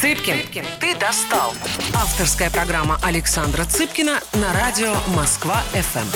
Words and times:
Цыпкин, 0.00 0.64
ты 0.80 0.96
достал. 0.96 1.52
Авторская 1.94 2.50
программа 2.50 2.98
Александра 3.02 3.66
Цыпкина 3.66 4.18
на 4.32 4.54
радио 4.54 4.94
Москва-ФМ. 5.14 6.08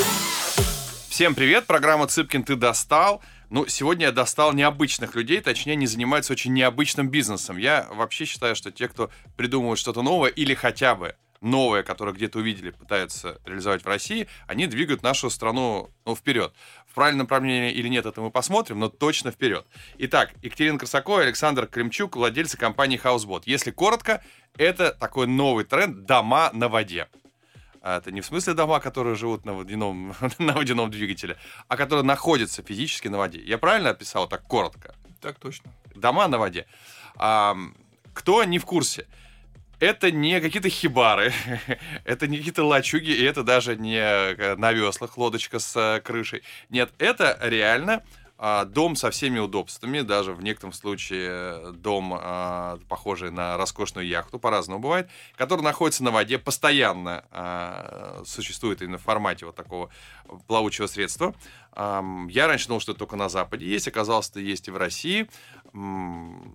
Всем 1.11 1.35
привет, 1.35 1.67
программа 1.67 2.07
«Цыпкин, 2.07 2.45
ты 2.45 2.57
достал». 2.57 3.23
Ну, 3.51 3.67
сегодня 3.67 4.07
я 4.07 4.13
достал 4.13 4.55
необычных 4.55 5.15
людей, 5.15 5.43
точнее, 5.43 5.73
они 5.73 5.87
занимаются 5.87 6.33
очень 6.33 6.55
необычным 6.55 7.11
бизнесом. 7.11 7.59
Я 7.59 7.87
вообще 7.91 8.25
считаю, 8.25 8.57
что 8.57 8.73
те, 8.73 8.89
кто 8.89 9.11
придумывают 9.37 9.79
что-то 9.79 10.01
новое 10.01 10.31
или 10.31 10.55
хотя 10.55 10.95
бы 10.95 11.15
новое, 11.43 11.83
которое 11.83 12.13
где-то 12.13 12.39
увидели, 12.39 12.71
пытаются 12.71 13.39
реализовать 13.45 13.85
в 13.85 13.87
России, 13.87 14.29
они 14.47 14.67
двигают 14.67 15.03
нашу 15.03 15.29
страну 15.29 15.91
ну, 16.07 16.17
вперед. 16.17 16.55
В 16.95 17.03
правильном 17.03 17.25
направлении 17.25 17.73
или 17.73 17.89
нет, 17.89 18.07
это 18.07 18.21
мы 18.21 18.31
посмотрим, 18.31 18.79
но 18.79 18.89
точно 18.89 19.33
вперед. 19.33 19.67
Итак, 19.99 20.31
Екатерина 20.43 20.79
Красакова 20.79 21.23
и 21.23 21.25
Александр 21.25 21.67
Кремчук, 21.67 22.15
владельцы 22.15 22.57
компании 22.57 23.01
Housebot. 23.03 23.43
Если 23.47 23.73
коротко, 23.73 24.23
это 24.57 24.93
такой 24.93 25.27
новый 25.27 25.65
тренд 25.65 26.07
«дома 26.07 26.51
на 26.53 26.69
воде». 26.69 27.09
А 27.83 27.97
это 27.99 28.13
не 28.13 28.21
в 28.21 28.27
смысле 28.27 28.55
дома, 28.55 28.79
которые 28.79 29.17
живут 29.17 29.45
на 29.45 29.55
водяном, 29.55 30.15
на 30.39 30.53
водяном 30.53 30.89
двигателе, 30.89 31.37
а 31.67 31.77
которые 31.77 32.05
находятся 32.05 32.63
физически 32.63 33.09
на 33.09 33.19
воде. 33.19 33.43
Я 33.43 33.59
правильно 33.59 33.91
описал 33.91 34.29
так 34.29 34.47
коротко? 34.47 34.95
Так 35.21 35.41
точно. 35.41 35.73
Дома 35.97 36.29
на 36.29 36.39
воде. 36.39 36.65
А, 37.17 37.57
кто 38.13 38.45
не 38.45 38.61
в 38.61 38.67
курсе? 38.67 39.09
Это 39.85 40.11
не 40.11 40.41
какие-то 40.41 40.69
хибары, 40.69 41.33
это 42.05 42.27
не 42.27 42.39
какие-то 42.39 42.65
лачуги, 42.65 43.11
и 43.11 43.23
это 43.23 43.43
даже 43.43 43.77
не 43.77 43.99
э, 43.99 44.57
на 44.57 44.73
веслах 44.73 45.17
лодочка 45.19 45.59
с 45.59 45.77
э, 45.77 46.01
крышей. 46.01 46.43
Нет, 46.71 46.93
это 46.99 47.39
реально 47.43 48.03
а, 48.37 48.65
дом 48.65 48.97
со 48.97 49.11
всеми 49.11 49.39
удобствами, 49.39 50.01
даже 50.01 50.33
в 50.33 50.43
некотором 50.43 50.73
случае 50.73 51.29
э, 51.31 51.73
дом, 51.73 52.13
а, 52.15 52.79
похожий 52.89 53.31
на 53.31 53.57
роскошную 53.57 54.07
яхту, 54.07 54.41
по-разному 54.41 54.81
бывает, 54.81 55.09
который 55.37 55.63
находится 55.63 56.03
на 56.03 56.11
воде, 56.11 56.39
постоянно 56.39 57.25
а, 57.31 58.23
существует 58.27 58.83
именно 58.83 58.99
в 58.99 59.03
формате 59.03 59.47
вот 59.47 59.55
такого 59.55 59.89
плавучего 60.49 60.87
средства. 60.87 61.35
Я 61.77 62.47
раньше 62.47 62.69
думал, 62.69 62.81
что 62.81 62.93
это 62.93 63.01
только 63.01 63.17
на 63.17 63.29
Западе 63.29 63.67
есть, 63.67 63.89
оказалось, 63.89 64.31
это 64.31 64.39
есть 64.39 64.69
и 64.69 64.71
в 64.71 64.77
России. 64.77 65.29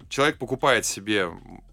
Человек 0.10 0.38
покупает 0.38 0.86
себе 0.86 1.30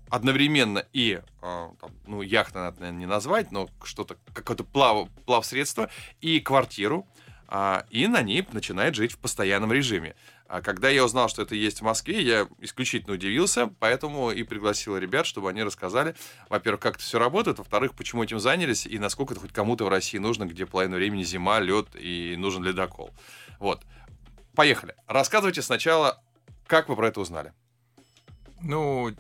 одновременно 0.09 0.85
и, 0.93 1.21
э, 1.43 1.69
там, 1.81 1.91
ну, 2.07 2.23
яхта 2.23 2.61
надо, 2.61 2.81
наверное, 2.81 3.01
не 3.01 3.07
назвать, 3.07 3.51
но 3.53 3.69
что-то, 3.85 4.17
какое-то 4.33 4.65
плав, 4.65 5.09
плавсредство, 5.25 5.91
и 6.21 6.41
квартиру, 6.41 7.07
э, 7.49 7.83
и 7.91 8.07
на 8.07 8.23
ней 8.23 8.47
начинает 8.53 8.95
жить 8.95 9.13
в 9.13 9.19
постоянном 9.19 9.73
режиме. 9.73 10.15
А 10.49 10.63
когда 10.63 10.89
я 10.89 11.05
узнал, 11.05 11.29
что 11.29 11.43
это 11.43 11.57
есть 11.57 11.81
в 11.81 11.85
Москве, 11.85 12.23
я 12.23 12.47
исключительно 12.61 13.15
удивился, 13.15 13.67
поэтому 13.81 14.31
и 14.31 14.45
пригласил 14.45 14.97
ребят, 14.97 15.27
чтобы 15.27 15.51
они 15.51 15.65
рассказали, 15.65 16.15
во-первых, 16.49 16.81
как 16.81 16.95
это 16.97 17.03
все 17.03 17.19
работает, 17.19 17.59
во-вторых, 17.59 17.95
почему 17.95 18.23
этим 18.23 18.39
занялись 18.39 18.87
и 18.87 18.99
насколько 19.01 19.35
это 19.35 19.41
хоть 19.41 19.53
кому-то 19.53 19.85
в 19.85 19.89
России 19.89 20.19
нужно, 20.19 20.45
где 20.45 20.65
половину 20.65 20.97
времени 20.97 21.25
зима, 21.25 21.59
лед 21.59 21.89
и 21.97 22.37
нужен 22.39 22.63
ледокол. 22.63 23.11
Вот. 23.59 23.83
Поехали. 24.55 24.95
Рассказывайте 25.09 25.63
сначала, 25.63 26.23
как 26.67 26.89
вы 26.89 26.95
про 26.95 27.09
это 27.09 27.21
узнали. 27.21 27.53
Ну, 28.61 29.15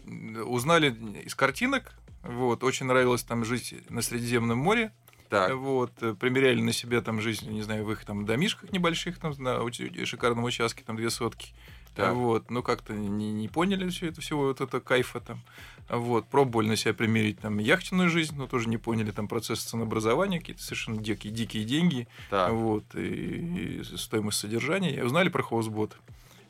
узнали 0.46 0.90
из 1.24 1.34
картинок. 1.34 1.94
Вот, 2.22 2.64
очень 2.64 2.86
нравилось 2.86 3.22
там 3.22 3.44
жить 3.44 3.74
на 3.88 4.02
Средиземном 4.02 4.58
море. 4.58 4.92
Так. 5.28 5.54
Вот, 5.54 5.90
э, 6.02 6.14
примеряли 6.14 6.60
на 6.60 6.72
себя 6.72 7.00
там 7.00 7.20
жизнь, 7.20 7.50
не 7.50 7.62
знаю, 7.62 7.84
в 7.84 7.92
их 7.92 8.04
там 8.04 8.24
домишках 8.26 8.72
небольших, 8.72 9.18
там, 9.18 9.32
на 9.38 9.60
шикарном 10.04 10.44
участке, 10.44 10.84
там, 10.84 10.96
две 10.96 11.10
сотки. 11.10 11.52
Так. 11.96 12.14
Вот, 12.14 12.50
ну 12.50 12.62
как-то 12.62 12.92
не, 12.92 13.32
не 13.32 13.48
поняли 13.48 13.88
все 13.88 14.08
это 14.08 14.20
всего 14.20 14.48
вот 14.48 14.60
это 14.60 14.80
кайфа 14.80 15.18
там. 15.18 15.40
Вот, 15.88 16.28
пробовали 16.28 16.68
на 16.68 16.76
себя 16.76 16.92
примерить 16.92 17.40
там 17.40 17.58
яхтенную 17.58 18.10
жизнь, 18.10 18.36
но 18.36 18.46
тоже 18.46 18.68
не 18.68 18.76
поняли 18.76 19.12
там 19.12 19.28
процесс 19.28 19.62
ценообразования, 19.62 20.40
какие-то 20.40 20.62
совершенно 20.62 21.00
дикие, 21.00 21.32
дикие 21.32 21.64
деньги. 21.64 22.06
Так. 22.28 22.52
Вот, 22.52 22.84
и, 22.94 23.80
и 23.80 23.84
стоимость 23.96 24.38
содержания. 24.38 24.94
И 24.94 25.00
узнали 25.00 25.30
про 25.30 25.42
хоузбот 25.42 25.96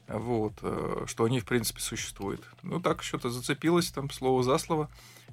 вот, 0.09 0.55
э, 0.63 1.05
что 1.07 1.25
они, 1.25 1.41
в 1.41 1.45
принципе, 1.45 1.81
существуют. 1.81 2.49
Ну, 2.63 2.81
так 2.81 3.03
что-то 3.03 3.31
зацепилось 3.31 3.91
там 3.91 4.11
слово 4.11 4.43
за 4.43 4.59
слово. 4.59 4.89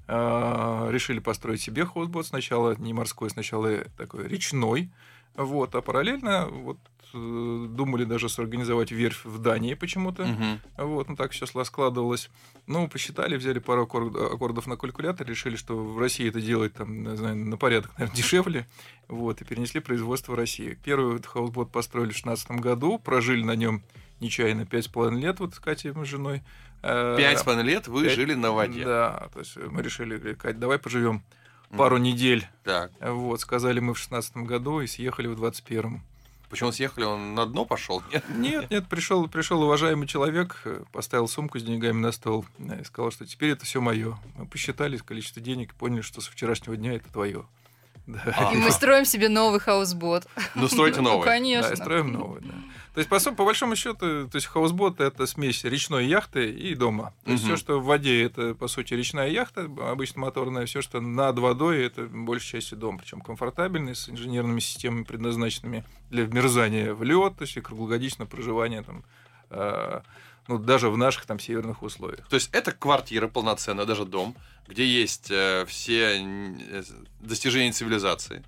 А, 0.07 0.89
решили 0.89 1.19
построить 1.19 1.61
себе 1.61 1.85
хостбот. 1.85 2.25
Сначала 2.25 2.75
не 2.75 2.93
морской, 2.93 3.29
сначала 3.29 3.85
такой 3.97 4.27
речной. 4.27 4.91
Вот, 5.35 5.73
а 5.75 5.81
параллельно 5.81 6.47
вот 6.47 6.77
думали 7.13 8.03
даже 8.03 8.29
сорганизовать 8.29 8.91
верфь 8.91 9.23
в 9.25 9.39
Дании 9.39 9.73
почему-то. 9.75 10.23
Угу. 10.23 10.85
Вот, 10.87 11.09
ну 11.09 11.15
так 11.15 11.31
все 11.31 11.45
складывалось. 11.45 12.29
Ну, 12.65 12.87
посчитали, 12.87 13.35
взяли 13.35 13.59
пару 13.59 13.83
аккордов 13.83 14.67
на 14.67 14.77
калькулятор, 14.77 15.27
решили, 15.27 15.55
что 15.55 15.77
в 15.77 15.99
России 15.99 16.27
это 16.27 16.41
делать 16.41 16.73
там, 16.73 17.03
не 17.03 17.17
знаю, 17.17 17.35
на 17.35 17.57
порядок, 17.57 17.91
наверное, 17.97 18.15
дешевле. 18.17 18.67
Вот, 19.07 19.41
и 19.41 19.45
перенесли 19.45 19.79
производство 19.79 20.31
в 20.31 20.35
Россию. 20.35 20.77
Первый 20.83 21.21
хаусбот 21.21 21.71
построили 21.71 22.11
в 22.11 22.23
2016 22.23 22.51
году, 22.51 22.99
прожили 22.99 23.43
на 23.43 23.55
нем 23.55 23.83
нечаянно 24.19 24.65
пять 24.65 24.85
с 24.85 24.87
половиной 24.87 25.21
лет 25.21 25.39
вот 25.39 25.53
с 25.53 25.59
Катей, 25.59 25.91
мы 25.91 26.05
с 26.05 26.09
женой. 26.09 26.41
Э, 26.81 27.15
пять 27.17 27.39
с 27.39 27.43
половиной 27.43 27.69
лет 27.69 27.87
вы 27.87 28.03
5, 28.05 28.13
жили 28.13 28.33
на 28.33 28.51
воде. 28.51 28.85
Да, 28.85 29.29
то 29.33 29.39
есть 29.39 29.55
мы 29.57 29.81
решили, 29.81 30.33
Кать, 30.33 30.59
давай 30.59 30.79
поживем 30.79 31.23
пару 31.77 31.97
недель. 31.97 32.47
Так. 32.63 32.91
Вот, 32.99 33.41
сказали 33.41 33.79
мы 33.79 33.93
в 33.93 33.99
шестнадцатом 33.99 34.45
году 34.45 34.81
и 34.81 34.87
съехали 34.87 35.27
в 35.27 35.35
двадцать 35.35 35.63
первом. 35.63 36.03
Почему 36.53 36.71
съехали? 36.71 37.03
Он 37.03 37.33
на 37.33 37.47
дно 37.47 37.65
пошел? 37.65 38.03
Нет, 38.11 38.23
нет, 38.29 38.69
нет 38.69 38.87
пришел, 38.87 39.27
пришел 39.27 39.63
уважаемый 39.63 40.05
человек, 40.05 40.61
поставил 40.91 41.27
сумку 41.27 41.57
с 41.57 41.63
деньгами 41.63 41.99
на 41.99 42.11
стол 42.11 42.45
и 42.59 42.83
сказал, 42.83 43.09
что 43.09 43.25
теперь 43.25 43.49
это 43.49 43.65
все 43.65 43.81
мое. 43.81 44.19
Мы 44.35 44.45
посчитали 44.45 44.97
количество 44.97 45.41
денег 45.41 45.71
и 45.71 45.73
поняли, 45.75 46.01
что 46.01 46.21
с 46.21 46.27
вчерашнего 46.27 46.77
дня 46.77 46.93
это 46.93 47.11
твое. 47.11 47.47
Да. 48.05 48.51
И 48.53 48.57
мы 48.57 48.69
строим 48.69 49.03
себе 49.03 49.29
новый 49.29 49.59
хаусбот. 49.59 50.27
Ну, 50.53 50.67
стройте 50.67 51.01
новый. 51.01 51.17
Ну, 51.17 51.23
конечно. 51.23 51.71
Да, 51.71 51.75
строим 51.75 52.11
новый, 52.11 52.41
да. 52.41 52.53
То 52.93 52.99
есть, 52.99 53.09
по, 53.09 53.19
по 53.19 53.45
большому 53.45 53.75
счету, 53.75 54.27
то 54.27 54.35
есть 54.35 54.45
хаусбот 54.45 54.99
это 54.99 55.25
смесь 55.25 55.63
речной 55.63 56.05
яхты 56.05 56.51
и 56.51 56.75
дома. 56.75 57.13
То 57.25 57.31
есть, 57.31 57.43
угу. 57.43 57.53
все, 57.53 57.57
что 57.57 57.79
в 57.79 57.85
воде, 57.85 58.23
это, 58.23 58.53
по 58.53 58.67
сути, 58.67 58.93
речная 58.93 59.29
яхта, 59.29 59.63
обычно 59.63 60.21
моторная, 60.21 60.67
все, 60.67 60.81
что 60.81 61.01
над 61.01 61.39
водой, 61.39 61.83
это 61.83 62.03
большей 62.03 62.59
частью 62.59 62.77
дом. 62.77 62.99
Причем 62.99 63.21
комфортабельный, 63.21 63.95
с 63.95 64.09
инженерными 64.09 64.59
системами, 64.59 65.03
предназначенными 65.03 65.83
для 66.11 66.23
вмерзания 66.25 66.93
в 66.93 67.01
лед, 67.03 67.35
то 67.35 67.43
есть 67.43 67.57
и 67.57 67.61
круглогодичное 67.61 68.27
проживание 68.27 68.83
там, 68.83 69.03
э, 69.49 70.01
ну, 70.47 70.59
даже 70.59 70.89
в 70.89 70.97
наших 70.97 71.25
там 71.25 71.39
северных 71.39 71.81
условиях. 71.81 72.27
То 72.27 72.35
есть 72.35 72.49
это 72.53 72.71
квартира 72.71 73.27
полноценная, 73.27 73.85
даже 73.85 74.05
дом, 74.05 74.35
где 74.67 74.85
есть 74.85 75.31
э, 75.31 75.65
все 75.67 76.21
э, 76.21 76.83
достижения 77.21 77.71
цивилизации. 77.71 78.43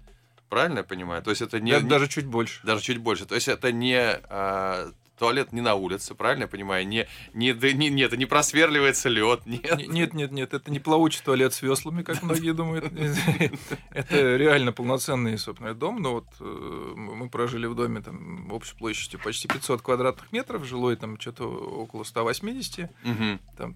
Правильно 0.49 0.79
я 0.79 0.83
понимаю? 0.83 1.21
То 1.21 1.31
есть 1.31 1.41
это 1.41 1.59
не... 1.59 1.71
Даже, 1.71 1.87
даже 1.87 2.07
чуть 2.07 2.25
больше. 2.25 2.59
Даже 2.63 2.81
чуть 2.81 2.97
больше. 2.97 3.25
То 3.25 3.35
есть 3.35 3.47
это 3.47 3.71
не... 3.71 4.19
Э, 4.29 4.91
туалет 5.17 5.53
не 5.53 5.61
на 5.61 5.75
улице, 5.75 6.13
правильно 6.15 6.43
я 6.43 6.47
понимаю? 6.47 6.87
Не, 6.87 7.07
не, 7.33 7.53
не, 7.53 7.89
нет, 7.89 8.07
это 8.07 8.17
не 8.17 8.25
просверливается 8.25 9.09
лед. 9.09 9.41
Нет. 9.45 9.87
нет, 9.87 10.13
нет, 10.13 10.31
нет, 10.31 10.53
это 10.53 10.69
не 10.71 10.79
плавучий 10.79 11.21
туалет 11.23 11.53
с 11.53 11.61
веслами, 11.61 12.03
как 12.03 12.21
многие 12.23 12.53
думают. 12.53 12.85
Это 13.91 14.35
реально 14.35 14.71
полноценный, 14.71 15.37
собственно, 15.37 15.73
дом. 15.73 16.01
Но 16.01 16.13
вот 16.13 16.27
э, 16.39 16.93
мы 16.95 17.29
прожили 17.29 17.65
в 17.67 17.75
доме 17.75 18.01
там 18.01 18.51
общей 18.51 18.75
площадью 18.75 19.19
почти 19.23 19.47
500 19.47 19.81
квадратных 19.81 20.31
метров, 20.31 20.65
жилой 20.65 20.95
там 20.95 21.19
что-то 21.19 21.47
около 21.47 22.03
180. 22.03 22.89
Там 23.57 23.75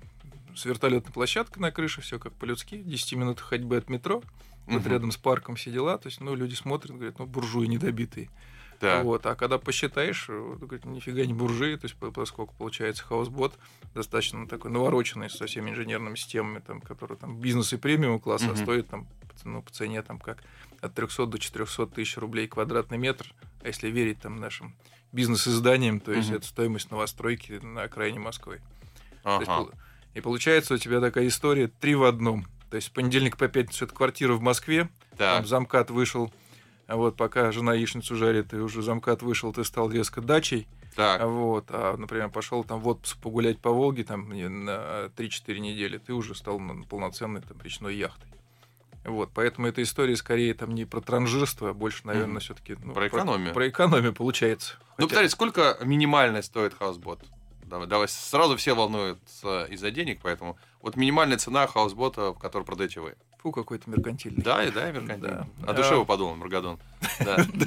с 0.56 0.66
вертолетной 0.66 1.13
площадкой 1.13 1.59
на 1.59 1.72
крыше, 1.72 2.01
все 2.01 2.19
как 2.19 2.34
по-людски, 2.34 2.78
10 2.78 3.13
минут 3.13 3.40
ходьбы 3.40 3.78
от 3.78 3.90
метро, 3.90 4.22
вот 4.69 4.88
рядом 4.88 5.12
с 5.12 5.18
парком 5.18 5.56
все 5.56 5.72
дела, 5.72 5.97
то 5.97 6.07
есть, 6.07 6.22
ну, 6.22 6.35
люди 6.35 6.56
смотрят, 6.56 6.96
говорят, 6.96 7.19
ну, 7.19 7.25
буржуи 7.25 7.68
недобитые. 7.68 8.30
Да. 8.81 9.03
Вот, 9.03 9.25
а 9.25 9.35
когда 9.35 9.57
посчитаешь, 9.57 10.28
говорит, 10.30 10.85
нифига 10.85 11.25
не 11.25 11.34
буржуи, 11.34 11.75
то 11.75 11.85
есть 11.85 11.96
поскольку 12.13 12.53
получается 12.57 13.03
хаусбот 13.03 13.53
достаточно 13.94 14.47
такой 14.47 14.72
навороченный 14.72 15.30
со 15.30 15.47
всеми 15.47 15.72
инженерными 15.72 16.16
системами, 16.16 16.59
там, 16.59 16.80
которые 16.80 17.18
там 17.18 17.38
бизнес 17.39 17.74
и 17.74 17.77
премиум 17.77 18.19
класса 18.19 18.51
угу. 18.51 18.56
стоит 18.56 18.88
там 18.88 19.07
ну, 19.44 19.62
по 19.62 19.71
цене 19.71 20.01
там 20.01 20.19
как 20.19 20.44
от 20.81 20.94
300 20.94 21.25
до 21.25 21.39
400 21.39 21.88
тысяч 21.88 22.18
рублей 22.18 22.48
квадратный 22.48 22.98
метр, 22.98 23.33
а 23.62 23.68
если 23.68 23.89
верить 23.89 24.21
там 24.21 24.38
нашим 24.38 24.74
бизнес-изданиям, 25.12 26.00
то 26.00 26.13
есть 26.13 26.30
угу. 26.30 26.38
это 26.38 26.48
стоимость 26.48 26.92
новостройки 26.92 27.54
на 27.62 27.83
окраине 27.83 28.19
Москвы. 28.19 28.62
Ага. 29.24 29.60
Есть, 29.60 29.71
и 30.13 30.21
получается 30.21 30.75
у 30.75 30.77
тебя 30.77 31.01
такая 31.01 31.27
история 31.27 31.68
три 31.68 31.95
в 31.95 32.04
одном. 32.04 32.45
То 32.69 32.75
есть 32.75 32.89
в 32.89 32.92
понедельник 32.92 33.38
по 33.38 33.48
пятницу 33.48 33.86
это 33.86 33.94
квартира 33.94 34.33
в 34.33 34.42
Москве, 34.42 34.89
да. 35.18 35.38
там 35.38 35.45
замкат 35.45 35.89
вышел, 35.89 36.31
а 36.88 36.95
вот 36.95 37.16
пока 37.18 37.51
жена 37.51 37.74
яичницу 37.74 38.16
жарит, 38.16 38.54
и 38.54 38.57
уже 38.57 38.81
замкат 38.81 39.21
вышел, 39.21 39.51
ты 39.54 39.63
стал 39.63 39.92
резко 39.92 40.21
дачей. 40.21 40.68
Так. 40.95 41.24
Вот, 41.24 41.66
а, 41.69 41.95
например, 41.98 42.30
пошел 42.30 42.63
там 42.63 42.80
в 42.80 42.88
отпуск 42.88 43.18
погулять 43.19 43.60
по 43.60 43.71
Волге 43.71 44.04
там 44.04 44.30
на 44.30 45.10
3-4 45.16 45.60
недели, 45.60 45.98
ты 45.98 46.13
уже 46.13 46.36
стал 46.36 46.62
полноценной 46.89 47.42
там 47.42 47.57
речной 47.62 47.95
яхтой. 47.95 48.30
Вот, 49.06 49.30
поэтому 49.33 49.68
эта 49.68 49.81
история 49.81 50.16
скорее 50.16 50.54
там 50.54 50.75
не 50.75 50.86
про 50.86 51.00
транжирство, 51.00 51.69
а 51.69 51.74
больше, 51.74 52.06
наверное, 52.06 52.38
mm. 52.38 52.44
все-таки 52.44 52.75
ну, 52.83 52.94
про 52.94 53.07
экономию. 53.07 53.48
Про, 53.48 53.62
про 53.62 53.69
экономию 53.69 54.13
получается. 54.13 54.75
Ну, 54.98 55.06
Хотя... 55.06 55.07
повторите, 55.07 55.31
сколько 55.31 55.77
минимально 55.81 56.42
стоит 56.42 56.74
хаусбот? 56.74 57.24
давай, 57.69 57.88
давай. 57.88 58.07
Сразу 58.07 58.57
все 58.57 58.74
волнуются 58.74 59.66
из-за 59.66 59.92
денег, 59.92 60.19
поэтому 60.21 60.57
вот 60.81 60.96
минимальная 60.96 61.38
цена 61.38 61.68
хаусбота, 61.68 62.34
который 62.40 62.64
продаете 62.64 63.00
вы. 63.02 63.16
Фу, 63.40 63.52
какой-то 63.52 63.90
меркантильный. 63.90 64.44
Да, 64.44 64.64
и 64.64 64.72
да, 64.72 64.92
меркантильный. 64.92 65.46
Да. 65.60 65.72
О 65.72 65.74
душе 65.74 65.94
А. 65.94 65.98
вы 65.98 66.06
подумал, 66.06 66.36
Маргадон. 66.36 66.78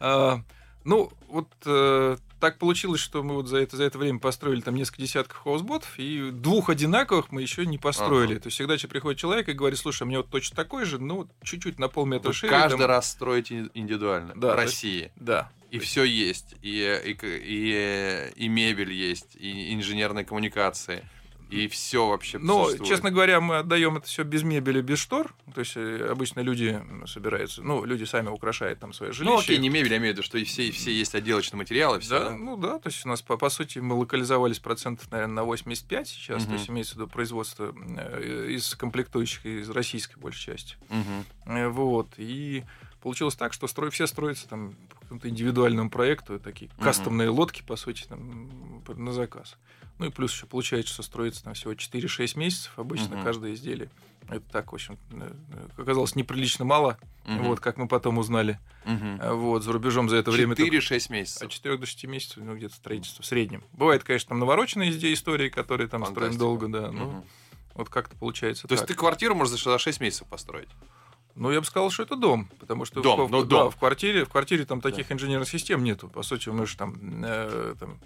А, 0.00 0.40
Ну, 0.84 1.10
вот 1.28 1.48
э, 1.66 2.16
так 2.40 2.56
получилось, 2.58 3.00
что 3.00 3.22
мы 3.22 3.34
вот 3.34 3.46
за 3.48 3.58
это, 3.58 3.76
за 3.76 3.84
это 3.84 3.98
время 3.98 4.18
построили 4.20 4.60
там 4.62 4.74
несколько 4.74 5.02
десятков 5.02 5.36
хаусботов, 5.38 5.98
и 5.98 6.30
двух 6.30 6.70
одинаковых 6.70 7.30
мы 7.30 7.42
еще 7.42 7.66
не 7.66 7.76
построили. 7.78 8.32
Ага. 8.34 8.40
То 8.42 8.46
есть 8.46 8.54
всегда 8.54 8.78
че 8.78 8.88
приходит 8.88 9.18
человек 9.20 9.48
и 9.48 9.52
говорит, 9.52 9.78
слушай, 9.78 10.04
а 10.04 10.06
мне 10.06 10.16
вот 10.18 10.30
точно 10.30 10.56
такой 10.56 10.84
же, 10.86 10.98
ну, 10.98 11.16
вот 11.16 11.28
чуть-чуть 11.42 11.78
на 11.78 11.88
полметра 11.88 12.28
Вы 12.28 12.34
шире. 12.34 12.50
каждый 12.52 12.78
там». 12.78 12.86
раз 12.88 13.10
строите 13.10 13.68
индивидуально. 13.74 14.32
Да, 14.34 14.52
в 14.52 14.56
то 14.56 14.62
есть- 14.62 14.74
России. 14.74 15.12
Да. 15.16 15.50
И 15.70 15.78
все 15.78 16.04
есть. 16.04 16.54
И, 16.62 16.78
и, 17.04 17.18
и, 17.22 18.32
и 18.36 18.48
мебель 18.48 18.92
есть, 18.92 19.36
и 19.36 19.74
инженерные 19.74 20.24
коммуникации. 20.24 21.04
И 21.50 21.66
все 21.68 22.06
вообще 22.06 22.38
существует. 22.38 22.84
честно 22.84 23.10
говоря, 23.10 23.40
мы 23.40 23.56
отдаем 23.58 23.96
это 23.96 24.06
все 24.06 24.22
без 24.22 24.42
мебели, 24.42 24.80
без 24.82 24.98
штор. 24.98 25.34
То 25.54 25.60
есть 25.60 25.72
э, 25.76 26.06
обычно 26.10 26.40
люди 26.40 26.78
собираются, 27.06 27.62
ну, 27.62 27.84
люди 27.84 28.04
сами 28.04 28.28
украшают 28.28 28.80
там 28.80 28.92
свое 28.92 29.12
жилище. 29.12 29.32
Ну, 29.34 29.38
окей, 29.40 29.56
не 29.58 29.68
мебель, 29.70 29.90
я 29.92 29.96
имею 29.98 30.12
в 30.12 30.16
виду, 30.18 30.22
что 30.26 30.36
и 30.36 30.44
все, 30.44 30.70
все 30.70 30.92
есть 30.92 31.14
отделочные 31.14 31.56
материалы, 31.58 32.00
все. 32.00 32.10
Да, 32.18 32.30
ну 32.36 32.56
да, 32.56 32.78
то 32.78 32.88
есть 32.90 33.04
у 33.06 33.08
нас, 33.08 33.22
по, 33.22 33.36
по 33.38 33.48
сути, 33.48 33.78
мы 33.78 33.94
локализовались 33.94 34.58
процентов, 34.58 35.10
наверное, 35.10 35.36
на 35.36 35.44
85 35.44 36.06
сейчас, 36.08 36.42
то 36.42 36.48
Мгм. 36.50 36.56
есть 36.58 36.70
имеется 36.70 36.92
в 36.94 36.96
виду 36.96 37.08
производство 37.08 37.74
э, 37.96 38.46
из 38.50 38.74
комплектующих, 38.74 39.46
из 39.46 39.70
российской 39.70 40.18
большей 40.18 40.52
части. 40.52 40.76
Э, 41.46 41.68
Вот, 41.68 42.08
и 42.18 42.62
получилось 43.02 43.36
так, 43.36 43.52
что 43.54 43.66
строй, 43.68 43.90
все 43.90 44.06
строятся 44.06 44.48
там 44.48 44.74
какому-то 45.08 45.28
индивидуальному 45.30 45.88
проекту, 45.90 46.38
такие 46.38 46.70
Мгм. 46.76 46.84
кастомные 46.84 47.30
лодки, 47.30 47.62
по 47.62 47.76
сути, 47.76 48.04
там, 48.06 48.82
на 48.86 49.12
заказ. 49.12 49.56
Ну 49.98 50.06
и 50.06 50.10
плюс 50.10 50.32
еще 50.32 50.46
получается, 50.46 50.92
что 50.92 51.02
строится 51.02 51.42
там 51.44 51.54
всего 51.54 51.72
4-6 51.74 52.36
месяцев 52.36 52.72
обычно 52.78 53.16
Мгм. 53.16 53.24
каждое 53.24 53.54
изделие. 53.54 53.90
Это 54.28 54.40
так, 54.52 54.70
в 54.72 54.74
общем, 54.74 54.98
э, 55.10 55.32
э, 55.52 55.68
оказалось 55.82 56.14
неприлично 56.14 56.64
мало, 56.66 56.98
Мгм. 57.24 57.44
вот, 57.44 57.60
как 57.60 57.78
мы 57.78 57.88
потом 57.88 58.18
узнали. 58.18 58.58
А 58.84 59.32
Вот, 59.34 59.64
за 59.64 59.72
рубежом 59.72 60.08
за 60.10 60.16
это 60.16 60.30
время... 60.30 60.54
только- 60.54 60.64
4-6 60.70 61.08
месяцев. 61.10 61.42
от 61.42 61.50
4 61.50 61.78
до 61.78 61.86
6 61.86 62.06
месяцев, 62.06 62.36
ну, 62.44 62.54
где-то 62.54 62.74
строительство 62.74 63.22
в 63.22 63.26
среднем. 63.26 63.64
Бывает, 63.72 64.04
конечно, 64.04 64.28
там 64.28 64.38
навороченные 64.38 64.90
изде- 64.90 65.12
истории, 65.14 65.48
которые 65.48 65.88
там 65.88 66.02
строим 66.02 66.14
Фантастика. 66.32 66.38
долго, 66.38 66.68
да. 66.68 66.90
Ну, 66.92 67.06
Мгм. 67.10 67.24
вот 67.74 67.88
как-то 67.88 68.16
получается 68.16 68.68
То 68.68 68.74
есть 68.74 68.82
так. 68.82 68.88
ты 68.88 68.94
квартиру 68.94 69.34
можешь 69.34 69.62
за 69.62 69.78
6 69.78 70.00
месяцев 70.00 70.28
построить? 70.28 70.68
Ну, 71.38 71.50
я 71.52 71.60
бы 71.60 71.66
сказал, 71.66 71.90
что 71.90 72.02
это 72.02 72.16
дом, 72.16 72.48
потому 72.58 72.84
что 72.84 73.00
Дом, 73.00 73.26
в, 73.26 73.30
ну, 73.30 73.44
да, 73.44 73.48
дом. 73.64 73.70
в 73.70 73.76
квартире, 73.76 74.24
в 74.24 74.28
квартире 74.28 74.64
там 74.64 74.80
таких 74.80 75.10
инженерных 75.12 75.48
систем 75.48 75.84
нету. 75.84 76.08
По 76.08 76.22
сути, 76.22 76.48
мы 76.48 76.66
же 76.66 76.76
там, 76.76 76.96
э, 77.24 77.74
там 77.78 77.98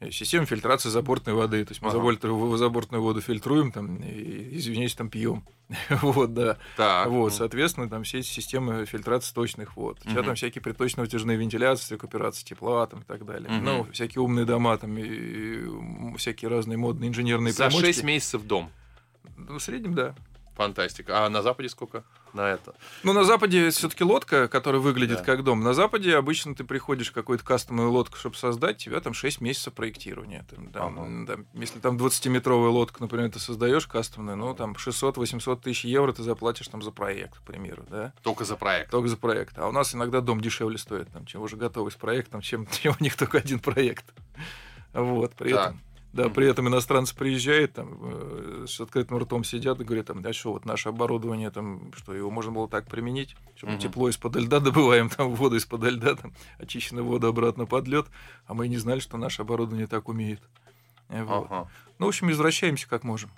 э, 0.00 0.10
система 0.10 0.46
фильтрации 0.46 0.88
забортной 0.88 1.34
воды. 1.34 1.64
То 1.64 1.70
есть 1.70 1.80
мы 1.80 1.88
Ага. 1.88 1.98
забортную, 1.98 2.56
забортную 2.56 3.00
воду 3.02 3.20
фильтруем, 3.20 3.70
там, 3.70 3.96
и, 3.96 4.56
извиняюсь, 4.56 4.94
там 4.96 5.08
пьем. 5.10 5.44
вот, 6.02 6.34
да. 6.34 6.58
Так. 6.76 7.08
Вот, 7.08 7.30
ну, 7.30 7.30
соответственно, 7.30 7.88
там 7.88 8.02
все 8.02 8.18
эти 8.18 8.26
системы 8.26 8.84
фильтрации 8.84 9.28
сточных 9.28 9.76
вод. 9.76 10.00
У 10.04 10.10
тебя 10.10 10.22
там 10.24 10.34
всякие 10.34 10.60
приточно-вытяжные 10.60 11.36
вентиляции, 11.36 11.94
рекуперация 11.94 12.44
тепла 12.44 12.86
там, 12.88 13.02
и 13.02 13.04
так 13.04 13.24
далее. 13.24 13.48
Ну, 13.48 13.86
всякие 13.92 14.22
умные 14.22 14.44
дома, 14.44 14.76
там, 14.76 14.98
и, 14.98 16.16
всякие 16.18 16.50
разные 16.50 16.76
модные 16.78 17.08
инженерные 17.10 17.52
За 17.52 17.66
примочки. 17.68 17.86
6 17.86 18.02
месяцев 18.02 18.42
дом. 18.42 18.70
Ну, 19.36 19.58
в 19.58 19.62
среднем, 19.62 19.94
да. 19.94 20.14
Фантастика. 20.54 21.24
А 21.24 21.28
на 21.30 21.42
Западе 21.42 21.68
сколько? 21.68 22.04
На 22.34 22.48
это. 22.50 22.74
Ну, 23.02 23.12
на 23.12 23.24
Западе 23.24 23.70
все-таки 23.70 24.04
лодка, 24.04 24.48
которая 24.48 24.80
выглядит 24.80 25.18
Да. 25.18 25.24
как 25.24 25.44
дом. 25.44 25.60
На 25.60 25.72
Западе 25.74 26.16
обычно 26.16 26.54
ты 26.54 26.64
приходишь 26.64 27.10
в 27.10 27.12
какую-то 27.12 27.44
кастомную 27.44 27.90
лодку, 27.90 28.16
чтобы 28.16 28.36
создать, 28.36 28.78
тебя 28.78 29.00
там 29.00 29.12
6 29.14 29.40
месяцев 29.40 29.72
проектирования. 29.74 30.46
Там, 30.50 30.68
там, 30.68 31.26
там, 31.26 31.46
если 31.54 31.78
там 31.78 31.96
20-метровая 31.96 32.68
лодка, 32.70 33.02
например, 33.02 33.30
ты 33.30 33.38
создаешь 33.38 33.86
кастомную, 33.86 34.36
ну, 34.36 34.54
там 34.54 34.72
600-800 34.72 35.60
тысяч 35.62 35.84
евро 35.84 36.12
ты 36.12 36.22
заплатишь 36.22 36.68
там 36.68 36.82
за 36.82 36.90
проект, 36.90 37.38
к 37.38 37.42
примеру, 37.42 37.84
да? 37.90 38.12
Только 38.22 38.44
за 38.44 38.56
проект. 38.56 38.90
Только 38.90 39.08
за 39.08 39.16
проект. 39.16 39.58
А 39.58 39.68
у 39.68 39.72
нас 39.72 39.94
иногда 39.94 40.20
дом 40.20 40.40
дешевле 40.40 40.78
стоит, 40.78 41.10
там, 41.12 41.26
чем 41.26 41.42
уже 41.42 41.56
готовый 41.56 41.92
с 41.92 41.96
проектом, 41.96 42.40
чем, 42.40 42.66
чем 42.70 42.94
у 42.98 43.02
них 43.02 43.16
только 43.16 43.38
один 43.38 43.58
проект. 43.58 44.04
Вот, 44.92 45.34
при 45.34 45.52
Так. 45.52 45.68
этом. 45.68 45.80
Да, 46.12 46.28
при 46.28 46.46
этом 46.46 46.68
иностранцы 46.68 47.16
приезжают, 47.16 47.72
там, 47.72 47.98
э, 48.02 48.66
с 48.68 48.78
открытым 48.80 49.16
ртом 49.18 49.44
сидят 49.44 49.80
и 49.80 49.84
говорят, 49.84 50.06
там, 50.06 50.20
да 50.20 50.34
что, 50.34 50.52
вот 50.52 50.66
наше 50.66 50.90
оборудование, 50.90 51.50
там, 51.50 51.90
что 51.94 52.14
его 52.14 52.30
можно 52.30 52.52
было 52.52 52.68
так 52.68 52.86
применить, 52.86 53.34
что 53.56 53.66
мы 53.66 53.78
тепло 53.78 54.10
из-под 54.10 54.36
льда 54.36 54.60
добываем, 54.60 55.08
там, 55.08 55.34
воду 55.34 55.56
из-под 55.56 55.84
льда, 55.84 56.14
там, 56.16 56.34
очищенную 56.58 57.06
воду 57.06 57.28
обратно 57.28 57.64
под 57.64 57.88
лед, 57.88 58.06
а 58.46 58.52
мы 58.52 58.68
не 58.68 58.76
знали, 58.76 59.00
что 59.00 59.16
наше 59.16 59.40
оборудование 59.42 59.86
так 59.86 60.08
умеет. 60.08 60.42
Вот. 61.08 61.46
Ага. 61.50 61.70
Ну, 61.98 62.06
в 62.06 62.08
общем, 62.10 62.30
извращаемся 62.30 62.88
как 62.88 63.04
можем. 63.04 63.30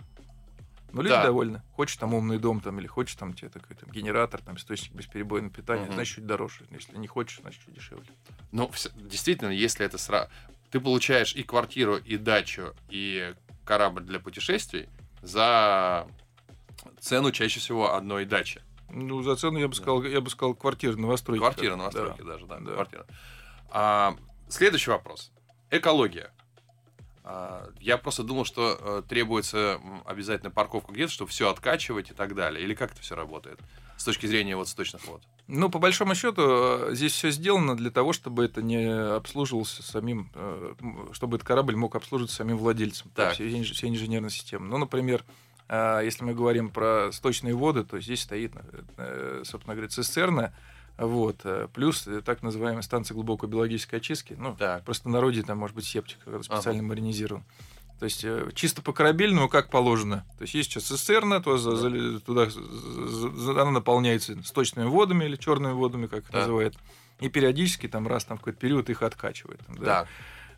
Ну, 0.93 1.03
люди 1.03 1.13
Да. 1.15 1.25
довольны. 1.25 1.61
Хочешь 1.73 1.97
там 1.97 2.15
умный 2.15 2.39
дом, 2.39 2.61
там, 2.61 2.79
или 2.79 2.87
хочешь 2.87 3.17
там 3.17 3.35
тебе 3.35 3.49
такой 3.51 3.75
там, 3.77 3.91
генератор, 3.91 4.41
там, 4.41 4.57
источник 4.57 4.93
бесперебойного 4.95 5.53
питания, 5.53 5.87
Мгм. 5.87 5.95
значит, 5.95 6.17
чуть 6.17 6.27
дороже. 6.27 6.65
Если 6.71 6.97
не 6.99 7.09
хочешь, 7.09 7.41
значит, 7.41 7.63
чуть 7.65 7.75
дешевле. 7.75 8.07
Ну, 8.53 8.71
действительно, 8.97 9.51
если 9.51 9.85
это 9.85 9.99
сразу... 9.99 10.29
Ты 10.75 10.81
получаешь 10.81 11.37
и 11.37 11.45
квартиру, 11.45 11.99
и 11.99 12.17
дачу, 12.17 12.75
и 12.89 13.33
корабль 13.65 14.03
для 14.03 14.19
путешествий 14.19 14.89
за 15.23 16.05
цену 16.99 17.31
чаще 17.31 17.61
всего 17.61 17.95
одной 17.95 18.25
дачи. 18.25 18.61
Ну, 18.91 19.23
за 19.23 19.37
цену 19.37 19.61
я 19.61 19.69
бы 19.69 19.75
Да. 19.77 19.81
сказал, 19.81 20.03
я 20.03 20.21
бы 20.21 20.29
сказал, 20.31 20.53
квартиры 20.57 20.97
новостройки. 20.97 21.39
Квартира, 21.39 21.71
Да. 21.71 21.77
новостройки 21.77 22.23
даже, 22.23 22.47
да, 22.47 22.59
Да. 22.59 22.73
квартира. 22.73 23.07
А, 23.71 24.17
следующий 24.49 24.91
вопрос. 24.91 25.31
Экология. 25.71 26.33
А, 27.23 27.69
я 27.79 27.97
просто 27.97 28.25
думал, 28.25 28.45
что 28.45 28.77
э, 28.77 29.03
требуется 29.09 29.81
обязательно 30.05 30.51
парковка 30.51 30.93
где-то, 30.93 31.13
чтобы 31.13 31.31
все 31.31 31.51
откачивать 31.51 32.11
и 32.11 32.15
так 32.15 32.35
далее. 32.35 32.65
Или 32.65 32.75
как 32.75 32.91
это 32.91 33.01
все 33.01 33.15
работает 33.15 33.61
с 33.97 34.05
точки 34.05 34.27
зрения 34.27 34.57
вот 34.57 34.69
сточных 34.69 35.07
вод? 35.07 35.23
Ну, 35.47 35.69
по 35.69 35.79
большому 35.79 36.15
счету, 36.15 36.43
э, 36.45 36.91
здесь 36.95 37.13
все 37.13 37.31
сделано 37.31 37.77
для 37.77 37.91
того, 37.91 38.15
чтобы 38.15 38.47
это 38.47 38.63
не 38.63 38.87
обслуживался 38.87 39.83
самим, 39.83 40.31
э, 40.35 40.75
чтобы 41.13 41.37
этот 41.37 41.47
корабль 41.47 41.77
мог 41.77 41.95
обслуживаться 41.97 42.37
самим 42.37 42.57
владельцем. 42.57 43.11
Так. 43.15 43.35
Все, 43.35 43.63
все 43.63 43.89
инженерные 43.89 44.31
системы. 44.31 44.67
Ну, 44.67 44.79
например, 44.79 45.23
э, 45.69 46.01
если 46.03 46.25
мы 46.25 46.35
говорим 46.35 46.71
про 46.71 47.11
сточные 47.13 47.55
воды, 47.55 47.85
то 47.85 48.01
здесь 48.01 48.23
стоит, 48.23 48.53
собственно 49.45 49.75
говоря, 49.75 49.89
цистерна, 49.89 50.55
вот, 50.97 51.45
плюс 51.75 52.09
так 52.25 52.43
называемая 52.43 52.83
станция 52.83 53.15
глубокой 53.15 53.49
биологической 53.49 53.97
очистки. 53.97 54.37
Ну, 54.39 54.57
Так. 54.57 54.85
просто 54.85 55.09
на 55.09 55.15
народе 55.15 55.43
там 55.43 55.59
может 55.59 55.75
быть 55.77 55.85
септик 55.85 56.21
который 56.21 56.43
специально 56.43 56.83
маринизирован. 56.83 57.45
То 58.01 58.05
есть 58.07 58.25
э, 58.25 58.51
чисто 58.55 58.83
по 58.83 58.93
корабельному, 58.93 59.49
как 59.49 59.71
положено. 59.71 60.25
То 60.39 60.43
есть 60.43 60.55
есть 60.55 60.71
сейчас 60.71 60.85
цистерна, 60.85 61.41
то 61.41 61.57
за- 61.59 61.77
за- 61.77 62.21
туда 62.21 62.47
за- 62.51 63.53
она 63.63 63.71
наполняется 63.71 64.37
сточными 64.45 64.87
водами 64.87 65.25
или 65.25 65.37
черными 65.37 65.73
водами, 65.73 66.07
как 66.07 66.25
их 66.25 66.31
Да. 66.31 66.41
называют. 66.41 66.77
И 67.21 67.29
периодически 67.29 67.87
там 67.89 68.07
раз 68.09 68.25
там 68.25 68.37
в 68.37 68.41
какой-то 68.41 68.59
период 68.59 68.91
их 68.91 69.03
откачивает. 69.03 69.61
да. 69.69 69.85
Так. 70.01 70.09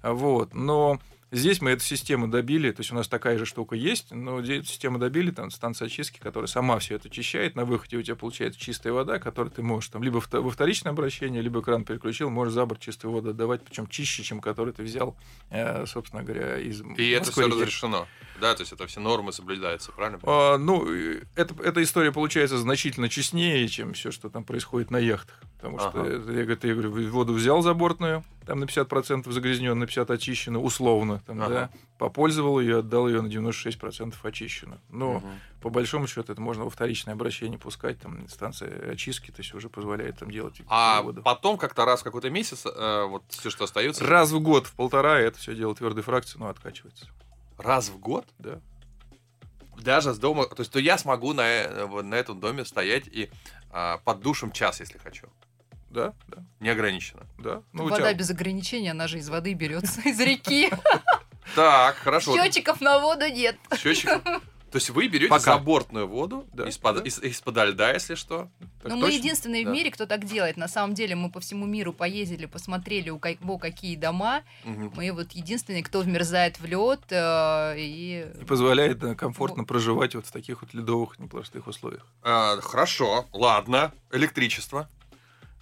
А 0.03 0.13
Вот. 0.13 0.55
Но 0.55 0.99
здесь 1.31 1.61
мы 1.61 1.71
эту 1.71 1.83
систему 1.83 2.29
добили, 2.29 2.71
то 2.71 2.81
есть 2.81 2.93
у 2.93 2.95
нас 2.95 3.09
такая 3.09 3.39
же 3.39 3.47
штука 3.47 3.77
есть, 3.77 4.13
но 4.13 4.41
эту 4.41 4.65
систему 4.65 4.99
добили, 4.99 5.31
там 5.31 5.51
станция 5.51 5.87
очистки, 5.87 6.19
которая 6.19 6.49
сама 6.49 6.79
все 6.79 6.97
это 6.97 7.09
очищает, 7.09 7.57
на 7.57 7.65
выходе 7.65 7.97
у 7.97 8.03
тебя 8.03 8.17
получается 8.17 8.61
чистая 8.61 8.93
вода, 8.93 9.19
которую 9.19 9.53
ты 9.53 9.63
можешь 9.63 9.91
там 9.91 10.03
либо 10.03 10.23
во 10.31 10.51
вторичное 10.51 10.93
обращение, 10.93 11.43
либо 11.43 11.63
кран 11.63 11.85
переключил, 11.85 12.31
можешь 12.31 12.55
за 12.55 12.67
борт 12.67 12.81
чистую 12.81 13.13
воду 13.13 13.31
отдавать, 13.31 13.65
причем 13.65 13.87
чище, 13.87 14.23
чем 14.23 14.41
которую 14.41 14.75
ты 14.75 14.83
взял, 14.83 15.17
э, 15.51 15.87
собственно 15.87 16.23
говоря, 16.23 16.59
из 16.59 16.83
И 16.97 17.11
это 17.11 17.31
все 17.31 17.47
разрешено. 17.49 18.07
Да, 18.41 18.55
то 18.55 18.63
есть 18.63 18.73
это 18.73 18.87
все 18.87 19.01
нормы 19.01 19.33
соблюдаются, 19.33 19.93
правильно? 19.93 20.19
А, 20.25 20.59
ну, 20.59 20.87
э, 20.93 21.23
это, 21.37 21.55
эта 21.63 21.83
история 21.83 22.13
получается 22.13 22.59
значительно 22.59 23.09
честнее, 23.09 23.67
чем 23.69 23.95
все, 23.95 24.11
что 24.11 24.29
там 24.29 24.45
происходит 24.45 24.91
на 24.91 24.99
яхтах. 24.99 25.41
Потому 25.57 25.79
что 25.79 25.89
Ага. 25.89 26.07
это, 26.09 26.33
я, 26.33 26.41
я 26.69 26.75
говорю, 26.75 27.11
воду 27.11 27.33
взял 27.33 27.63
забортную, 27.63 28.23
там 28.45 28.61
на 28.61 28.65
50% 28.65 29.31
загрязненную, 29.33 29.75
на 29.75 29.85
50% 29.85 30.13
очищенную, 30.15 30.63
условно, 30.63 31.23
там, 31.27 31.41
Ага. 31.41 31.49
да, 31.49 31.71
попользовал 31.99 32.61
ее, 32.61 32.79
отдал 32.81 33.09
ее 33.09 33.23
на 33.23 33.27
96% 33.29 34.15
очищенную. 34.23 34.81
Но 34.91 35.15
Мгм. 35.15 35.41
по 35.63 35.71
большому 35.71 36.07
счету 36.07 36.31
это 36.31 36.41
можно 36.41 36.65
во 36.65 36.71
вторичное 36.71 37.15
обращение 37.15 37.59
пускать, 37.59 37.99
там 37.99 38.29
станция 38.29 38.93
очистки, 38.93 39.31
то 39.31 39.41
есть 39.41 39.55
уже 39.55 39.71
позволяет 39.71 40.19
там 40.19 40.31
делать 40.31 40.61
А 40.69 41.01
воду. 41.01 41.23
потом 41.23 41.57
как-то 41.57 41.87
раз 41.87 42.03
в 42.03 42.05
какой-то 42.05 42.29
месяц, 42.29 42.65
э, 42.67 43.05
вот 43.09 43.25
все, 43.31 43.49
что 43.49 43.65
остается, 43.65 44.05
Раз 44.07 44.31
в 44.33 44.41
год, 44.41 44.67
в 44.67 44.75
полтора, 44.75 45.19
это 45.19 45.39
все 45.39 45.55
дело 45.55 45.75
твердой 45.75 46.03
фракции, 46.03 46.39
но 46.39 46.49
откачивается. 46.49 47.07
раз 47.57 47.89
в 47.89 47.99
год, 47.99 48.27
Да. 48.39 48.61
даже 49.79 50.13
с 50.13 50.19
дома, 50.19 50.45
то 50.47 50.61
есть 50.61 50.71
то 50.71 50.79
я 50.79 50.99
смогу 50.99 51.33
на, 51.33 51.43
э, 51.43 52.03
на 52.03 52.15
этом 52.15 52.39
доме 52.41 52.65
стоять 52.67 53.07
и 53.07 53.31
а, 53.79 53.99
под 54.05 54.21
душем 54.21 54.53
час, 54.53 54.81
если 54.81 54.97
хочу. 54.97 55.27
Да, 55.97 56.13
да, 56.29 56.45
Неограниченно. 56.61 57.23
да. 57.39 57.63
Ну, 57.73 57.85
Вода 57.85 57.97
тебя- 57.97 58.13
без 58.13 58.29
ограничения, 58.29 58.91
она 58.91 59.09
же 59.09 59.19
из 59.19 59.31
воды 59.31 59.55
берется, 59.55 60.03
из 60.05 60.21
реки. 60.21 60.71
Так, 61.55 61.95
хорошо. 61.97 62.35
Счетчиков 62.37 62.81
на 62.83 62.99
воду 62.99 63.27
нет. 63.29 63.57
Счетчик. 63.79 64.11
То 64.25 64.79
есть 64.79 64.91
вы 64.91 65.07
берете 65.07 65.29
Пока. 65.31 65.55
забортную 65.55 66.07
воду 66.09 66.45
Да, 66.53 66.69
из-под, 66.69 66.97
да. 66.97 67.03
из, 67.05 67.19
из-под 67.23 67.57
льда, 67.69 67.93
если 67.93 68.15
что. 68.17 68.49
Так 68.83 68.91
Но 68.91 68.97
мы 68.97 69.13
единственные 69.13 69.65
Да. 69.65 69.71
в 69.71 69.73
мире, 69.73 69.91
кто 69.93 70.07
так 70.07 70.25
делает. 70.25 70.57
На 70.59 70.67
самом 70.69 70.95
деле 70.95 71.15
мы 71.15 71.31
по 71.31 71.39
всему 71.41 71.65
миру 71.65 71.93
поездили, 71.95 72.47
посмотрели, 72.47 73.09
у 73.11 73.19
кого 73.21 73.59
какие 73.59 73.95
дома. 73.97 74.43
Мгм. 74.65 74.93
Мы 74.97 75.13
вот 75.13 75.33
единственные, 75.33 75.85
кто 75.85 76.01
вмерзает 76.01 76.59
в 76.59 76.67
лед 76.67 77.01
э, 77.11 77.75
и 77.79 78.27
И 78.41 78.45
позволяет 78.45 78.99
да, 78.99 79.15
комфортно 79.15 79.65
проживать 79.65 80.15
вот 80.17 80.27
в 80.27 80.33
таких 80.33 80.61
вот 80.63 80.75
ледовых 80.75 81.19
непростых 81.21 81.69
условиях. 81.69 82.05
А, 82.23 82.61
хорошо, 82.61 83.27
ладно. 83.33 83.93
Электричество. 84.11 84.91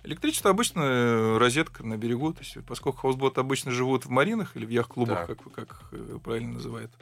Электричество 0.05 0.51
обычно 0.51 0.81
э, 0.83 1.39
розетка 1.39 1.83
на 1.83 1.97
берегу, 1.97 2.33
то 2.33 2.41
есть 2.41 2.59
поскольку 2.67 2.99
хаусботы 2.99 3.41
обычно 3.41 3.71
живут 3.71 4.05
в 4.05 4.11
маринах 4.11 4.55
или 4.55 4.67
в 4.67 4.69
яхт-клубах, 4.69 5.27
Так. 5.27 5.39
как, 5.39 5.53
как 5.55 5.85
э, 5.93 6.19
правильно 6.23 6.55
называют. 6.55 6.93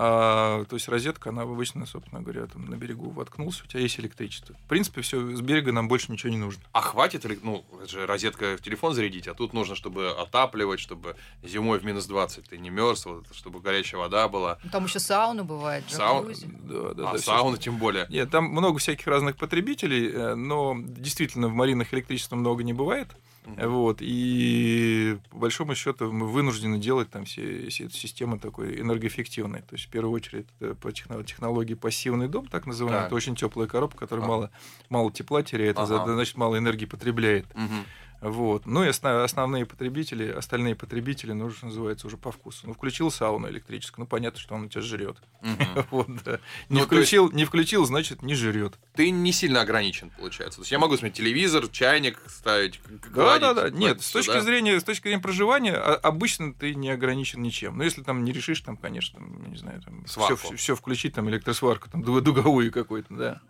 А, 0.00 0.64
то 0.66 0.76
есть 0.76 0.88
розетка, 0.88 1.30
она 1.30 1.42
обычно, 1.42 1.84
собственно 1.84 2.22
говоря, 2.22 2.46
там 2.46 2.66
на 2.66 2.76
берегу 2.76 3.10
воткнулся, 3.10 3.64
у 3.64 3.66
тебя 3.66 3.80
есть 3.80 3.98
электричество. 3.98 4.54
В 4.54 4.68
принципе, 4.68 5.00
все 5.00 5.34
с 5.34 5.40
берега 5.40 5.72
нам 5.72 5.88
больше 5.88 6.12
ничего 6.12 6.30
не 6.30 6.38
нужно. 6.38 6.62
А 6.72 6.80
хватит 6.80 7.24
ли, 7.24 7.36
ну, 7.42 7.64
это 7.82 7.90
же 7.90 8.06
розетка 8.06 8.56
в 8.56 8.62
телефон 8.62 8.94
зарядить, 8.94 9.26
а 9.26 9.34
тут 9.34 9.52
нужно, 9.52 9.74
чтобы 9.74 10.10
отапливать, 10.10 10.78
чтобы 10.78 11.16
зимой 11.42 11.80
в 11.80 11.84
минус 11.84 12.06
20 12.06 12.48
ты 12.48 12.58
не 12.58 12.70
мерз, 12.70 13.06
вот, 13.06 13.26
чтобы 13.32 13.58
горячая 13.58 14.00
вода 14.00 14.28
была. 14.28 14.58
ну, 14.62 14.70
там 14.70 14.84
еще 14.84 15.00
сауна 15.00 15.42
бывает. 15.42 15.82
Сау-. 15.88 16.24
Да, 16.24 16.94
да, 16.94 17.10
а 17.10 17.12
да, 17.14 17.18
сауна 17.18 17.58
тем 17.58 17.78
более. 17.78 18.06
Нет, 18.08 18.30
там 18.30 18.44
много 18.44 18.78
всяких 18.78 19.08
разных 19.08 19.36
потребителей, 19.36 20.12
э, 20.12 20.34
но 20.36 20.76
действительно 20.78 21.48
в 21.48 21.54
маринах 21.54 21.92
электричества 21.92 22.36
много 22.36 22.62
не 22.62 22.72
бывает. 22.72 23.08
Вот, 23.56 23.98
и 24.00 25.18
по 25.30 25.38
большому 25.38 25.74
счету 25.74 26.12
мы 26.12 26.26
вынуждены 26.26 26.78
делать 26.78 27.10
там 27.10 27.24
все, 27.24 27.68
все 27.68 27.84
эту 27.84 27.94
систему 27.94 28.38
такой 28.38 28.80
энергоэффективной. 28.80 29.60
То 29.62 29.74
есть, 29.76 29.86
в 29.86 29.88
первую 29.88 30.12
очередь, 30.12 30.46
это 30.60 30.74
по 30.74 30.88
техно- 30.88 31.24
технологии 31.24 31.74
пассивный 31.74 32.28
дом, 32.28 32.46
так 32.46 32.66
называемый. 32.66 33.00
Так. 33.00 33.06
Это 33.08 33.14
очень 33.16 33.34
теплая 33.36 33.66
коробка, 33.68 34.00
которая 34.00 34.24
Ага. 34.24 34.32
мало, 34.34 34.50
мало 34.90 35.10
тепла 35.12 35.42
теряет, 35.42 35.78
а 35.78 35.82
Ага. 35.84 36.04
значит, 36.14 36.36
мало 36.36 36.58
энергии 36.58 36.86
потребляет. 36.86 37.46
Мгм. 37.54 37.84
Вот. 38.20 38.66
Ну 38.66 38.82
и 38.84 38.88
осно- 38.88 39.22
основные 39.22 39.64
потребители, 39.64 40.28
остальные 40.28 40.74
потребители, 40.74 41.32
ну, 41.32 41.50
что 41.50 41.66
называется, 41.66 42.06
уже 42.08 42.16
по 42.16 42.32
вкусу. 42.32 42.66
Ну, 42.66 42.74
включил 42.74 43.10
сауну 43.12 43.48
электрическую, 43.48 44.04
ну, 44.04 44.06
понятно, 44.08 44.40
что 44.40 44.54
он 44.56 44.64
у 44.64 44.68
тебя 44.68 44.80
жрет. 44.82 45.16
Мгм. 45.40 45.58
Вот, 45.90 46.08
да. 46.24 46.40
Не 46.68 46.80
Ну, 46.80 46.86
то 46.86 46.96
есть- 46.96 47.08
включил, 47.08 47.30
не 47.30 47.44
включил, 47.44 47.84
значит, 47.86 48.22
не 48.22 48.34
жрет. 48.34 48.74
Ты 48.94 49.10
не 49.10 49.30
сильно 49.32 49.60
ограничен, 49.60 50.10
получается. 50.10 50.58
То 50.58 50.62
есть 50.62 50.72
я 50.72 50.78
могу 50.80 50.96
смотреть 50.96 51.16
телевизор, 51.16 51.68
чайник 51.68 52.20
ставить, 52.26 52.80
Да, 53.14 53.38
да, 53.38 53.54
да. 53.54 53.70
Нет, 53.70 54.02
с 54.02 54.10
точки 54.10 54.32
да? 54.32 54.40
зрения, 54.40 54.80
с 54.80 54.84
точки 54.84 55.04
зрения 55.04 55.22
проживания, 55.22 55.74
а- 55.76 55.94
обычно 55.94 56.52
ты 56.52 56.74
не 56.74 56.90
ограничен 56.90 57.40
ничем. 57.42 57.78
Но 57.78 57.84
если 57.84 58.02
там 58.02 58.24
не 58.24 58.32
решишь, 58.32 58.60
там, 58.62 58.76
конечно, 58.76 59.20
там, 59.20 59.50
не 59.50 59.56
знаю, 59.56 59.80
там 59.82 60.04
все, 60.06 60.34
все, 60.56 60.74
включить, 60.74 61.14
там 61.14 61.28
электросварку, 61.30 61.88
там 61.88 62.02
ду- 62.02 62.20
дуговую 62.20 62.72
какую-то, 62.72 63.14
да. 63.14 63.40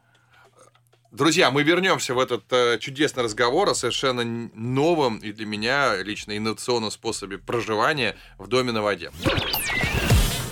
Друзья, 1.11 1.51
мы 1.51 1.63
вернемся 1.63 2.13
в 2.13 2.19
этот 2.19 2.45
э, 2.53 2.79
чудесный 2.79 3.23
разговор 3.25 3.71
о 3.71 3.75
совершенно 3.75 4.25
новом 4.53 5.17
и 5.17 5.33
для 5.33 5.47
меня 5.47 5.97
лично 6.03 6.37
инновационном 6.37 6.91
способе 6.91 7.39
проживания 7.39 8.15
в 8.37 8.47
доме 8.47 8.73
на 8.73 8.83
воде. 8.83 9.11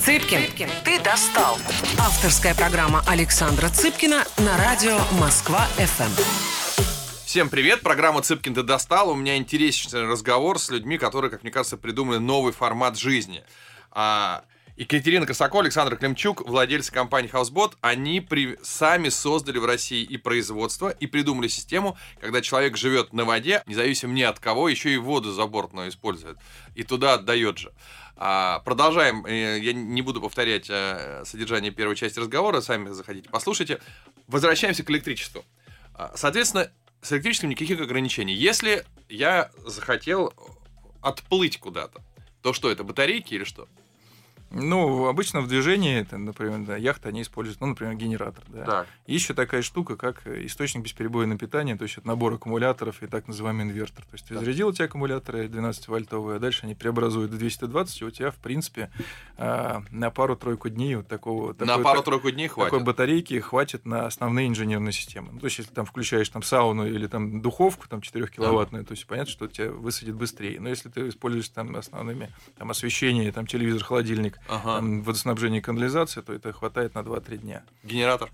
Цыпкин, 0.01 0.71
ты 0.83 0.99
достал. 1.01 1.59
Авторская 1.99 2.55
программа 2.55 3.05
Александра 3.07 3.69
Цыпкина 3.69 4.25
на 4.39 4.57
радио 4.57 4.97
Москва-ФМ. 5.21 6.23
Всем 7.27 7.51
привет, 7.51 7.83
программа 7.83 8.23
«Цыпкин 8.23 8.55
ты 8.55 8.63
достал». 8.63 9.11
У 9.11 9.15
меня 9.15 9.37
интересный 9.37 10.07
разговор 10.07 10.59
с 10.59 10.71
людьми, 10.71 10.97
которые, 10.97 11.31
как 11.31 11.43
мне 11.43 11.53
кажется, 11.53 11.77
придумали 11.77 12.17
новый 12.17 12.55
формат 12.55 12.97
жизни. 12.97 13.45
А, 13.91 14.43
Екатерина 14.77 15.25
Косако, 15.25 15.61
Александр 15.61 15.97
Климчук, 15.97 16.47
владельцы 16.47 16.93
компании 16.93 17.31
Housebot, 17.33 17.77
они 17.81 18.21
при- 18.21 18.59
сами 18.63 19.09
создали 19.09 19.57
в 19.59 19.65
России 19.65 20.03
и 20.03 20.19
производство, 20.19 20.91
и 20.91 21.07
придумали 21.07 21.49
систему, 21.49 21.97
когда 22.21 22.43
человек 22.43 22.77
живет 22.77 23.15
на 23.15 23.25
воде, 23.25 23.63
независимо 23.67 24.13
ни 24.13 24.21
от 24.21 24.39
кого, 24.39 24.69
еще 24.69 24.93
и 24.93 24.99
воду 24.99 25.33
забортную 25.33 25.89
использует, 25.89 26.37
и 26.75 26.83
туда 26.83 27.15
отдает 27.15 27.57
же. 27.57 27.73
А, 28.19 28.61
продолжаем. 28.61 29.25
Э, 29.27 29.59
Я 29.59 29.73
не 29.73 30.03
буду 30.03 30.21
повторять 30.21 30.67
э, 30.69 31.23
содержание 31.25 31.71
первой 31.71 31.97
части 31.97 32.19
разговора, 32.19 32.61
сами 32.61 32.91
заходите, 32.91 33.29
послушайте. 33.31 33.81
Возвращаемся 34.27 34.85
к 34.85 34.91
электричеству. 34.91 35.45
А, 35.95 36.13
Соответственно, 36.17 36.71
с 37.01 37.13
электричеством 37.13 37.49
никаких 37.51 37.81
ограничений. 37.81 38.35
Если 38.35 38.85
я 39.09 39.51
захотел 39.65 40.33
отплыть 41.03 41.59
куда-то, 41.61 42.03
то 42.43 42.53
что 42.53 42.71
это, 42.71 42.85
батарейки 42.85 43.35
или 43.35 43.45
что? 43.45 43.69
Ну, 44.51 45.07
обычно 45.07 45.41
в 45.41 45.49
движении, 45.49 45.99
это, 46.01 46.19
например, 46.19 46.61
да, 46.61 46.77
яхты, 46.77 47.09
они 47.09 47.23
используют, 47.23 47.61
ну, 47.61 47.69
например, 47.69 47.95
генератор, 47.95 48.45
да. 48.49 48.65
Так. 48.65 48.87
Есть 49.07 49.25
еще 49.25 49.35
такая 49.35 49.63
штука, 49.63 49.97
как 49.97 50.27
э, 50.27 50.47
источник 50.47 50.85
бесперебойного 50.85 51.39
питания, 51.39 51.77
то 51.77 51.83
есть 51.83 51.99
это 51.99 52.07
набор 52.07 52.35
аккумуляторов 52.35 53.03
и 53.03 53.07
так 53.07 53.27
называемый 53.29 53.65
инвертор. 53.65 54.05
То 54.05 54.15
есть 54.15 54.27
ты 54.27 54.35
Так. 54.35 54.45
зарядил 54.45 54.71
эти 54.71 54.83
аккумуляторы 54.83 55.47
12-вольтовые, 55.49 56.37
а 56.37 56.39
дальше 56.39 56.65
они 56.65 56.75
преобразуют 56.75 57.33
в 57.33 57.39
220, 57.39 58.01
и 58.01 58.05
у 58.05 58.11
тебя, 58.11 58.31
в 58.31 58.37
принципе, 58.37 58.91
а, 59.37 59.83
на 59.91 60.11
пару-тройку 60.11 60.69
дней 60.69 60.95
вот 60.95 61.09
такого... 61.09 61.49
На 61.59 61.67
такой- 61.67 61.85
пару-тройку 61.85 62.31
дней 62.31 62.49
хватит. 62.49 62.71
Такой 62.71 62.85
батарейки 62.85 63.39
хватит 63.41 63.85
на 63.85 64.07
основные 64.07 64.49
инженерные 64.49 64.93
системы. 64.93 65.31
Ну, 65.33 65.41
то 65.41 65.47
есть, 65.47 65.59
если 65.59 65.73
там 65.75 65.85
включаешь 65.87 66.29
там 66.29 66.43
сауну 66.43 66.87
или 66.87 67.07
там 67.07 67.43
духовку 67.43 67.89
там 67.89 68.01
4 68.01 68.27
киловаттную, 68.29 68.85
то 68.85 68.93
есть 68.93 69.07
понятно, 69.07 69.31
что 69.33 69.49
тебя 69.49 69.71
высадит 69.71 70.15
быстрее. 70.15 70.61
Но 70.61 70.69
если 70.69 70.89
ты 70.89 71.09
используешь 71.09 71.49
там 71.49 71.75
основными 71.77 72.33
там 72.57 72.71
освещение, 72.71 73.33
там 73.33 73.47
телевизор, 73.47 73.83
холодильник, 73.83 74.36
Ага. 74.49 74.77
там, 74.77 75.03
водоснабжение 75.03 75.61
и 75.61 75.63
канализация, 75.63 76.23
то 76.23 76.33
это 76.33 76.53
хватает 76.53 76.95
на 76.95 77.01
2-3 77.03 77.39
дня. 77.39 77.65
Генератор. 77.83 78.31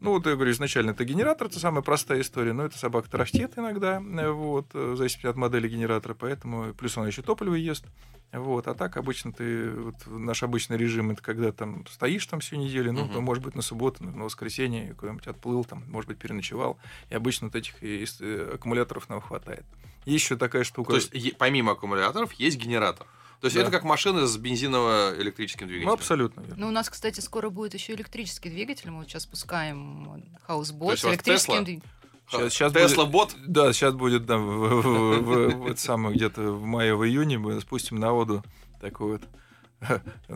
Ну, 0.00 0.10
вот 0.10 0.26
я 0.26 0.34
говорю, 0.34 0.50
изначально 0.50 0.90
это 0.90 1.04
генератор, 1.04 1.46
это 1.46 1.60
самая 1.60 1.82
простая 1.82 2.22
история, 2.22 2.52
но 2.52 2.64
это 2.64 2.76
собака 2.76 3.08
тарахтит 3.08 3.56
иногда, 3.56 4.00
э, 4.02 4.30
вот, 4.30 4.66
э, 4.74 4.92
в 4.92 4.96
зависимости 4.96 5.26
от 5.28 5.36
модели 5.36 5.68
генератора, 5.68 6.14
поэтому, 6.14 6.74
плюс 6.74 6.98
он 6.98 7.06
еще 7.06 7.22
топливо 7.22 7.54
ест, 7.54 7.84
вот, 8.32 8.66
а 8.66 8.74
так 8.74 8.96
обычно 8.96 9.32
ты, 9.32 9.70
вот, 9.70 9.94
наш 10.06 10.42
обычный 10.42 10.76
режим, 10.76 11.12
это 11.12 11.22
когда 11.22 11.52
там 11.52 11.86
стоишь 11.86 12.26
там 12.26 12.40
всю 12.40 12.56
неделю, 12.56 12.92
ну, 12.92 13.04
Мгм. 13.04 13.12
то, 13.12 13.20
может 13.20 13.44
быть, 13.44 13.54
на 13.54 13.62
субботу, 13.62 14.02
на 14.02 14.24
воскресенье 14.24 14.92
куда-нибудь 14.94 15.28
отплыл, 15.28 15.64
там, 15.64 15.84
может 15.88 16.08
быть, 16.08 16.18
переночевал, 16.18 16.78
и 17.08 17.14
обычно 17.14 17.46
вот 17.46 17.54
этих 17.54 17.80
и- 17.80 18.04
э, 18.20 18.52
аккумуляторов 18.54 19.08
нам 19.08 19.20
хватает. 19.20 19.64
Есть 20.04 20.24
еще 20.24 20.36
такая 20.36 20.64
штука... 20.64 20.90
То 20.90 20.96
есть 20.96 21.38
помимо 21.38 21.72
аккумуляторов 21.72 22.32
есть 22.32 22.56
генератор. 22.58 23.06
То 23.42 23.46
есть 23.46 23.56
Да. 23.56 23.62
это 23.62 23.72
как 23.72 23.82
машина 23.82 24.24
с 24.28 24.36
бензиново-электрическим 24.38 25.66
двигателем. 25.66 25.88
ну, 25.88 25.94
абсолютно 25.94 26.40
верно. 26.42 26.56
Ну, 26.58 26.68
у 26.68 26.70
нас, 26.70 26.88
кстати, 26.88 27.18
скоро 27.18 27.50
будет 27.50 27.74
еще 27.74 27.92
электрический 27.92 28.48
двигатель. 28.50 28.88
Мы 28.90 28.98
вот 29.00 29.08
сейчас 29.08 29.26
пускаем 29.26 30.22
хаусбот 30.46 30.96
с 30.98 31.04
электрическим 31.04 31.54
Tesla? 31.54 31.64
двигателем. 31.64 31.90
Щас- 32.30 32.52
щас 32.52 32.72
Тесла 32.72 33.04
бот. 33.04 33.34
Да, 33.44 33.72
сейчас 33.72 33.94
будет 33.94 34.26
да, 34.26 34.38
в, 34.38 34.42
в- 34.42 35.20
в- 35.22 35.54
в 35.56 35.66
это 35.66 35.80
самое, 35.80 36.14
где-то 36.14 36.52
в 36.52 36.64
мае, 36.64 36.94
в 36.94 37.04
июне 37.04 37.36
мы 37.36 37.60
спустим 37.60 37.98
на 37.98 38.12
воду 38.12 38.44
такой 38.80 39.12
вот 39.14 39.22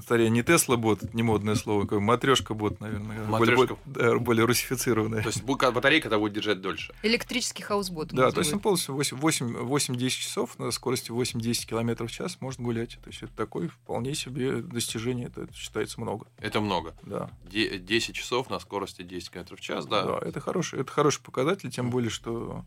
Скорее, 0.03 0.31
не 0.31 0.43
Тесла 0.43 0.77
бот, 0.77 1.15
не 1.15 1.23
модное 1.23 1.55
слово, 1.55 1.83
какой 1.83 2.01
матрешка 2.01 2.55
бот, 2.55 2.81
наверное. 2.81 3.25
Более, 3.27 3.57
Матрёшка. 3.57 3.79
более, 3.85 4.19
более 4.19 4.45
русифицированное. 4.45 5.23
То 5.23 5.29
есть 5.29 5.43
батарейка 5.43 6.09
тогда 6.09 6.19
будет 6.19 6.35
держать 6.35 6.61
дольше. 6.61 6.95
Электрический 7.03 7.63
хаусбот. 7.63 8.13
у 8.13 8.17
Да, 8.17 8.31
то 8.31 8.41
есть 8.41 8.53
он 8.53 8.61
полностью 8.61 8.95
8 8.95 9.17
8 9.17 9.57
8-10 9.57 10.09
часов 10.11 10.59
на 10.59 10.71
скорости 10.71 11.11
8-10 11.11 11.67
километров 11.67 12.11
в 12.11 12.13
час 12.13 12.39
может 12.41 12.61
гулять. 12.61 12.99
То 13.03 13.11
есть 13.11 13.23
это 13.23 13.33
такое 13.35 13.69
вполне 13.69 14.15
себе 14.15 14.63
достижение, 14.63 15.27
это 15.29 15.53
считается 15.55 16.01
много. 16.01 16.27
Это 16.39 16.61
много. 16.61 16.95
Да, 17.03 17.31
Де- 17.45 17.79
10 17.79 18.15
часов 18.15 18.51
на 18.51 18.59
скорости 18.59 19.03
10 19.03 19.31
км 19.31 19.57
в 19.57 19.61
час, 19.61 19.87
да. 19.87 20.05
да. 20.05 20.19
это, 20.23 20.41
хороший, 20.41 20.81
это 20.81 20.91
хороший 20.91 21.23
показатель, 21.23 21.71
тем 21.71 21.91
более, 21.91 22.11
что 22.11 22.65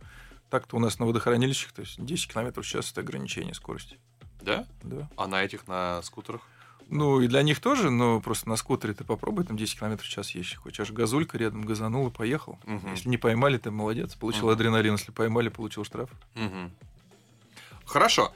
так-то 0.50 0.78
у 0.78 0.80
нас 0.80 1.00
на 1.00 1.06
водохранилищах, 1.06 1.72
то 1.72 1.82
есть 1.82 2.04
10 2.04 2.32
километров 2.34 2.66
в 2.66 2.70
час 2.70 2.92
это 2.92 3.02
ограничение 3.02 3.54
скорости. 3.54 4.00
Да? 4.42 4.66
Да. 4.84 5.10
А 5.18 5.28
на 5.28 5.44
этих, 5.44 5.68
на 5.68 6.02
скутерах? 6.02 6.42
Ну, 6.90 7.22
и 7.22 7.28
для 7.28 7.44
них 7.44 7.60
тоже, 7.60 7.90
но 7.90 8.20
просто 8.20 8.50
на 8.50 8.56
скутере 8.56 8.94
ты 8.94 9.04
попробуй, 9.04 9.46
там 9.46 9.58
10 9.58 9.80
километров 9.80 10.08
в 10.08 10.10
час 10.12 10.32
ездишь. 10.32 10.56
Хочешь 10.58 10.92
газулька 10.92 11.38
рядом, 11.38 11.64
газанул 11.64 12.08
и 12.08 12.12
поехал. 12.12 12.58
Мгм. 12.66 12.92
Если 12.94 13.10
не 13.10 13.18
поймали, 13.18 13.58
ты 13.58 13.72
молодец, 13.72 14.16
получил 14.16 14.46
Мгм. 14.48 14.54
адреналин. 14.54 14.94
Если 14.94 15.12
поймали, 15.12 15.50
получил 15.50 15.84
штраф. 15.84 16.10
Мгм. 16.36 16.72
Хорошо. 17.86 18.34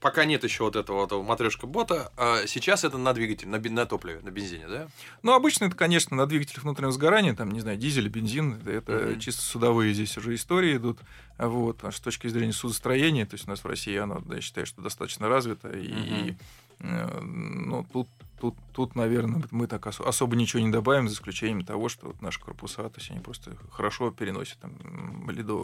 Пока 0.00 0.24
нет 0.24 0.44
еще 0.44 0.62
вот 0.62 0.76
этого, 0.76 1.06
вот 1.06 1.24
матрешка 1.24 1.66
бота. 1.66 2.12
а 2.16 2.46
сейчас 2.46 2.84
это 2.84 2.98
на 2.98 3.12
двигателе, 3.12 3.50
на, 3.50 3.58
на 3.58 3.84
топливе, 3.84 4.20
на 4.22 4.30
бензине, 4.30 4.68
да? 4.68 4.88
Ну, 5.24 5.32
обычно 5.32 5.64
это, 5.64 5.74
конечно, 5.74 6.16
на 6.16 6.26
двигателях 6.26 6.62
внутреннего 6.62 6.92
сгорания, 6.92 7.34
там, 7.34 7.50
не 7.50 7.58
знаю, 7.60 7.78
дизель, 7.78 8.08
бензин, 8.08 8.60
это, 8.60 8.70
это 8.70 8.92
Мгм. 8.92 9.20
чисто 9.20 9.42
судовые 9.42 9.92
здесь 9.94 10.16
уже 10.16 10.36
истории 10.36 10.76
идут. 10.76 11.00
Вот, 11.36 11.82
а 11.82 11.90
с 11.90 11.98
точки 11.98 12.28
зрения 12.28 12.52
судостроения, 12.52 13.26
то 13.26 13.34
есть 13.34 13.48
у 13.48 13.50
нас 13.50 13.64
в 13.64 13.66
России 13.66 13.96
оно, 13.96 14.20
да, 14.20 14.36
я 14.36 14.40
считаю, 14.40 14.66
что 14.68 14.80
достаточно 14.82 15.28
развито, 15.28 15.68
и, 15.70 15.88
Мгм. 15.92 16.28
э, 16.28 16.34
ну, 16.80 17.84
тут, 17.92 18.08
тут, 18.40 18.54
тут, 18.72 18.94
наверное, 18.94 19.42
мы 19.50 19.66
так 19.66 19.86
осо- 19.86 20.04
особо 20.06 20.36
ничего 20.36 20.60
не 20.62 20.70
добавим, 20.70 21.08
за 21.08 21.14
исключением 21.14 21.64
того, 21.64 21.88
что 21.88 22.06
вот 22.08 22.22
наши 22.22 22.40
корпуса, 22.40 22.88
то 22.88 22.98
есть 22.98 23.10
они 23.10 23.20
просто 23.20 23.56
хорошо 23.72 24.10
переносят 24.10 24.58
там, 24.58 24.72
ледо, 25.30 25.58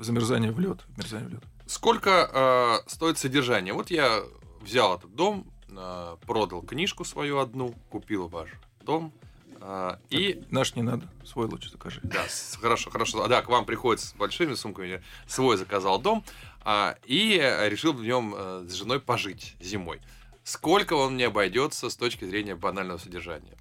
замерзание 0.00 0.50
в 0.52 0.58
лед, 0.60 0.80
вмерзание 0.88 1.28
в 1.28 1.32
лед. 1.32 1.42
Сколько 1.66 2.28
э, 2.84 2.90
стоит 2.90 3.18
содержание? 3.18 3.72
Вот 3.74 3.90
я 3.90 4.22
взял 4.60 4.96
этот 4.96 5.14
дом, 5.14 5.46
э, 5.68 6.16
продал 6.26 6.62
книжку 6.62 7.04
свою 7.04 7.38
одну, 7.38 7.74
купил 7.90 8.28
ваш 8.28 8.48
дом, 8.84 9.12
И 10.08 10.42
Наш 10.50 10.74
не 10.74 10.80
надо, 10.82 11.06
свой 11.22 11.46
лучше 11.46 11.68
закажи. 11.70 12.00
Да, 12.02 12.24
с- 12.26 12.56
хорошо, 12.60 12.90
хорошо. 12.90 13.28
Да, 13.28 13.42
к 13.42 13.48
вам 13.50 13.66
приходит 13.66 14.00
с 14.02 14.14
большими 14.14 14.54
сумками, 14.54 15.02
свой 15.26 15.58
заказал 15.58 16.00
дом, 16.00 16.24
а, 16.62 16.96
и 17.04 17.38
э, 17.38 17.68
решил 17.68 17.92
в 17.92 18.02
нем 18.02 18.34
э, 18.34 18.64
с 18.66 18.72
женой 18.72 19.00
пожить 19.00 19.56
зимой. 19.60 20.00
Сколько 20.50 20.94
он 20.94 21.14
мне 21.14 21.26
обойдется 21.26 21.88
с 21.90 21.94
точки 21.94 22.24
зрения 22.24 22.56
банального 22.56 22.98
содержания? 22.98 23.56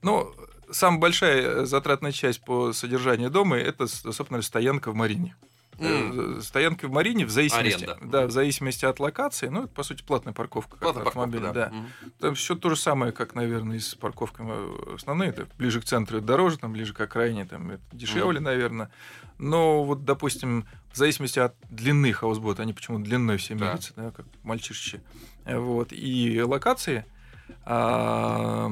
Ну, 0.00 0.34
самая 0.70 0.98
большая 0.98 1.42
э, 1.42 1.66
затратная 1.66 2.10
часть 2.10 2.40
по 2.40 2.72
содержанию 2.72 3.28
дома 3.28 3.58
это, 3.58 3.86
собственно, 3.86 4.40
стоянка 4.40 4.92
в 4.92 4.94
Марине. 4.94 5.36
Э, 5.78 6.40
Стоянка 6.42 6.88
в 6.88 6.90
Марине 6.90 7.26
в 7.26 7.30
зависимости, 7.30 7.84
Аренда. 7.84 8.06
да, 8.06 8.26
в 8.26 8.30
зависимости 8.30 8.86
от 8.86 8.98
локации, 8.98 9.48
ну, 9.48 9.64
это, 9.64 9.68
по 9.68 9.82
сути, 9.82 10.02
платная 10.02 10.32
парковка 10.32 10.78
Платная 10.78 11.04
парковка, 11.04 11.20
автомобиля, 11.20 11.52
да. 11.52 11.66
да. 11.66 11.76
Мгм. 11.76 12.12
Там 12.18 12.34
все 12.34 12.54
то 12.54 12.70
же 12.70 12.76
самое, 12.76 13.12
как, 13.12 13.34
наверное, 13.34 13.76
и 13.76 13.80
с 13.80 13.94
парковками 13.94 14.52
э, 14.52 14.94
основные. 14.94 15.30
Это 15.30 15.46
ближе 15.58 15.82
к 15.82 15.84
центру 15.84 16.18
это 16.18 16.26
дороже, 16.26 16.58
там 16.58 16.72
ближе 16.72 16.94
к 16.94 17.00
окраине, 17.00 17.44
там 17.44 17.72
это 17.72 17.82
дешевле, 17.92 18.40
наверное. 18.40 18.90
Но 19.38 19.84
вот, 19.84 20.04
допустим, 20.04 20.66
в 20.92 20.96
зависимости 20.96 21.38
от 21.38 21.54
длины 21.70 22.12
хаусбота, 22.12 22.62
они 22.62 22.72
почему 22.72 22.98
длинной 22.98 23.38
все 23.38 23.54
мерятся, 23.54 23.92
да, 23.96 24.10
как 24.10 24.26
мальчишечи, 24.42 24.96
э, 24.96 25.00
вот, 25.46 25.92
и 25.92 26.42
локации, 26.42 27.04
а, 27.64 28.70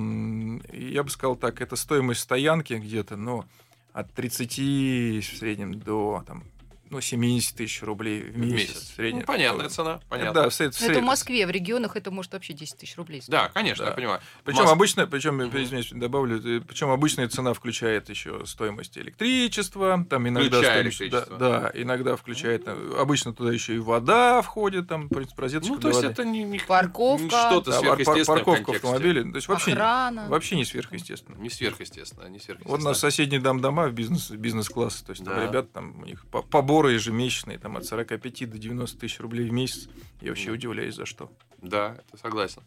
я 0.72 1.02
бы 1.02 1.10
сказал 1.10 1.36
так, 1.36 1.60
это 1.60 1.76
стоимость 1.76 2.20
стоянки 2.20 2.74
где-то, 2.74 3.16
ну, 3.16 3.44
от 3.92 4.12
30 4.12 4.58
в 4.58 5.36
среднем 5.38 5.78
до 5.78 6.22
там, 6.26 6.44
ну, 6.90 7.00
70 7.00 7.56
тысяч 7.56 7.82
рублей 7.82 8.22
в 8.22 8.32
В 8.34 8.38
месяц. 8.38 8.54
месяц. 8.68 8.90
в 8.90 8.94
среднем. 8.96 9.20
Ну, 9.20 9.26
понятная 9.26 9.68
цена, 9.68 10.00
понятно. 10.08 10.42
Да, 10.42 10.48
в 10.50 10.52
в 10.54 10.60
Ну, 10.60 10.86
Это 10.88 11.00
в 11.00 11.04
Москве, 11.04 11.46
в 11.46 11.50
регионах 11.50 11.96
это 11.96 12.10
может 12.10 12.32
вообще 12.32 12.52
10 12.52 12.76
тысяч 12.78 12.96
рублей 12.96 13.20
стоить. 13.22 13.30
Да, 13.32 13.48
конечно, 13.48 13.84
Да. 13.84 13.90
я 13.90 13.96
понимаю. 13.96 14.20
Причем 14.44 14.64
Мос- 14.64 14.72
обычно, 14.72 15.06
причем, 15.06 15.36
Мгм. 15.36 15.56
извиняюсь, 15.62 15.90
добавлю, 15.92 16.62
причем 16.66 16.90
обычная 16.90 17.28
цена 17.28 17.52
включает 17.54 18.08
еще 18.08 18.44
стоимость 18.46 18.96
электричества, 18.98 20.04
там 20.08 20.28
иногда 20.28 20.48
Включая 20.58 20.72
стоимость- 20.72 21.00
электричество. 21.02 21.38
Да, 21.38 21.60
да, 21.60 21.70
иногда 21.74 22.16
включает, 22.16 22.62
э, 22.66 22.94
обычно 22.98 23.32
туда 23.32 23.52
еще 23.52 23.74
и 23.74 23.78
вода 23.78 24.42
входит, 24.42 24.88
там, 24.88 25.06
в 25.06 25.08
принципе, 25.14 25.42
розеточка 25.42 25.74
Ну, 25.74 25.80
то 25.80 25.88
есть 25.88 26.00
воды. 26.02 26.12
это 26.12 26.24
не, 26.24 26.44
не- 26.44 26.58
Парковка. 26.60 27.22
не 27.24 27.28
что-то 27.30 27.70
Да, 27.70 27.76
пар- 27.80 27.80
сверхъестественное 27.96 28.44
парковка 28.44 28.72
автомобиля, 28.72 29.22
то 29.30 29.36
есть 29.36 29.48
вообще, 29.48 29.72
Охрана. 29.72 30.28
вообще 30.28 30.56
не 30.56 30.64
сверхъестественно. 30.64 31.36
Не 31.36 31.50
сверхъестественно, 31.50 32.26
не 32.26 32.34
Вот 32.34 32.42
сверхъестественно. 32.42 32.84
у 32.84 32.88
нас 32.90 32.98
соседний 32.98 33.38
дом 33.38 33.60
дома 33.60 33.88
в 33.88 33.92
бизнес, 33.92 34.30
бизнес-классе, 34.30 35.04
то 35.04 35.10
есть 35.10 35.24
там 35.24 35.34
Да. 35.34 35.46
ребята, 35.46 35.68
там 35.72 36.00
у 36.00 36.04
них 36.04 36.26
по- 36.26 36.42
поборы 36.78 36.92
ежемесячные, 36.92 37.58
там 37.58 37.76
от 37.76 37.84
45 37.84 38.50
до 38.50 38.58
90 38.58 38.98
тысяч 38.98 39.18
рублей 39.20 39.48
в 39.48 39.52
месяц. 39.52 39.88
Я 40.20 40.28
вообще 40.30 40.52
удивляюсь, 40.52 40.94
за 40.94 41.06
что. 41.06 41.30
Да, 41.60 41.96
это 42.08 42.16
согласен. 42.22 42.62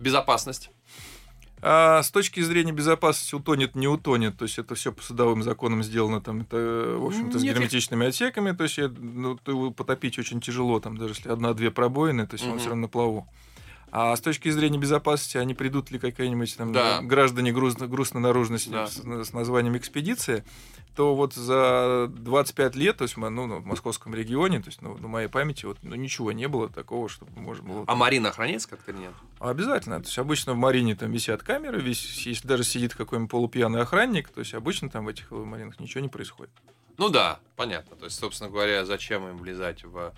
Безопасность. 0.00 0.70
А 1.62 2.02
с 2.02 2.10
точки 2.10 2.40
зрения 2.40 2.72
безопасности 2.72 3.34
утонет, 3.36 3.76
не 3.76 3.86
утонет. 3.86 4.36
То 4.36 4.44
есть 4.44 4.58
это 4.58 4.74
все 4.74 4.92
по 4.92 5.02
судовым 5.02 5.42
законам 5.44 5.82
сделано, 5.84 6.20
там 6.20 6.40
это, 6.40 6.96
в 6.98 7.06
общем-то, 7.06 7.38
с 7.38 7.42
Нет, 7.42 7.54
герметичными 7.56 8.08
отсеками. 8.08 8.50
То 8.52 8.64
есть 8.64 8.78
ну, 8.98 9.38
потопить 9.70 10.18
очень 10.18 10.40
тяжело, 10.40 10.80
там 10.80 10.96
даже 10.96 11.14
если 11.14 11.30
одна-две 11.30 11.70
пробоины, 11.70 12.26
то 12.26 12.34
есть 12.34 12.44
он 12.44 12.50
Мгм. 12.50 12.58
все 12.58 12.68
равно 12.70 12.82
на 12.82 12.88
плаву. 12.88 13.28
А 13.96 14.16
с 14.16 14.20
точки 14.20 14.48
зрения 14.50 14.76
безопасности, 14.76 15.36
они 15.36 15.54
придут 15.54 15.92
ли 15.92 16.00
какие-нибудь 16.00 16.56
там 16.56 16.72
Да. 16.72 17.00
граждане 17.00 17.52
грустно, 17.52 17.86
грустной 17.86 18.20
наружности 18.20 18.68
Да. 18.70 18.88
с, 18.88 18.96
с 18.96 19.32
названием 19.32 19.76
экспедиция, 19.76 20.44
то 20.96 21.14
вот 21.14 21.34
за 21.34 22.08
25 22.08 22.74
лет, 22.74 22.96
то 22.96 23.02
есть 23.04 23.16
мы, 23.16 23.30
ну, 23.30 23.60
в 23.60 23.64
московском 23.64 24.12
регионе, 24.12 24.58
то 24.60 24.66
есть 24.66 24.82
ну, 24.82 24.98
на 24.98 25.06
моей 25.06 25.28
памяти, 25.28 25.66
вот, 25.66 25.78
ну, 25.82 25.94
ничего 25.94 26.32
не 26.32 26.48
было 26.48 26.68
такого, 26.68 27.08
чтобы 27.08 27.40
можно 27.40 27.68
было... 27.68 27.84
А 27.86 27.94
Марина 27.94 28.30
охраняется 28.30 28.68
как-то 28.68 28.90
или 28.90 28.98
нет? 28.98 29.12
Обязательно. 29.38 30.00
То 30.00 30.06
есть 30.06 30.18
обычно 30.18 30.54
в 30.54 30.56
Марине 30.56 30.96
там 30.96 31.12
висят 31.12 31.44
камеры, 31.44 31.80
весь, 31.80 32.26
если 32.26 32.48
даже 32.48 32.64
сидит 32.64 32.96
какой-нибудь 32.96 33.30
полупьяный 33.30 33.80
охранник, 33.80 34.28
то 34.28 34.40
есть 34.40 34.54
обычно 34.54 34.90
там 34.90 35.04
в 35.04 35.08
этих 35.08 35.30
маринах 35.30 35.78
ничего 35.78 36.00
не 36.00 36.08
происходит. 36.08 36.52
Ну 36.98 37.10
да, 37.10 37.38
понятно. 37.54 37.94
То 37.96 38.06
есть, 38.06 38.18
собственно 38.18 38.50
говоря, 38.50 38.84
зачем 38.84 39.28
им 39.28 39.36
влезать 39.38 39.84
в 39.84 40.12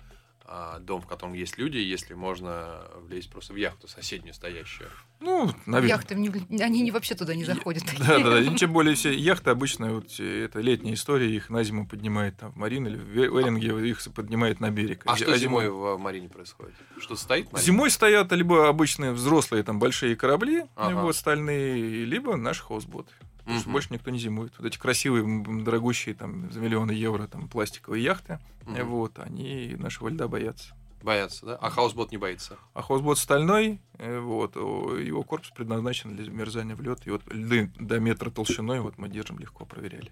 дом, 0.79 1.01
в 1.01 1.07
котором 1.07 1.33
есть 1.33 1.57
люди, 1.57 1.77
если 1.77 2.13
можно 2.13 2.81
влезть 3.01 3.29
просто 3.29 3.53
в 3.53 3.57
яхту 3.57 3.87
соседнюю 3.87 4.33
стоящую. 4.33 4.89
Ну, 5.19 5.51
наверное. 5.65 5.95
Яхты, 5.97 6.15
они 6.15 6.81
не 6.81 6.91
вообще 6.91 7.15
туда 7.15 7.35
не 7.35 7.43
заходят. 7.43 7.83
Да, 7.99 8.19
да, 8.19 8.39
да. 8.41 8.55
Тем 8.55 8.71
более 8.71 8.95
все 8.95 9.11
яхты 9.13 9.49
обычно, 9.49 9.95
вот, 9.95 10.07
э, 10.19 10.45
это 10.45 10.59
летняя 10.61 10.93
история, 10.93 11.35
их 11.35 11.49
на 11.49 11.63
зиму 11.63 11.87
поднимает 11.87 12.37
там 12.37 12.51
в 12.51 12.55
Марин 12.55 12.87
или 12.87 12.95
в 12.95 13.01
Веллинге, 13.09 13.89
их 13.89 13.99
поднимает 14.13 14.59
на 14.59 14.69
берег. 14.69 15.01
А 15.05 15.17
Зи- 15.17 15.23
что 15.23 15.37
зимой 15.37 15.69
в 15.69 15.97
Марине 15.97 16.29
происходит? 16.29 16.75
Что 16.97 17.15
стоит 17.15 17.51
Марина? 17.51 17.65
Зимой 17.65 17.91
стоят 17.91 18.31
либо 18.31 18.69
обычные 18.69 19.11
взрослые 19.11 19.63
там 19.63 19.79
большие 19.79 20.15
корабли, 20.15 20.63
Ага. 20.75 21.01
вот, 21.01 21.15
стальные, 21.15 22.05
либо 22.05 22.35
наши 22.37 22.63
хаусботы. 22.63 23.11
Потому 23.47 23.61
что 23.61 23.69
Мгм. 23.69 23.73
больше 23.75 23.93
никто 23.93 24.11
не 24.11 24.19
зимует. 24.19 24.53
Вот 24.57 24.67
эти 24.67 24.77
красивые, 24.77 25.63
дорогущие 25.63 26.13
там 26.15 26.51
за 26.51 26.59
миллионы 26.59 26.91
евро 26.91 27.27
там 27.27 27.47
пластиковые 27.47 28.03
яхты, 28.03 28.39
Мгм. 28.65 28.85
вот, 28.89 29.19
они 29.19 29.73
нашего 29.79 30.09
льда 30.09 30.27
боятся. 30.27 30.75
Боятся, 31.01 31.45
да? 31.45 31.55
А 31.61 31.69
хаусбот 31.69 32.11
не 32.11 32.17
боится? 32.17 32.57
А 32.73 32.81
хаусбот 32.81 33.17
стальной, 33.17 33.79
э, 33.99 34.19
вот, 34.19 34.57
его 34.57 35.23
корпус 35.23 35.51
предназначен 35.51 36.13
для 36.13 36.25
замерзания 36.25 36.75
в 36.75 36.81
лед. 36.81 37.07
И 37.07 37.09
вот 37.09 37.21
льды 37.31 37.71
до 37.79 38.01
метра 38.01 38.29
толщиной 38.31 38.81
вот 38.81 38.97
мы 38.97 39.07
держим 39.07 39.39
легко, 39.39 39.63
проверяли. 39.63 40.11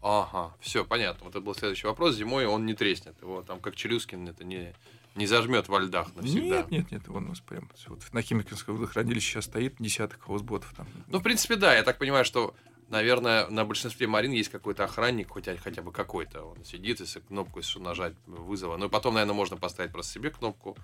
Ага, 0.00 0.54
все, 0.60 0.84
понятно. 0.84 1.24
Вот 1.24 1.30
это 1.34 1.40
был 1.40 1.56
следующий 1.56 1.88
вопрос. 1.88 2.14
Зимой 2.14 2.46
он 2.46 2.64
не 2.64 2.74
треснет. 2.74 3.20
Его 3.20 3.42
там, 3.42 3.58
как 3.58 3.74
Челюскин, 3.74 4.28
это 4.28 4.44
не, 4.44 4.72
не 5.14 5.26
зажмет 5.26 5.68
во 5.68 5.80
льдах 5.80 6.14
навсегда. 6.14 6.56
Нет, 6.58 6.70
нет, 6.70 6.90
нет, 6.90 7.08
вон 7.08 7.26
у 7.26 7.28
нас 7.28 7.40
прям 7.40 7.70
вот 7.88 8.00
на 8.12 8.22
Химкинском 8.22 8.76
водохранилище 8.76 9.32
сейчас 9.32 9.44
стоит 9.44 9.76
десяток 9.78 10.22
хаусботов 10.22 10.72
там. 10.76 10.86
Ну, 11.08 11.18
в 11.18 11.22
принципе, 11.22 11.56
да. 11.56 11.74
Я 11.74 11.82
так 11.82 11.98
понимаю, 11.98 12.24
что, 12.24 12.54
наверное, 12.88 13.46
на 13.48 13.64
большинстве 13.64 14.06
марин 14.06 14.32
есть 14.32 14.50
какой-то 14.50 14.84
охранник, 14.84 15.32
хотя, 15.32 15.56
хотя 15.56 15.82
бы 15.82 15.92
какой-то. 15.92 16.42
Он 16.42 16.64
сидит, 16.64 17.00
если 17.00 17.20
кнопку 17.20 17.58
если 17.58 17.78
нажать 17.78 18.14
вызова. 18.26 18.76
Ну, 18.76 18.86
и 18.86 18.88
потом, 18.88 19.14
наверное, 19.14 19.34
можно 19.34 19.56
поставить 19.56 19.92
просто 19.92 20.12
себе 20.12 20.30
кнопку 20.30 20.76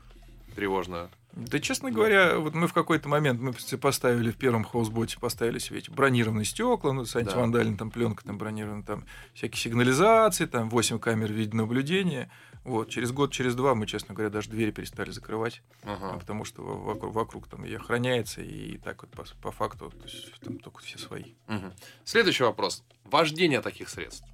тревожную. 0.55 1.09
Да, 1.33 1.61
честно 1.61 1.93
говоря, 1.93 2.39
вот 2.39 2.55
мы 2.55 2.67
в 2.67 2.73
какой-то 2.73 3.09
момент 3.09 3.41
мы 3.41 3.53
поставили 3.79 4.33
в 4.33 4.37
первом 4.37 4.65
хаусботе, 4.65 5.19
поставили 5.21 5.59
себе 5.61 5.79
эти 5.79 5.89
бронированные 5.89 6.45
стекла, 6.45 6.93
ну, 6.93 7.05
с 7.05 7.13
Да. 7.13 7.21
антивандальной 7.21 7.77
там 7.77 7.91
пленка 7.93 8.25
там 8.25 8.39
бронированная, 8.39 8.83
там 8.83 9.05
всякие 9.35 9.61
сигнализации, 9.61 10.47
там 10.47 10.69
8 10.69 10.99
камер 10.99 11.33
видеонаблюдения. 11.33 12.29
Вот, 12.69 12.91
через 12.91 13.13
год, 13.13 13.33
через 13.33 13.55
два 13.55 13.75
мы, 13.75 13.87
честно 13.87 14.15
говоря, 14.15 14.31
даже 14.31 14.51
двери 14.51 14.71
перестали 14.71 15.11
закрывать. 15.11 15.63
Ага. 15.85 16.13
А 16.13 16.19
потому 16.19 16.45
что 16.45 16.63
во- 16.63 16.77
вокруг, 16.77 17.15
вокруг 17.15 17.49
там 17.49 17.65
и 17.65 17.73
охраняется, 17.75 18.43
и 18.43 18.77
так 18.77 19.03
вот 19.03 19.11
по, 19.11 19.25
по 19.41 19.51
факту 19.51 19.91
то 19.91 20.05
есть, 20.05 20.39
там 20.41 20.59
только 20.59 20.81
все 20.81 20.99
свои. 20.99 21.33
Мгм. 21.47 21.73
Следующий 22.05 22.45
вопрос. 22.45 22.85
Вождение 23.05 23.63
таких 23.63 23.89
средств. 23.89 24.25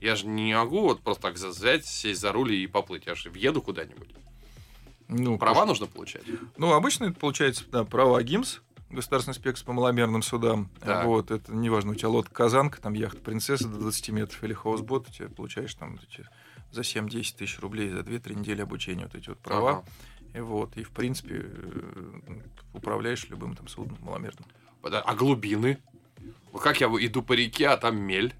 Я 0.00 0.16
же 0.16 0.26
не 0.26 0.54
могу 0.54 0.80
вот 0.80 1.02
просто 1.02 1.22
так 1.22 1.34
взять, 1.34 1.84
сесть 1.84 2.20
за 2.20 2.32
руль 2.32 2.54
и 2.54 2.66
поплыть. 2.66 3.06
Я 3.06 3.14
же 3.14 3.28
въеду 3.30 3.60
куда-нибудь. 3.60 4.08
Ну, 5.08 5.36
Права 5.38 5.54
потому 5.54 5.68
нужно 5.68 5.86
получать? 5.86 6.22
Ну, 6.56 6.72
обычно 6.72 7.04
это 7.04 7.20
получается 7.20 7.64
да, 7.70 7.84
права 7.84 8.22
ГИМС, 8.22 8.60
государственный 8.90 9.32
инспекция 9.34 9.66
по 9.66 9.72
маломерным 9.74 10.22
судам. 10.22 10.70
Так. 10.80 11.04
Вот, 11.04 11.30
это 11.30 11.54
неважно, 11.54 11.92
у 11.92 11.94
тебя 11.94 12.08
лодка 12.08 12.32
Казанка, 12.32 12.80
там 12.80 12.94
яхта 12.94 13.18
Принцесса 13.20 13.68
до 13.68 13.78
20 13.78 14.08
метров 14.10 14.42
или 14.42 14.54
хаусбот, 14.54 15.08
ты 15.08 15.28
получаешь 15.28 15.74
там 15.74 15.98
эти 16.10 16.26
за 16.72 16.80
7-10 16.80 17.36
тысяч 17.36 17.58
рублей 17.60 17.90
за 17.90 18.00
2-3 18.00 18.34
недели 18.40 18.62
обучения 18.62 19.04
вот 19.04 19.14
эти 19.14 19.28
вот 19.28 19.38
права. 19.38 19.70
Ага. 19.70 19.84
И 20.34 20.40
вот, 20.40 20.76
и 20.76 20.82
в 20.82 20.90
принципе 20.90 21.42
э, 21.44 22.10
управляешь 22.72 23.28
любым 23.28 23.54
там 23.54 23.68
судном 23.68 23.98
маломерным. 24.02 24.44
А 24.82 25.14
глубины? 25.14 25.78
Как 26.60 26.80
я 26.80 26.86
иду 26.86 27.22
по 27.22 27.34
реке, 27.34 27.68
а 27.68 27.76
там 27.76 28.00
мель. 28.00 28.34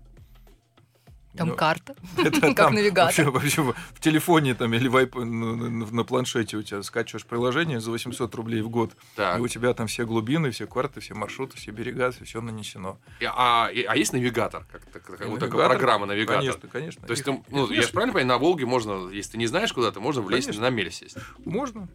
Там 1.36 1.48
Ну, 1.48 1.54
карта. 1.56 1.94
Это 2.18 2.40
Как 2.40 2.54
там 2.56 2.74
навигатор. 2.74 3.30
Вообще, 3.30 3.62
вообще 3.62 3.74
в 3.94 4.00
телефоне 4.00 4.54
там 4.54 4.74
или 4.74 4.88
в 4.88 5.24
на, 5.24 5.24
на- 5.24 5.86
на 5.86 6.04
планшете 6.04 6.56
у 6.58 6.62
тебя 6.62 6.82
скачиваешь 6.82 7.24
приложение 7.24 7.80
за 7.80 7.90
800 7.90 8.34
рублей 8.34 8.60
в 8.62 8.68
год, 8.68 8.92
Так. 9.16 9.38
и 9.38 9.40
у 9.40 9.48
тебя 9.48 9.72
там 9.72 9.86
все 9.86 10.04
глубины, 10.04 10.50
все 10.50 10.66
карты, 10.66 11.00
все 11.00 11.14
маршруты, 11.14 11.56
все 11.56 11.70
берега, 11.70 12.10
все 12.22 12.40
нанесено. 12.42 12.98
И- 13.20 13.24
а, 13.24 13.70
и- 13.72 13.82
а 13.84 13.96
есть 13.96 14.12
навигатор? 14.12 14.66
Как, 14.70 14.84
так- 14.86 15.06
так- 15.06 15.26
вот 15.26 15.40
такая 15.40 15.68
программа 15.68 16.06
навигатор. 16.06 16.40
Конечно, 16.42 16.68
конечно. 16.68 17.06
То 17.06 17.12
есть, 17.12 17.26
Их- 17.26 17.34
ты, 17.34 17.42
ну, 17.48 17.64
их 17.66 17.76
я 17.76 17.82
же 17.82 17.88
правильно 17.88 18.12
понимаю, 18.12 18.26
на 18.28 18.38
Волге 18.38 18.66
можно, 18.66 19.08
если 19.10 19.32
ты 19.32 19.38
не 19.38 19.46
знаешь 19.46 19.72
куда-то, 19.72 20.00
можно 20.00 20.20
влезть 20.22 20.46
Конечно. 20.48 20.62
на 20.68 20.70
мель 20.70 20.90
сесть. 20.92 21.16
Можно. 21.44 21.88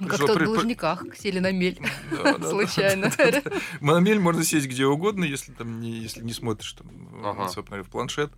Ну, 0.00 0.08
Как-то 0.08 0.34
в 0.34 0.36
при- 0.36 0.44
Должниках 0.44 1.04
сели 1.16 1.38
на 1.38 1.52
мель. 1.52 1.78
Да, 2.10 2.22
да, 2.32 2.38
да. 2.38 2.50
Случайно. 2.50 3.12
На 3.80 4.00
мель 4.00 4.18
можно 4.18 4.42
сесть 4.44 4.66
где 4.66 4.86
угодно, 4.86 5.22
если 5.24 5.52
там 5.52 5.80
не, 5.80 5.92
если 5.92 6.20
не 6.22 6.32
смотришь 6.32 6.72
там, 6.72 6.86
Ага. 7.24 7.48
собственно, 7.48 7.82
в 7.84 7.88
планшет, 7.88 8.32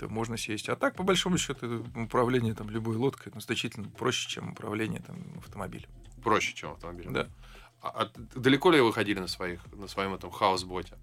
то 0.00 0.08
можно 0.08 0.38
сесть. 0.38 0.68
А 0.70 0.76
так, 0.76 0.94
по 0.96 1.02
большому 1.02 1.36
счету, 1.36 1.84
управление 1.94 2.54
там 2.54 2.70
любой 2.70 2.96
лодкой 2.96 3.32
ну, 3.34 3.40
значительно 3.40 3.88
проще, 3.88 4.28
чем 4.28 4.52
управление 4.52 5.00
там 5.00 5.16
автомобилем. 5.38 5.90
Проще, 6.24 6.54
чем 6.54 6.72
автомобиль. 6.72 7.06
Да. 7.10 7.28
А, 7.82 7.88
а 7.88 8.10
далеко 8.34 8.70
ли 8.70 8.80
вы 8.80 8.92
ходили 8.92 9.20
на, 9.20 9.26
своих, 9.26 9.60
на 9.72 9.88
своем 9.88 10.14
этом 10.14 10.30
хаусботе? 10.30 10.96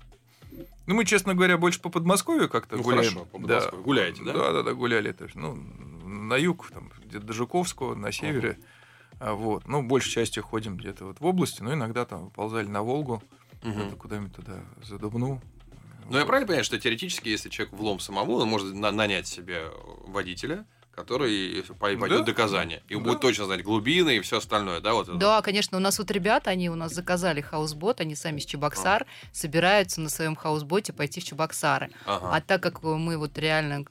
Ну, 0.88 0.96
мы, 0.96 1.06
честно 1.06 1.36
говоря, 1.36 1.58
больше 1.60 1.80
по 1.80 1.90
Подмосковью 1.90 2.50
как-то 2.50 2.78
Ну, 2.78 2.84
гуляем. 2.84 3.12
хорошо, 3.12 3.26
по 3.26 3.40
Подмосковью. 3.40 3.84
Гуляете, 3.84 4.24
да? 4.24 4.34
Да, 4.34 4.52
да, 4.52 4.64
да, 4.64 4.74
гуляли. 4.74 5.12
Это, 5.12 5.28
ну, 5.36 5.54
на 5.54 6.36
юг, 6.36 6.68
там, 6.72 6.92
где-то 7.06 7.26
до 7.26 7.34
Жуковского, 7.34 7.94
на 7.94 8.12
севере. 8.12 8.58
А, 9.20 9.34
вот. 9.34 9.68
Ну, 9.68 9.84
большей 9.84 10.12
частью 10.12 10.42
ходим 10.44 10.76
где-то 10.78 11.06
вот 11.06 11.20
в 11.20 11.26
области, 11.26 11.62
но 11.62 11.74
иногда 11.74 12.06
там 12.06 12.32
ползали 12.32 12.68
на 12.68 12.82
Волгу, 12.82 13.22
где-то 13.62 13.96
куда-нибудь 13.96 14.36
туда, 14.36 14.64
за 14.82 14.98
Дубну. 14.98 15.40
Ну, 16.10 16.17
я 16.17 16.26
правильно 16.26 16.48
понимаю, 16.48 16.63
что 16.63 16.80
теоретически, 16.80 17.30
если 17.30 17.50
человек 17.50 17.74
влом 17.74 18.00
самому, 18.00 18.36
он 18.36 18.48
может 18.48 18.74
на- 18.74 18.91
нанять 18.91 19.28
себе 19.28 19.72
водителя, 20.06 20.65
который 20.98 21.64
по- 21.68 21.76
пойдет 21.96 22.20
Да. 22.22 22.24
доказание. 22.26 22.82
И 22.90 22.96
Да. 22.96 23.00
будет 23.02 23.20
точно 23.22 23.46
знать 23.46 23.62
глубины 23.64 24.18
и 24.18 24.20
все 24.22 24.40
остальное, 24.40 24.82
да? 24.82 24.94
Вот 24.94 25.08
это? 25.08 25.16
Да, 25.18 25.42
конечно, 25.44 25.78
у 25.78 25.80
нас 25.80 26.00
вот 26.00 26.10
ребята, 26.10 26.50
они 26.50 26.72
у 26.72 26.76
нас 26.76 26.92
заказали 26.92 27.40
хаусбот, 27.40 28.02
они 28.02 28.16
сами 28.16 28.40
с 28.40 28.46
Чебоксар, 28.46 29.06
собираются 29.32 30.02
на 30.02 30.10
своем 30.10 30.36
хаусботе 30.36 30.94
пойти 30.94 31.22
в 31.22 31.24
Чебоксары. 31.24 31.92
Ага. 32.08 32.32
А 32.34 32.42
так 32.42 32.64
как 32.64 32.82
мы 32.82 33.18
вот 33.20 33.38
реально 33.38 33.86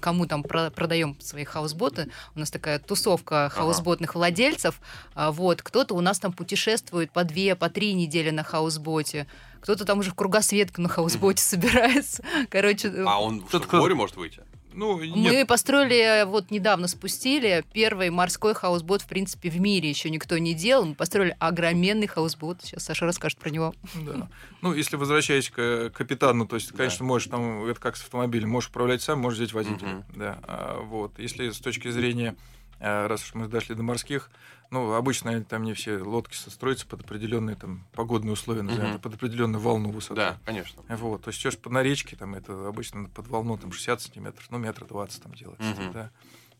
кому 0.00 0.24
там 0.26 0.42
про- 0.42 0.70
продаем 0.70 1.20
свои 1.20 1.44
хаусботы, 1.44 2.08
у 2.34 2.38
нас 2.40 2.50
такая 2.50 2.78
тусовка 2.78 3.50
хаусботных 3.50 4.14
владельцев, 4.14 4.80
а, 5.14 5.30
вот, 5.32 5.60
кто-то 5.60 5.94
у 5.94 6.00
нас 6.00 6.18
там 6.18 6.32
путешествует 6.32 7.12
по 7.12 7.24
две, 7.24 7.56
по 7.56 7.68
три 7.68 7.92
недели 7.92 8.30
на 8.30 8.42
хаусботе, 8.42 9.26
кто-то 9.60 9.84
там 9.84 9.98
уже 9.98 10.12
в 10.12 10.14
кругосветку 10.14 10.80
на 10.80 10.88
хаусботе 10.88 11.42
собирается. 11.42 12.24
Короче, 12.50 12.88
А 13.06 13.20
он 13.20 13.40
что, 13.40 13.58
Кто-то 13.60 13.68
в 13.76 13.80
море 13.80 13.94
может 13.94 14.16
выйти? 14.16 14.40
Ну, 14.78 14.96
мы 15.16 15.44
построили, 15.44 16.24
вот 16.24 16.52
недавно 16.52 16.86
спустили, 16.86 17.64
первый 17.72 18.10
морской 18.10 18.54
хаусбот, 18.54 19.02
в 19.02 19.06
принципе, 19.08 19.50
в 19.50 19.58
мире 19.60 19.88
еще 19.88 20.08
никто 20.08 20.38
не 20.38 20.54
делал. 20.54 20.84
Мы 20.86 20.94
построили 20.94 21.36
огроменный 21.40 22.06
хаусбот. 22.06 22.58
Сейчас 22.62 22.84
Саша 22.84 23.04
расскажет 23.04 23.38
про 23.38 23.50
него. 23.50 23.74
Да. 23.94 24.28
Ну, 24.62 24.72
если 24.72 24.94
возвращаясь 24.96 25.50
к 25.50 25.58
э, 25.58 25.90
капитану, 25.90 26.46
то 26.46 26.54
есть, 26.56 26.70
Да. 26.70 26.76
конечно, 26.78 27.04
можешь 27.04 27.28
там, 27.28 27.64
это 27.64 27.80
как 27.80 27.96
с 27.96 28.02
автомобилем, 28.02 28.50
можешь 28.50 28.70
управлять 28.70 29.02
сам, 29.02 29.18
можешь 29.18 29.38
взять 29.40 29.52
водителя. 29.52 29.88
Мгм. 29.88 30.04
Да. 30.14 30.38
А, 30.44 30.80
вот. 30.80 31.18
Если 31.18 31.50
с 31.50 31.58
точки 31.58 31.90
зрения, 31.90 32.36
э, 32.36 32.57
раз 32.80 33.22
уж 33.24 33.34
мы 33.34 33.48
дошли 33.48 33.74
до 33.74 33.82
морских, 33.82 34.30
ну, 34.70 34.92
обычно 34.94 35.42
там 35.44 35.62
не 35.64 35.72
все 35.74 35.98
лодки 35.98 36.34
строятся 36.34 36.86
под 36.86 37.00
определенные 37.00 37.56
там 37.56 37.86
погодные 37.92 38.32
условия, 38.32 38.62
назовем 38.62 38.90
это, 38.90 38.98
под 39.00 39.14
определенную 39.14 39.60
волну 39.60 39.90
высоты. 39.90 40.16
Да, 40.16 40.38
конечно. 40.44 40.82
Вот, 40.88 41.22
то 41.22 41.28
есть 41.30 41.40
идешь 41.40 41.58
по 41.58 41.70
на 41.70 41.82
речке, 41.82 42.16
там 42.16 42.34
это 42.34 42.68
обычно 42.68 43.08
под 43.08 43.26
волну 43.28 43.56
там 43.56 43.72
60 43.72 44.00
сантиметров, 44.02 44.46
ну, 44.50 44.58
метр 44.58 44.84
20 44.84 45.22
там 45.22 45.32
делается, 45.34 45.70
Мгм. 45.70 45.92
да. 45.92 46.10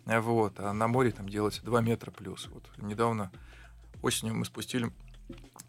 А 0.07 0.21
Вот, 0.23 0.59
а 0.59 0.73
на 0.73 0.89
море 0.89 1.11
там 1.11 1.29
делается 1.29 1.63
2 1.65 1.83
метра 1.83 2.11
плюс. 2.11 2.49
Вот 2.53 2.65
недавно 2.79 3.31
осенью 4.01 4.35
мы 4.35 4.47
спустили 4.47 4.91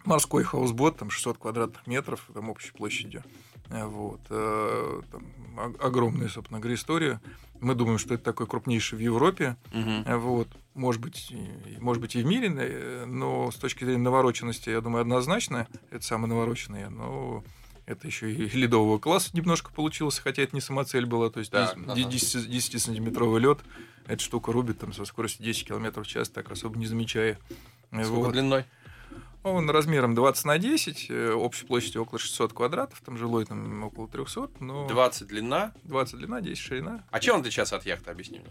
морской 0.05 0.43
хаусбот, 0.43 0.97
там 0.97 1.09
600 1.09 1.37
квадратных 1.37 1.85
метров, 1.87 2.29
там 2.33 2.49
общей 2.49 2.71
площадью. 2.71 3.23
А 3.69 3.85
Вот, 3.85 4.21
э, 4.29 5.01
там 5.11 5.75
огромная, 5.81 6.29
собственно 6.29 6.59
говоря, 6.61 6.75
история. 6.75 7.21
Мы 7.61 7.75
думаем, 7.75 7.97
что 7.97 8.13
это 8.13 8.23
такой 8.23 8.47
крупнейший 8.47 8.97
в 8.97 9.01
Европе. 9.01 9.57
А 9.73 10.17
Вот, 10.17 10.47
может 10.73 11.01
быть, 11.01 11.33
может 11.79 12.01
быть 12.01 12.15
и 12.15 12.23
в 12.23 12.25
мире, 12.25 12.53
э, 12.57 13.05
но 13.05 13.51
с 13.51 13.55
точки 13.55 13.83
зрения 13.83 14.01
навороченности, 14.03 14.69
я 14.69 14.81
думаю, 14.81 15.01
однозначно, 15.01 15.67
это 15.91 16.03
самое 16.05 16.29
навороченное, 16.29 16.89
но 16.89 17.43
это 17.85 18.07
еще 18.07 18.31
и 18.31 18.47
ледового 18.55 18.99
класса 18.99 19.31
немножко 19.33 19.71
получилось, 19.71 20.19
хотя 20.19 20.43
это 20.43 20.55
не 20.55 20.61
самоцель 20.61 21.05
была, 21.05 21.29
то 21.29 21.39
есть 21.39 21.51
Да, 21.51 21.73
10, 21.75 22.35
ага. 22.35 22.47
10-сантиметровый 22.47 23.39
лед, 23.39 23.59
эта 24.05 24.23
штука 24.23 24.51
рубит 24.51 24.79
там 24.79 24.93
со 24.93 25.05
скоростью 25.05 25.43
10 25.43 25.67
км 25.67 26.01
в 26.01 26.07
час, 26.07 26.29
так 26.29 26.51
особо 26.51 26.77
не 26.77 26.85
замечая. 26.85 27.39
Сколько 27.91 28.09
Вот. 28.11 28.31
длиной? 28.33 28.65
Он 29.43 29.69
размером 29.69 30.15
20 30.15 30.45
на 30.45 30.57
10, 30.57 31.07
э, 31.09 31.31
общей 31.31 31.65
площадью 31.65 32.01
около 32.01 32.19
600 32.19 32.53
квадратов, 32.53 32.99
там 33.01 33.17
жилой 33.17 33.45
там 33.45 33.83
около 33.83 34.07
300, 34.07 34.49
но 34.59 34.87
20 34.87 35.27
длина. 35.27 35.71
20 35.83 36.17
длина, 36.17 36.41
10 36.41 36.57
ширина. 36.57 37.03
А 37.09 37.19
чем 37.19 37.35
он 37.35 37.41
отличается 37.41 37.77
от 37.77 37.85
яхты, 37.85 38.11
объясни 38.11 38.39
мне? 38.39 38.49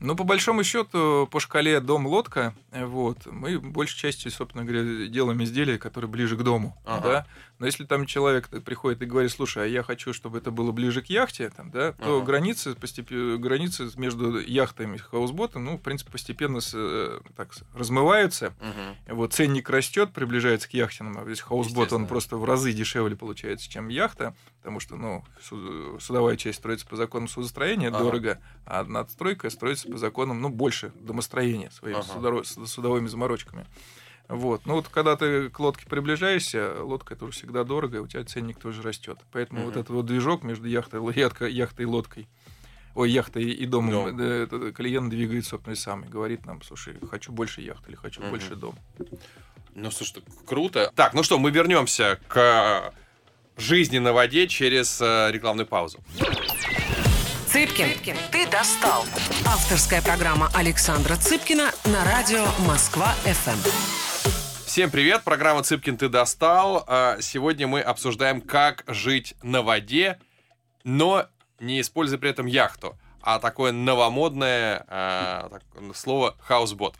Ну, 0.00 0.16
по 0.16 0.24
большому 0.24 0.64
счету, 0.64 1.28
по 1.30 1.40
шкале 1.40 1.78
дом-лодка, 1.80 2.54
вот, 2.72 3.26
мы 3.26 3.58
большей 3.60 3.98
частью, 3.98 4.30
собственно 4.30 4.64
говоря, 4.64 5.06
делаем 5.08 5.42
изделия, 5.44 5.76
которые 5.78 6.10
ближе 6.10 6.36
к 6.38 6.42
дому, 6.42 6.74
Ага. 6.86 7.02
да. 7.08 7.26
Но 7.58 7.66
если 7.66 7.84
там 7.84 8.06
человек 8.06 8.48
приходит 8.64 9.02
и 9.02 9.04
говорит, 9.04 9.30
слушай, 9.30 9.64
а 9.64 9.66
я 9.66 9.82
хочу, 9.82 10.14
чтобы 10.14 10.38
это 10.38 10.50
было 10.50 10.72
ближе 10.72 11.02
к 11.02 11.06
яхте, 11.06 11.50
там, 11.50 11.70
да, 11.70 11.92
то 11.92 12.16
Ага. 12.16 12.24
границы, 12.24 12.74
постепенно, 12.74 13.36
границы 13.36 13.90
между 13.96 14.38
яхтами 14.40 14.94
и 14.96 14.98
хаусботом, 14.98 15.66
ну, 15.66 15.76
в 15.76 15.82
принципе, 15.82 16.10
постепенно 16.10 16.60
с- 16.62 16.72
э, 16.74 17.20
так, 17.36 17.50
размываются. 17.74 18.54
Мгм. 18.60 19.16
Вот 19.16 19.34
ценник 19.34 19.68
растет, 19.68 20.12
приближается 20.14 20.68
к 20.70 20.72
яхтенному. 20.72 21.26
Весь 21.26 21.40
хаусбот, 21.40 21.92
он 21.92 22.06
просто 22.06 22.38
в 22.38 22.44
разы 22.46 22.72
дешевле 22.72 23.16
получается, 23.16 23.68
чем 23.70 23.88
яхта, 23.88 24.34
потому 24.60 24.78
что, 24.78 24.96
ну, 24.96 25.24
су- 25.42 25.98
судовая 26.00 26.36
часть 26.36 26.58
строится 26.58 26.86
по 26.86 26.94
законам 26.96 27.28
судостроения 27.28 27.88
Ага. 27.88 27.98
дорого, 27.98 28.40
а 28.66 28.84
надстройка 28.84 29.48
строится 29.50 29.88
по 29.88 29.96
законам, 29.98 30.40
ну, 30.42 30.50
больше 30.50 30.92
домостроения 31.00 31.70
своими 31.70 32.00
Ага. 32.00 32.08
судоро- 32.14 32.66
судовыми 32.66 33.06
заморочками. 33.08 33.66
Вот. 34.28 34.64
Ну 34.64 34.74
вот 34.74 34.88
когда 34.88 35.16
ты 35.16 35.48
к 35.48 35.58
лодке 35.58 35.86
приближаешься, 35.86 36.84
лодка 36.84 37.14
это 37.14 37.24
уже 37.24 37.32
всегда 37.32 37.64
дорого, 37.64 37.96
и 37.96 38.00
у 38.00 38.06
тебя 38.06 38.22
ценник 38.24 38.58
тоже 38.60 38.82
растет. 38.82 39.18
Поэтому 39.32 39.60
Мгм. 39.60 39.68
вот 39.70 39.76
этот 39.76 39.90
вот 39.90 40.06
движок 40.06 40.44
между 40.44 40.68
яхтой, 40.68 41.00
яхтой, 41.14 41.52
яхтой 41.52 41.84
и 41.84 41.88
лодкой, 41.88 42.28
ой, 42.94 43.10
яхтой 43.10 43.44
и 43.44 43.66
домом, 43.66 44.16
Дом. 44.16 44.72
клиент 44.72 45.08
двигает, 45.10 45.46
собственно, 45.46 45.72
и 45.72 45.76
сам, 45.76 46.02
и 46.04 46.08
говорит 46.08 46.46
нам, 46.46 46.62
слушай, 46.62 46.94
хочу 47.10 47.32
больше 47.32 47.60
яхты 47.62 47.88
или 47.88 47.96
хочу 47.96 48.20
Мгм. 48.20 48.30
больше 48.30 48.54
дом. 48.56 48.74
Ну, 49.74 49.90
слушай, 49.90 50.22
круто. 50.46 50.92
Так, 50.94 51.14
ну 51.14 51.22
что, 51.22 51.38
мы 51.38 51.50
вернемся 51.50 52.20
к 52.28 52.92
жизни 53.60 53.98
на 53.98 54.12
воде 54.12 54.48
через 54.48 55.00
э, 55.00 55.30
рекламную 55.30 55.66
паузу. 55.66 55.98
Цыпкин, 57.46 58.16
ты 58.30 58.46
достал. 58.46 59.04
Авторская 59.46 60.00
программа 60.02 60.48
Александра 60.54 61.16
Цыпкина 61.16 61.70
на 61.86 62.04
радио 62.04 62.44
Москва-ФМ. 62.66 64.28
Всем 64.64 64.88
привет, 64.88 65.24
программа 65.24 65.64
«Цыпкин, 65.64 65.96
ты 65.96 66.08
достал». 66.08 66.84
А, 66.86 67.16
Сегодня 67.20 67.66
мы 67.66 67.80
обсуждаем, 67.80 68.40
как 68.40 68.84
жить 68.86 69.34
на 69.42 69.62
воде, 69.62 70.20
но 70.84 71.26
не 71.58 71.80
используя 71.80 72.20
при 72.20 72.30
этом 72.30 72.46
яхту, 72.46 72.96
а 73.20 73.40
такое 73.40 73.72
новомодное 73.72 74.84
а, 74.86 75.48
так, 75.50 75.62
слово 75.96 76.36
«хаусбот». 76.38 76.94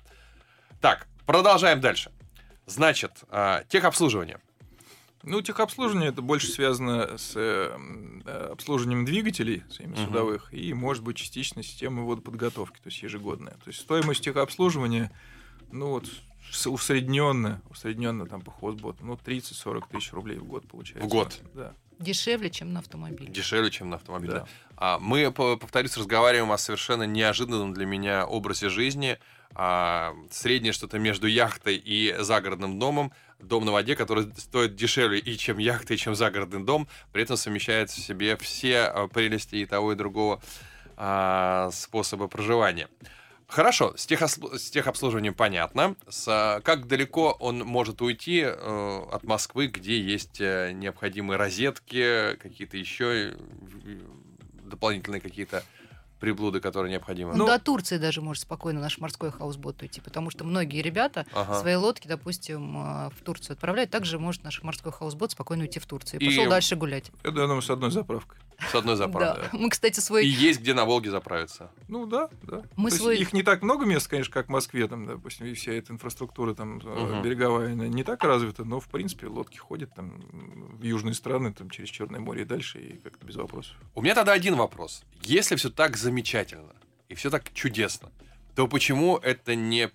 Так, 0.81 1.07
продолжаем 1.27 1.81
дальше. 1.81 2.11
Значит, 2.67 3.13
а, 3.29 3.63
техобслуживание. 3.69 4.41
Ну, 5.23 5.43
техобслуживание 5.43 6.09
это 6.09 6.23
больше 6.23 6.47
связано 6.49 7.19
с 7.19 7.33
э, 7.37 7.73
м, 7.75 8.23
э, 8.25 8.49
обслуживанием 8.53 9.05
двигателей 9.05 9.65
своими 9.71 9.93
Мгм. 9.93 10.07
судовых 10.07 10.55
и, 10.55 10.73
может 10.73 11.03
быть, 11.03 11.17
частично 11.19 11.63
системы 11.63 12.07
водоподготовки, 12.07 12.77
то 12.77 12.87
есть 12.89 13.03
ежегодная. 13.03 13.53
То 13.55 13.69
есть 13.69 13.81
стоимость 13.81 14.23
техобслуживания, 14.25 15.11
ну 15.73 15.89
вот, 15.91 16.09
усредненно, 16.67 17.61
усредненно 17.71 18.27
там 18.27 18.41
по 18.41 18.51
хозботу, 18.51 19.05
ну, 19.05 19.15
30-40 19.17 19.89
тысяч 19.91 20.13
рублей 20.13 20.39
в 20.39 20.45
год 20.45 20.67
получается. 20.67 21.07
В 21.07 21.11
год? 21.11 21.39
Да. 21.55 21.75
Дешевле, 21.99 22.49
чем 22.49 22.73
на 22.73 22.81
автомобиле. 22.81 23.31
Дешевле, 23.31 23.71
чем 23.71 23.91
на 23.91 23.97
автомобиле. 23.97 24.33
Да. 24.33 24.47
А, 24.77 24.99
Мы, 24.99 25.31
по- 25.31 25.59
повторюсь, 25.59 25.97
разговариваем 25.99 26.51
о 26.51 26.57
совершенно 26.57 27.03
неожиданном 27.03 27.75
для 27.75 27.85
меня 27.85 28.27
образе 28.27 28.71
жизни. 28.71 29.19
а, 29.55 30.15
Среднее 30.31 30.73
что-то 30.73 30.99
между 30.99 31.27
яхтой 31.27 31.77
и 31.77 32.15
загородным 32.21 32.79
домом. 32.79 33.13
Дом 33.43 33.65
на 33.65 33.73
воде, 33.73 33.97
который 33.97 34.31
стоит 34.37 34.77
дешевле 34.77 35.19
и 35.19 35.37
чем 35.37 35.59
яхта, 35.59 35.95
и 35.95 35.97
чем 35.97 36.15
загородный 36.15 36.65
дом. 36.65 36.89
При 37.13 37.23
этом 37.23 37.37
совмещает 37.37 37.91
в 37.91 37.99
себе 37.99 38.37
все 38.37 38.83
а, 38.83 39.09
прелести 39.09 39.57
и 39.57 39.67
того, 39.67 39.93
и 39.93 39.97
другого 39.97 40.41
а, 40.97 41.71
способа 41.73 42.29
проживания. 42.29 42.89
Хорошо, 43.51 43.95
с, 43.97 44.07
техослу- 44.07 44.57
с 44.57 44.71
техобслуживанием 44.71 45.35
понятно. 45.35 45.97
С, 46.09 46.25
а, 46.29 46.61
как 46.61 46.87
далеко 46.87 47.37
он 47.41 47.59
может 47.59 48.01
уйти 48.01 48.43
э, 48.45 49.03
от 49.11 49.25
Москвы, 49.25 49.67
где 49.67 50.01
есть 50.01 50.41
э, 50.41 50.71
необходимые 50.73 51.37
розетки, 51.37 52.37
какие-то 52.37 52.77
еще 52.77 53.31
э, 53.31 53.37
дополнительные 54.63 55.21
какие-то 55.21 55.65
приблуды, 56.21 56.61
которые 56.61 56.93
необходимы? 56.93 57.35
Ну, 57.35 57.47
до 57.47 57.59
Турции 57.59 57.97
даже 57.99 58.21
может 58.21 58.43
спокойно 58.43 58.81
наш 58.81 58.99
морской 58.99 59.33
хаусбот 59.33 59.83
уйти, 59.83 60.01
потому 60.01 60.31
что 60.31 60.45
многие 60.45 60.83
ребята 60.83 61.27
Ага. 61.33 61.59
свои 61.61 61.75
лодки, 61.75 62.07
допустим, 62.07 62.77
э, 62.77 63.11
в 63.11 63.23
Турцию 63.25 63.55
отправляют. 63.55 63.91
Также 63.91 64.19
может 64.19 64.45
наш 64.45 64.63
морской 64.63 64.93
хаусбот 64.93 65.33
спокойно 65.33 65.63
уйти 65.65 65.81
в 65.81 65.87
Турцию. 65.87 66.21
И, 66.21 66.25
И- 66.25 66.29
пошел 66.29 66.49
дальше 66.49 66.77
гулять. 66.77 67.11
Я 67.25 67.31
думаю, 67.31 67.63
с 67.63 67.71
одной 67.71 67.91
заправкой. 67.91 68.39
С 68.71 68.75
одной 68.75 68.97
заправкой. 68.97 69.49
Да. 69.53 69.59
Мы, 69.59 69.71
кстати, 69.71 69.99
И 69.99 70.03
свой... 70.03 70.27
есть 70.27 70.61
где 70.61 70.75
на 70.75 70.85
Волге 70.85 71.11
заправиться. 71.11 71.71
Ну 71.89 72.07
да, 72.07 72.29
да. 72.43 72.63
Мы 72.77 72.91
То 72.91 72.95
есть 72.95 72.99
свой- 72.99 73.19
Их 73.19 73.33
не 73.33 73.43
так 73.43 73.63
много 73.63 73.87
мест, 73.87 74.07
конечно, 74.09 74.33
как 74.33 74.47
в 74.47 74.51
Москве, 74.51 74.87
там, 74.89 75.07
допустим, 75.07 75.47
и 75.47 75.55
вся 75.55 75.73
эта 75.73 75.93
инфраструктура 75.93 76.55
там 76.55 76.75
Мгм. 76.77 77.23
береговая 77.23 77.75
не 77.75 78.05
так 78.05 78.23
развита, 78.25 78.65
но 78.65 78.81
в 78.81 78.89
принципе 78.89 79.27
лодки 79.29 79.59
ходят 79.59 79.95
там 79.95 80.21
в 80.79 80.83
южные 80.83 81.15
страны, 81.15 81.53
там 81.53 81.71
через 81.71 81.89
Черное 81.89 82.21
море 82.21 82.43
и 82.43 82.45
дальше, 82.45 82.79
и 82.81 82.97
как-то 82.99 83.27
без 83.27 83.37
вопросов. 83.37 83.77
У 83.95 84.03
меня 84.03 84.15
тогда 84.15 84.33
один 84.33 84.57
вопрос. 84.57 85.03
Если 85.23 85.57
все 85.57 85.71
так 85.71 85.97
замечательно 85.97 86.73
и 87.09 87.15
все 87.15 87.31
так 87.31 87.53
чудесно, 87.53 88.11
то 88.55 88.67
почему 88.69 89.17
это 89.19 89.55
не 89.55 89.91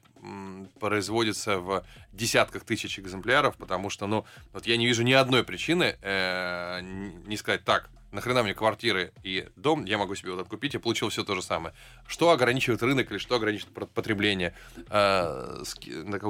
производится 0.79 1.59
в 1.59 1.85
десятках 2.13 2.63
тысяч 2.63 2.99
экземпляров? 2.99 3.55
Потому 3.57 3.89
что, 3.89 4.07
ну, 4.07 4.25
вот 4.53 4.65
я 4.65 4.77
не 4.77 4.85
вижу 4.85 5.03
ни 5.03 5.11
одной 5.13 5.43
причины 5.43 5.95
э, 6.01 6.81
не 6.81 7.37
сказать 7.37 7.63
так. 7.63 7.89
Нахрена 8.15 8.41
мне 8.43 8.53
квартиры 8.53 9.11
и 9.23 9.47
дом, 9.55 9.85
я 9.85 9.97
могу 9.97 10.15
себе 10.15 10.31
вот 10.31 10.41
это 10.41 10.49
купить, 10.49 10.73
и 10.73 10.77
получил 10.79 11.09
все 11.09 11.23
то 11.23 11.35
же 11.35 11.41
самое. 11.43 11.75
Что 12.07 12.31
ограничивает 12.31 12.81
рынок 12.81 13.11
или 13.11 13.17
что 13.19 13.35
ограничивает 13.35 13.91
потребление? 13.91 14.53
Э, 14.89 15.63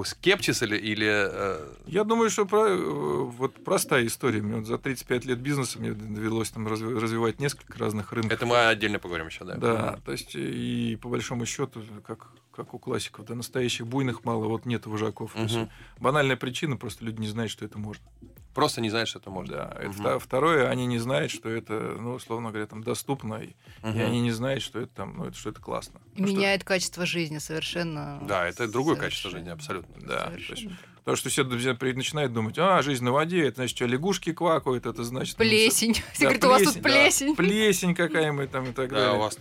скепсис 0.05 0.61
или... 0.61 0.75
или 0.77 1.07
э, 1.09 1.73
Я 1.87 2.03
думаю, 2.03 2.29
что 2.29 2.45
про- 2.45 2.67
э, 2.67 2.75
вот 2.77 3.63
простая 3.63 4.05
история. 4.05 4.41
Мне 4.41 4.57
вот 4.57 4.65
за 4.65 4.77
35 4.77 5.25
лет 5.25 5.39
бизнеса 5.39 5.79
мне 5.79 5.93
довелось 5.93 6.49
там 6.51 6.67
разви- 6.67 6.97
развивать 6.99 7.39
несколько 7.39 7.77
разных 7.79 8.11
рынков. 8.11 8.31
это 8.33 8.45
мы 8.45 8.67
отдельно 8.67 8.99
поговорим 8.99 9.27
еще, 9.27 9.45
да? 9.45 9.55
Да, 9.55 9.99
то 10.05 10.11
есть 10.11 10.35
и 10.35 10.97
по 11.01 11.09
большому 11.09 11.45
счету, 11.45 11.81
как, 12.05 12.27
как 12.55 12.73
у 12.73 12.79
классиков, 12.79 13.25
да, 13.25 13.35
настоящих 13.35 13.87
буйных 13.87 14.23
мало, 14.25 14.45
вот 14.45 14.65
нет 14.65 14.85
вожаков. 14.85 15.35
Мгм. 15.35 15.69
банальная 15.99 16.35
причина, 16.37 16.77
просто 16.77 17.05
люди 17.05 17.21
не 17.21 17.27
знают, 17.27 17.51
что 17.51 17.65
это 17.65 17.77
можно. 17.77 18.03
Просто 18.55 18.79
не 18.81 18.89
знаешь, 18.89 19.09
что 19.09 19.19
это 19.19 19.29
можно. 19.29 19.55
Да, 19.57 19.75
это 19.77 19.89
вта- 19.91 20.17
второе, 20.19 20.69
они 20.69 20.85
не 20.85 20.97
знают, 20.97 21.29
что 21.29 21.49
это, 21.49 21.73
ну, 21.99 22.13
условно 22.13 22.49
говоря, 22.49 22.65
там 22.65 22.83
доступно, 22.83 23.35
и, 23.35 23.53
Мгм. 23.83 23.97
и 23.99 24.01
они 24.01 24.21
не 24.21 24.31
знают, 24.31 24.63
что 24.63 24.79
это 24.79 24.95
там, 24.95 25.13
ну, 25.17 25.25
это, 25.25 25.37
что 25.37 25.49
это 25.49 25.61
классно. 25.61 25.99
Ну, 26.15 26.25
что- 26.25 26.35
Меняет 26.37 26.63
качество 26.63 27.05
жизни 27.05 27.37
совершенно. 27.39 28.19
Да, 28.23 28.47
это 28.47 28.67
другое 28.71 28.95
качество 28.95 29.29
жизни, 29.29 29.49
абсолютно. 29.49 29.93
Да, 30.07 30.27
то 30.27 30.33
есть, 30.35 30.45
Совершенно. 30.47 30.77
Потому 31.05 31.15
что 31.17 31.29
все 31.29 31.43
начинают 31.45 32.33
думать, 32.33 32.57
а, 32.57 32.81
жизнь 32.81 33.03
на 33.05 33.11
воде, 33.11 33.45
это 33.45 33.57
значит, 33.57 33.77
что 33.77 33.85
лягушки 33.85 34.33
квакают, 34.33 34.85
это 34.87 35.03
значит... 35.03 35.37
там, 35.37 35.45
Плесень. 35.47 35.93
Да, 35.95 36.01
Все 36.13 36.23
говорят, 36.23 36.43
у 36.43 36.47
вас 36.49 36.63
тут 36.63 36.73
да, 36.75 36.81
плесень. 36.81 37.35
плесень 37.35 37.95
какая-нибудь 37.95 38.51
там 38.51 38.65
и 38.65 38.73
так 38.73 38.89
Да, 38.89 38.95
далее. 38.95 39.15
у 39.17 39.19
вас 39.19 39.37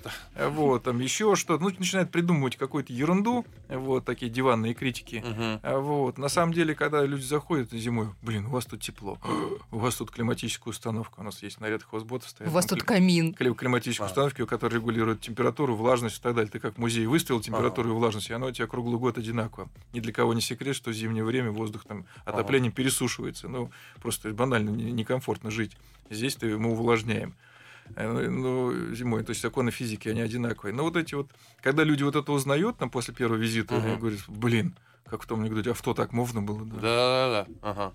Вот, 0.50 0.82
там 0.84 1.00
еще 1.00 1.34
что-то. 1.36 1.62
Ну, 1.64 1.70
начинают 1.78 2.10
придумывать 2.10 2.56
какую-то 2.56 2.92
ерунду, 2.92 3.44
вот, 3.68 4.04
такие 4.04 4.30
диванные 4.30 4.74
критики. 4.74 5.24
А 5.62 5.78
Вот. 5.78 6.18
На 6.18 6.28
самом 6.28 6.52
деле, 6.52 6.74
когда 6.74 7.02
люди 7.04 7.22
заходят 7.24 7.72
зимой, 7.72 8.08
блин, 8.22 8.46
у 8.46 8.50
вас 8.50 8.66
тут 8.66 8.82
тепло, 8.82 9.18
у 9.72 9.78
вас 9.78 9.96
тут 9.96 10.10
климатическая 10.10 10.70
установка, 10.70 11.20
у 11.20 11.22
нас 11.22 11.42
есть 11.42 11.60
наряд 11.60 11.82
хозботов 11.82 12.28
стоят. 12.28 12.50
У 12.50 12.54
вас 12.54 12.66
тут 12.66 12.80
кли- 12.80 12.84
камин. 12.86 13.34
кли- 13.38 13.54
климатические 13.54 14.04
А. 14.04 14.08
установки, 14.08 14.44
которые 14.44 14.78
регулируют 14.80 15.22
температуру, 15.22 15.74
влажность 15.74 16.18
и 16.18 16.22
так 16.22 16.34
далее. 16.34 16.50
Ты 16.50 16.58
как 16.60 16.74
в 16.74 16.78
музее 16.78 17.08
выставил 17.08 17.40
температуру 17.40 17.90
и 17.90 17.92
влажность, 17.92 18.28
и 18.30 18.32
оно 18.34 18.46
у 18.48 18.52
тебя 18.52 18.66
круглый 18.66 18.98
год 18.98 19.16
одинаково. 19.18 19.68
Ни 19.94 20.00
для 20.00 20.12
кого 20.12 20.34
не 20.34 20.40
секрет, 20.42 20.76
что 20.76 20.90
в 20.90 20.92
зимнее 20.94 21.24
время 21.24 21.53
воздух 21.54 21.84
там 21.84 22.04
отоплением 22.24 22.72
пересушивается. 22.72 23.48
Ну, 23.48 23.70
просто 24.02 24.30
банально 24.32 24.70
не- 24.70 24.92
некомфортно 24.92 25.50
жить. 25.50 25.76
Здесь 26.10 26.36
ты, 26.36 26.56
мы 26.58 26.70
увлажняем. 26.72 27.34
Э, 27.96 28.10
Ну, 28.10 28.30
ну, 28.30 28.94
зимой, 28.94 29.22
то 29.24 29.30
есть 29.30 29.42
законы 29.42 29.70
физики, 29.70 30.08
они 30.08 30.20
одинаковые. 30.22 30.74
Но 30.74 30.84
вот 30.84 30.96
эти 30.96 31.14
вот, 31.14 31.30
когда 31.60 31.84
люди 31.84 32.02
вот 32.02 32.16
это 32.16 32.32
узнают 32.32 32.78
там 32.78 32.90
после 32.90 33.12
первого 33.14 33.36
визита, 33.38 33.74
Мгм. 33.74 33.86
они 33.86 33.96
говорят, 33.96 34.20
блин, 34.28 34.74
как 35.06 35.22
в 35.22 35.26
том 35.26 35.40
анекдоте, 35.40 35.70
а 35.70 35.74
в 35.74 35.82
то 35.82 35.92
так 35.94 36.12
можно 36.12 36.40
было? 36.42 36.64
Да. 36.64 36.80
Да-да-да. 36.80 37.46
Ага. 37.70 37.92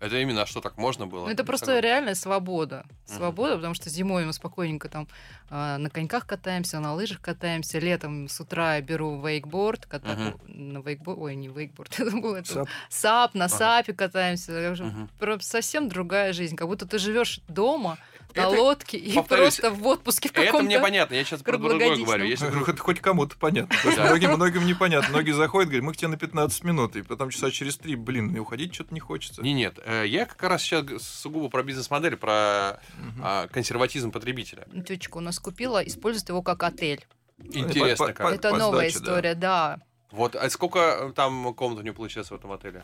Это 0.00 0.16
именно, 0.18 0.42
а 0.42 0.46
что 0.46 0.60
так 0.60 0.76
можно 0.76 1.06
было? 1.06 1.24
Ну, 1.24 1.30
это 1.30 1.42
просто 1.44 1.66
Согласен. 1.66 1.84
реальная 1.84 2.14
свобода. 2.14 2.86
Свобода, 3.04 3.56
потому 3.56 3.74
что 3.74 3.90
зимой 3.90 4.24
мы 4.24 4.32
спокойненько 4.32 4.88
там 4.88 5.08
а, 5.50 5.76
на 5.78 5.90
коньках 5.90 6.24
катаемся, 6.26 6.78
на 6.78 6.94
лыжах 6.94 7.20
катаемся. 7.20 7.78
Летом 7.80 8.28
с 8.28 8.40
утра 8.40 8.76
я 8.76 8.80
беру 8.80 9.20
вейкборд, 9.20 9.86
катаю 9.86 10.40
на 10.46 10.78
вейкборд, 10.78 11.18
ой, 11.18 11.34
не 11.34 11.48
вейкборд, 11.48 11.94
это 12.00 12.10
был 12.16 12.34
это, 12.36 12.52
Сап. 12.52 12.68
сап, 12.88 13.34
на 13.34 13.46
Ага. 13.46 13.56
сапе 13.56 13.92
катаемся. 13.92 14.70
Уже- 14.72 15.08
про- 15.18 15.40
Совсем 15.40 15.88
другая 15.88 16.32
жизнь, 16.32 16.54
как 16.54 16.68
будто 16.68 16.86
ты 16.86 16.98
живешь 16.98 17.40
дома 17.48 17.98
на 18.34 18.40
Это, 18.40 18.48
лодке 18.50 18.98
и 18.98 19.14
повторюсь, 19.14 19.58
просто 19.58 19.70
в 19.70 19.86
отпуске 19.86 20.28
в 20.28 20.32
Это 20.32 20.46
каком-то. 20.46 20.66
мне 20.66 20.78
понятно, 20.78 21.14
я 21.14 21.24
сейчас 21.24 21.42
про 21.42 21.56
другое 21.58 21.96
говорю. 21.96 22.24
Если 22.24 22.46
вдруг- 22.46 22.66
хоть, 22.66 22.78
хоть 22.78 23.00
кому-то 23.00 23.36
понятно. 23.36 23.74
Потому 23.76 23.92
что 23.92 24.04
многим, 24.04 24.32
многим 24.32 24.66
непонятно. 24.66 25.08
Многие 25.10 25.32
заходят, 25.32 25.68
говорят, 25.68 25.84
мы 25.84 25.92
к 25.92 25.96
тебе 25.96 26.08
на 26.08 26.16
15 26.16 26.64
минут, 26.64 26.96
и 26.96 27.02
потом 27.02 27.30
часа 27.30 27.50
через 27.50 27.76
три, 27.76 27.96
блин, 27.96 28.34
и 28.34 28.38
уходить 28.38 28.74
что-то 28.74 28.94
не 28.94 29.00
хочется. 29.00 29.42
Не, 29.42 29.52
нет, 29.52 29.78
э, 29.84 30.04
я 30.06 30.26
как 30.26 30.42
раз 30.42 30.62
сейчас 30.62 30.84
сугубо 31.02 31.48
про 31.48 31.62
бизнес-модель, 31.62 32.16
про 32.16 32.80
а, 33.22 33.48
консерватизм 33.50 34.10
потребителя. 34.10 34.66
Тетечка 34.72 35.16
у 35.16 35.20
нас 35.20 35.38
купила, 35.38 35.78
использует 35.78 36.28
его 36.28 36.42
как 36.42 36.62
отель. 36.62 37.06
Интересно 37.38 38.12
как. 38.12 38.32
Это 38.34 38.50
по 38.50 38.56
новая 38.56 38.90
сдаче, 38.90 39.04
да. 39.04 39.10
история, 39.12 39.34
да. 39.34 39.80
Вот, 40.10 40.34
а 40.34 40.48
сколько 40.50 41.12
там 41.14 41.54
комнат 41.54 41.80
у 41.80 41.82
него 41.82 41.94
получается 41.94 42.34
в 42.34 42.38
этом 42.38 42.52
отеле? 42.52 42.82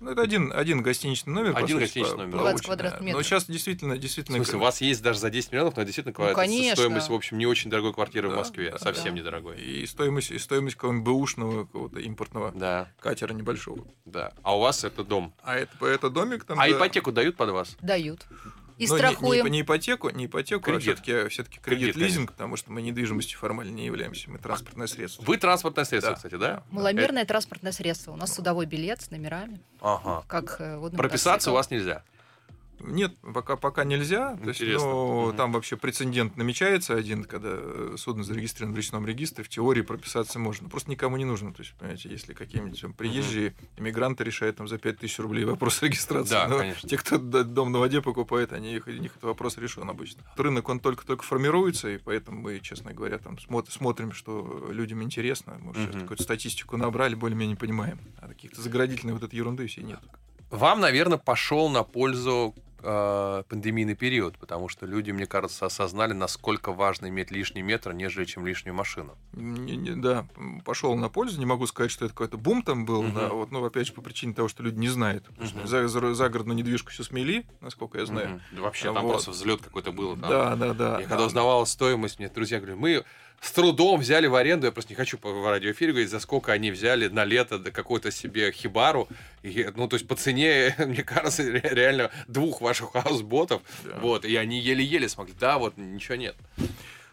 Ну, 0.00 0.10
это 0.10 0.22
один, 0.22 0.52
один 0.54 0.82
гостиничный 0.82 1.32
номер. 1.32 1.56
Один 1.56 1.78
гостиничный 1.78 2.12
по- 2.12 2.18
номер. 2.18 2.32
по 2.32 2.38
20 2.38 2.54
очереди, 2.54 2.66
квадратных 2.66 3.00
да. 3.00 3.04
метров. 3.06 3.18
Но 3.18 3.22
сейчас 3.24 3.46
действительно, 3.46 3.94
В 3.94 3.98
действительно... 3.98 4.36
смысле, 4.38 4.56
у 4.58 4.60
вас 4.60 4.80
есть 4.80 5.02
даже 5.02 5.18
за 5.20 5.30
10 5.30 5.52
миллионов, 5.52 5.76
но 5.76 5.82
действительно 5.84 6.14
Ну, 6.18 6.34
конечно. 6.34 6.76
стоимость, 6.76 7.08
в 7.08 7.14
общем, 7.14 7.38
не 7.38 7.46
очень 7.46 7.70
дорогой 7.70 7.92
квартиры 7.94 8.28
в 8.28 8.32
Да, 8.32 8.36
Москве. 8.38 8.70
да, 8.72 8.78
совсем 8.78 9.14
да. 9.14 9.20
недорогой. 9.20 9.60
И 9.60 9.86
стоимость, 9.86 10.30
и 10.30 10.38
стоимость 10.38 10.76
какого-нибудь 10.76 11.04
бэушного, 11.06 11.64
какого-то 11.64 12.00
импортного 12.00 12.52
Да, 12.54 12.88
катера 13.00 13.32
небольшого. 13.32 13.86
да. 14.04 14.32
А 14.42 14.56
у 14.56 14.60
вас 14.60 14.84
это 14.84 15.02
дом. 15.04 15.32
А 15.42 15.56
это, 15.56 15.86
это 15.86 16.10
домик 16.10 16.44
там... 16.44 16.58
А 16.60 16.64
да. 16.68 16.70
ипотеку 16.72 17.12
дают 17.12 17.36
под 17.36 17.50
вас? 17.50 17.76
Дают. 17.80 18.26
И 18.78 18.82
не- 18.82 18.86
страхуем. 18.88 19.44
Не, 19.46 19.50
не 19.50 19.60
ипотеку, 19.62 20.10
не 20.10 20.26
ипотеку, 20.26 20.62
Кредит. 20.64 20.80
а 20.98 21.02
все-таки 21.02 21.28
все-таки 21.30 21.58
Кредит, 21.60 21.94
кредит 21.94 21.96
лизинг, 21.96 22.32
потому 22.32 22.56
что 22.56 22.70
мы 22.72 22.82
недвижимостью 22.82 23.38
формально 23.38 23.70
не 23.72 23.86
являемся, 23.86 24.30
мы 24.30 24.38
транспортное 24.38 24.86
средство. 24.86 25.22
Вы 25.24 25.38
транспортное 25.38 25.84
средство, 25.86 26.12
Да. 26.12 26.16
кстати, 26.16 26.34
да? 26.34 26.62
Маломерное 26.70 27.24
транспортное 27.24 27.72
средство. 27.72 28.12
У 28.12 28.16
нас 28.16 28.34
судовой 28.34 28.66
билет 28.66 29.00
с 29.00 29.10
номерами, 29.10 29.60
Ага. 29.80 30.24
как 30.28 30.56
э, 30.60 30.76
водный 30.76 30.98
Прописаться 30.98 31.50
у 31.50 31.54
вас 31.54 31.70
нельзя. 31.70 32.02
Нет, 32.80 33.16
пока, 33.34 33.56
пока 33.56 33.84
нельзя. 33.84 34.36
То 34.36 34.48
есть, 34.48 34.60
ну, 34.60 35.28
Мгм. 35.28 35.36
там 35.36 35.52
вообще 35.52 35.76
прецедент 35.76 36.36
намечается 36.36 36.94
один, 36.94 37.24
когда 37.24 37.48
э, 37.52 37.94
судно 37.98 38.22
зарегистрировано 38.22 38.74
в 38.74 38.78
речном 38.78 39.06
регистре, 39.06 39.42
в 39.44 39.48
теории 39.48 39.82
прописаться 39.82 40.38
можно. 40.38 40.68
Просто 40.68 40.90
никому 40.90 41.16
не 41.16 41.24
нужно. 41.24 41.52
То 41.52 41.62
есть, 41.62 41.74
понимаете, 41.74 42.08
если 42.10 42.34
какие-нибудь 42.34 42.80
там 42.80 42.92
приезжие 42.92 43.54
иммигранты 43.76 44.24
решают 44.24 44.56
там 44.56 44.68
за 44.68 44.78
5000 44.78 45.18
рублей 45.20 45.44
вопрос 45.44 45.82
регистрации. 45.82 46.30
Да, 46.30 46.48
но 46.48 46.58
конечно. 46.58 46.88
те, 46.88 46.96
кто 46.96 47.18
дом 47.18 47.72
на 47.72 47.78
воде 47.78 48.02
покупает, 48.02 48.52
они, 48.52 48.80
у 48.86 48.90
них 48.90 49.12
этот 49.12 49.24
вопрос 49.24 49.56
решен 49.58 49.88
обычно. 49.88 50.22
Рынок, 50.36 50.68
он 50.68 50.80
только-только 50.80 51.22
формируется, 51.24 51.88
и 51.88 51.98
поэтому 51.98 52.40
мы, 52.40 52.60
честно 52.60 52.92
говоря, 52.92 53.18
там 53.18 53.36
смо- 53.36 53.68
смотрим, 53.70 54.12
что 54.12 54.68
людям 54.70 55.02
интересно. 55.02 55.58
Мы 55.60 55.74
сейчас 55.74 55.90
Мгм. 55.94 56.00
какую-то 56.02 56.22
статистику 56.22 56.76
набрали, 56.76 57.14
более-менее 57.14 57.56
понимаем. 57.56 57.98
А 58.18 58.28
каких-то 58.28 58.60
заградительных 58.60 59.14
вот 59.14 59.24
этой 59.24 59.36
ерунды 59.36 59.66
все 59.66 59.82
нет. 59.82 60.00
Вам, 60.50 60.80
наверное, 60.80 61.18
пошел 61.18 61.68
на 61.68 61.82
пользу 61.82 62.54
э, 62.82 63.42
пандемийный 63.48 63.96
период, 63.96 64.38
потому 64.38 64.68
что 64.68 64.86
люди, 64.86 65.10
мне 65.10 65.26
кажется, 65.26 65.66
осознали, 65.66 66.12
насколько 66.12 66.72
важно 66.72 67.08
иметь 67.08 67.32
лишний 67.32 67.62
метр, 67.62 67.92
нежели 67.92 68.24
чем 68.26 68.46
лишнюю 68.46 68.74
машину. 68.74 69.16
Не- 69.32 69.76
не- 69.76 69.96
да, 70.00 70.26
пошел 70.64 70.94
на 70.94 71.08
пользу. 71.08 71.40
Не 71.40 71.46
могу 71.46 71.66
сказать, 71.66 71.90
что 71.90 72.04
это 72.04 72.14
какой-то 72.14 72.36
бум 72.38 72.62
там 72.62 72.84
был. 72.84 73.02
Мгм. 73.02 73.14
да, 73.14 73.28
вот, 73.30 73.50
ну, 73.50 73.64
опять 73.64 73.88
же, 73.88 73.92
по 73.92 74.02
причине 74.02 74.34
того, 74.34 74.46
что 74.48 74.62
люди 74.62 74.78
не 74.78 74.88
знают. 74.88 75.24
Мгм. 75.36 75.66
за, 75.66 75.88
за- 75.88 76.14
загородную 76.14 76.56
недвижку 76.56 76.90
все 76.90 77.02
смели, 77.02 77.44
насколько 77.60 77.98
я 77.98 78.06
знаю. 78.06 78.28
Мгм. 78.28 78.40
Да 78.52 78.62
Вообще, 78.62 78.92
там 78.92 79.02
вот. 79.02 79.12
просто 79.12 79.32
взлет 79.32 79.60
какой-то 79.62 79.90
был. 79.90 80.16
там. 80.16 80.30
Да, 80.30 80.54
да, 80.56 80.74
да. 80.74 80.92
Я 81.00 81.02
да. 81.02 81.08
когда 81.08 81.24
узнавал 81.24 81.66
стоимость, 81.66 82.18
мне 82.20 82.28
друзья 82.28 82.58
говорят, 82.58 82.78
мы 82.78 83.04
с 83.40 83.52
трудом 83.52 84.00
взяли 84.00 84.26
в 84.26 84.34
аренду, 84.34 84.66
я 84.66 84.72
просто 84.72 84.92
не 84.92 84.96
хочу 84.96 85.18
в 85.22 85.50
радиоэфире 85.50 85.92
говорить, 85.92 86.10
за 86.10 86.20
сколько 86.20 86.52
они 86.52 86.70
взяли 86.70 87.08
на 87.08 87.24
лето 87.24 87.58
да, 87.58 87.70
какую-то 87.70 88.10
себе 88.10 88.50
хибару. 88.50 89.08
И, 89.42 89.68
ну, 89.76 89.88
то 89.88 89.94
есть 89.94 90.08
по 90.08 90.16
цене, 90.16 90.74
мне 90.86 91.02
кажется, 91.02 91.42
ре- 91.42 91.60
реально 91.62 92.10
двух 92.28 92.60
ваших 92.60 92.92
хаусботов. 92.92 93.62
Да. 93.84 93.98
Вот, 94.00 94.24
и 94.24 94.34
они 94.36 94.58
еле-еле 94.60 95.08
смогли. 95.08 95.34
Да, 95.38 95.58
вот, 95.58 95.76
ничего 95.76 96.16
нет. 96.16 96.36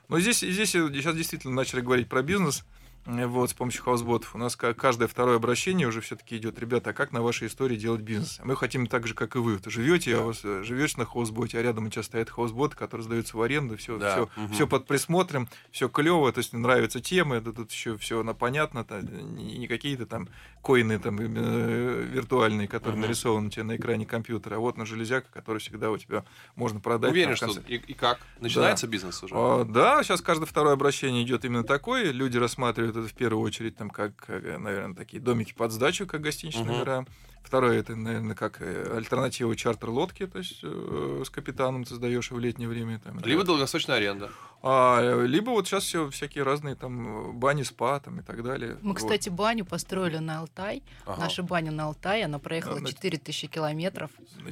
Но 0.09 0.19
здесь, 0.19 0.39
здесь 0.39 0.71
сейчас 0.71 1.15
действительно 1.15 1.53
начали 1.53 1.81
говорить 1.81 2.07
про 2.07 2.21
бизнес. 2.21 2.63
Э, 3.05 3.25
Вот, 3.27 3.49
с 3.49 3.53
помощью 3.53 3.83
хаусботов. 3.83 4.35
У 4.35 4.37
нас 4.37 4.55
ка- 4.55 4.73
каждое 4.73 5.07
второе 5.07 5.35
обращение 5.37 5.87
уже 5.87 6.01
все-таки 6.01 6.37
идет, 6.37 6.59
ребята, 6.59 6.91
а 6.91 6.93
как 6.93 7.11
на 7.11 7.21
вашей 7.21 7.47
истории 7.47 7.75
делать 7.75 8.01
бизнес? 8.01 8.39
А 8.41 8.45
Мы 8.45 8.55
хотим 8.55 8.87
так 8.87 9.07
же, 9.07 9.13
как 9.13 9.35
и 9.35 9.39
вы. 9.39 9.57
Вы 9.57 9.71
живете, 9.71 10.15
а 10.17 10.21
у 10.21 10.25
вас 10.27 10.41
э, 10.43 10.63
живешь 10.63 10.97
на 10.97 11.05
хаусботе, 11.05 11.59
а 11.59 11.61
рядом 11.61 11.85
у 11.87 11.89
тебя 11.89 12.03
стоят 12.03 12.29
хаусботы, 12.29 12.75
которые 12.75 13.03
сдаются 13.05 13.37
в 13.37 13.41
аренду, 13.41 13.77
все, 13.77 13.97
Да, 13.97 14.11
все, 14.11 14.29
мгм. 14.41 14.53
все 14.53 14.67
под 14.67 14.87
присмотром, 14.87 15.47
все 15.71 15.89
клево, 15.89 16.31
то 16.31 16.39
есть 16.39 16.53
нравятся 16.53 16.99
темы, 16.99 17.41
да, 17.41 17.51
тут 17.51 17.71
еще 17.71 17.97
все 17.97 18.21
она 18.21 18.33
понятно, 18.33 18.83
та- 18.83 19.01
не, 19.01 19.67
какие-то 19.67 20.05
там 20.05 20.27
коины 20.61 20.97
там 20.99 21.17
э, 21.19 22.03
виртуальные, 22.11 22.67
которые 22.67 22.93
Мгм. 22.97 23.01
нарисованы 23.01 23.47
у 23.47 23.49
тебя 23.49 23.63
на 23.63 23.75
экране 23.75 24.05
компьютера, 24.05 24.55
а 24.55 24.59
вот 24.59 24.77
на 24.77 24.85
железяка, 24.85 25.27
который 25.31 25.57
всегда 25.59 25.91
у 25.91 25.97
тебя 25.97 26.23
можно 26.55 26.79
продать. 26.79 27.11
Уверен, 27.11 27.35
там 27.35 27.51
что 27.51 27.59
и, 27.67 27.75
и 27.75 27.93
как? 27.93 28.19
Начинается 28.39 28.87
бизнес 28.87 29.21
уже? 29.23 29.33
А, 29.35 29.63
Да, 29.65 30.03
сейчас 30.03 30.21
каждое 30.21 30.45
второе 30.45 30.73
обращение 30.73 31.23
идет 31.23 31.45
именно 31.45 31.63
такое. 31.63 32.11
Люди 32.11 32.37
рассматривают 32.37 32.92
это 32.97 33.07
в 33.07 33.13
первую 33.13 33.43
очередь 33.43 33.75
там 33.75 33.89
как, 33.89 34.27
наверное, 34.27 34.95
такие 34.95 35.21
домики 35.21 35.53
под 35.53 35.71
сдачу, 35.71 36.05
как 36.07 36.21
гостиничные 36.21 36.63
Мгм. 36.63 36.73
номера. 36.73 37.05
Второе 37.43 37.79
это, 37.79 37.95
наверное, 37.95 38.35
как 38.35 38.61
э, 38.61 38.95
альтернатива 38.95 39.55
чартер 39.55 39.89
лодки, 39.89 40.25
то 40.25 40.39
есть 40.39 40.59
э, 40.63 41.23
с 41.25 41.29
капитаном 41.29 41.83
ты 41.83 41.95
сдаешь 41.95 42.31
в 42.31 42.39
летнее 42.39 42.67
время. 42.69 42.99
Там, 42.99 43.19
Либо 43.19 43.41
да. 43.41 43.47
долгосрочная 43.47 43.97
аренда. 43.97 44.31
А, 44.65 45.23
либо 45.25 45.49
вот 45.49 45.67
сейчас 45.67 45.83
все 45.83 46.09
всякие 46.09 46.45
разные 46.45 46.75
там 46.75 47.29
э, 47.29 47.31
бани, 47.33 47.63
спа 47.63 47.99
там 47.99 48.21
и 48.21 48.23
так 48.23 48.43
далее. 48.43 48.77
Мы, 48.81 48.91
Вот. 48.91 48.97
кстати, 48.99 49.27
баню 49.27 49.65
построили 49.65 50.19
на 50.19 50.39
Алтай. 50.39 50.83
Ага. 51.05 51.19
Наша 51.23 51.43
баня 51.43 51.71
на 51.71 51.83
Алтай, 51.83 52.23
она 52.23 52.39
проехала 52.39 52.79
на- 52.79 52.87
4000 52.87 53.47
километров. 53.47 54.11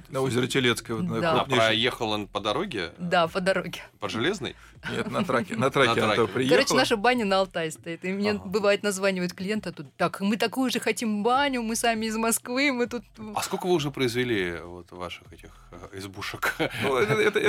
на 0.10 0.20
озере 0.20 0.48
Телецкое. 0.50 0.98
Вот, 0.98 1.06
на 1.06 1.22
Да. 1.22 1.32
А 1.32 1.36
крупнейшем- 1.46 1.58
проехал 1.66 2.10
он 2.12 2.28
по 2.28 2.42
дороге? 2.42 2.92
Да, 2.98 3.30
по 3.30 3.40
дороге. 3.40 3.80
По 4.02 4.10
железной? 4.10 4.58
Нет, 4.92 5.10
на 5.10 5.24
траке. 5.24 5.56
На 5.56 5.70
траке 5.70 6.02
На 6.02 6.06
она 6.08 6.16
траке. 6.16 6.32
приехала. 6.34 6.58
Короче, 6.58 6.74
наша 6.76 6.98
баня 6.98 7.24
на 7.24 7.40
Алтай 7.40 7.72
стоит. 7.72 8.04
И 8.04 8.12
мне 8.12 8.32
Ага. 8.32 8.44
бывает 8.44 8.84
названивают 8.84 9.32
клиента 9.34 9.72
тут. 9.72 9.96
Так, 9.96 10.20
мы 10.20 10.36
такую 10.36 10.70
же 10.72 10.82
хотим 10.82 11.24
баню, 11.24 11.62
мы 11.62 11.76
сами 11.78 12.08
из 12.08 12.18
Москвы, 12.18 12.74
мы 12.82 12.88
тут... 12.88 13.04
А 13.36 13.41
сколько 13.44 13.67
вы 13.67 13.74
уже 13.74 13.91
произвели 13.91 14.58
вот 14.63 14.91
ваших 14.91 15.32
этих 15.32 15.50
э, 15.72 16.00
избушек? 16.00 16.56
Ну, 16.84 17.00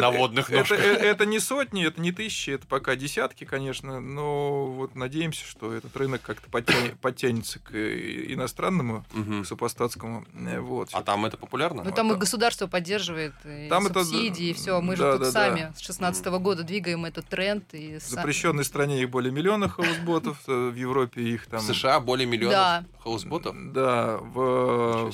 На 0.01 0.11
водных 0.11 0.51
ножках. 0.51 0.79
это- 0.79 1.03
это 1.07 1.27
не 1.27 1.40
сотни, 1.40 1.87
это 1.87 2.01
не 2.01 2.12
тысячи, 2.12 2.51
это 2.51 2.66
пока 2.66 2.97
десятки, 2.97 3.45
конечно, 3.45 3.99
но 4.01 4.66
вот 4.66 4.95
надеемся, 4.95 5.45
что 5.47 5.73
этот 5.73 5.97
рынок 5.97 6.21
как-то 6.23 6.51
подтя- 6.51 6.95
подтянется 7.01 7.59
к 7.61 7.73
э, 7.75 8.33
иностранному, 8.35 9.05
к 9.12 9.47
супостатскому. 9.47 10.27
э, 10.35 10.61
Вот. 10.61 10.90
А 10.92 11.03
там 11.03 11.25
это 11.25 11.37
популярно? 11.38 11.83
Ну, 11.83 11.92
там 11.92 12.12
и 12.12 12.16
государство 12.16 12.66
поддерживает, 12.66 13.33
и 13.45 13.68
Там 13.68 13.87
это- 13.87 14.05
субсидии, 14.05 14.51
и 14.51 14.53
все. 14.53 14.81
Мы 14.83 14.97
же 14.97 15.16
тут 15.18 15.29
сами 15.29 15.73
с 15.75 15.81
16 15.81 16.27
года 16.38 16.62
двигаем 16.62 17.05
этот 17.07 17.27
тренд. 17.27 17.64
И 17.73 17.99
В 17.99 18.03
запрещенной 18.03 18.64
стране 18.64 19.01
их 19.03 19.09
более 19.11 19.33
миллиона 19.33 19.68
хаусботов, 19.68 20.38
э, 20.47 20.68
в 20.68 20.75
Европе 20.77 21.23
их 21.23 21.47
там... 21.47 21.61
В 21.61 21.62
США 21.62 22.01
более 22.01 22.27
миллиона 22.27 22.85
хаусботов? 23.03 23.57
Да, 23.73 24.18
в. 24.18 25.11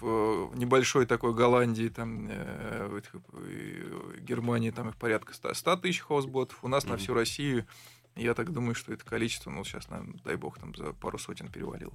В, 0.00 0.46
в 0.48 0.56
небольшой 0.58 1.06
такой 1.06 1.34
Голландии, 1.34 1.88
там, 1.88 2.26
э, 2.30 3.00
э, 3.34 4.18
Германии, 4.20 4.70
там 4.70 4.88
их 4.88 4.96
порядка 4.96 5.34
100, 5.34 5.54
100 5.54 5.76
тысяч 5.76 6.00
хаусботов. 6.00 6.58
У 6.62 6.68
нас 6.68 6.84
на 6.84 6.92
Мгм. 6.94 6.98
всю 6.98 7.14
Россию, 7.14 7.66
я 8.16 8.34
так 8.34 8.52
думаю, 8.52 8.74
что 8.74 8.92
это 8.92 9.04
количество, 9.04 9.50
ну, 9.50 9.64
сейчас, 9.64 9.88
наверное, 9.88 10.18
дай 10.24 10.36
бог, 10.36 10.58
там 10.58 10.74
за 10.74 10.92
пару 10.92 11.18
сотен 11.18 11.48
перевалило. 11.48 11.92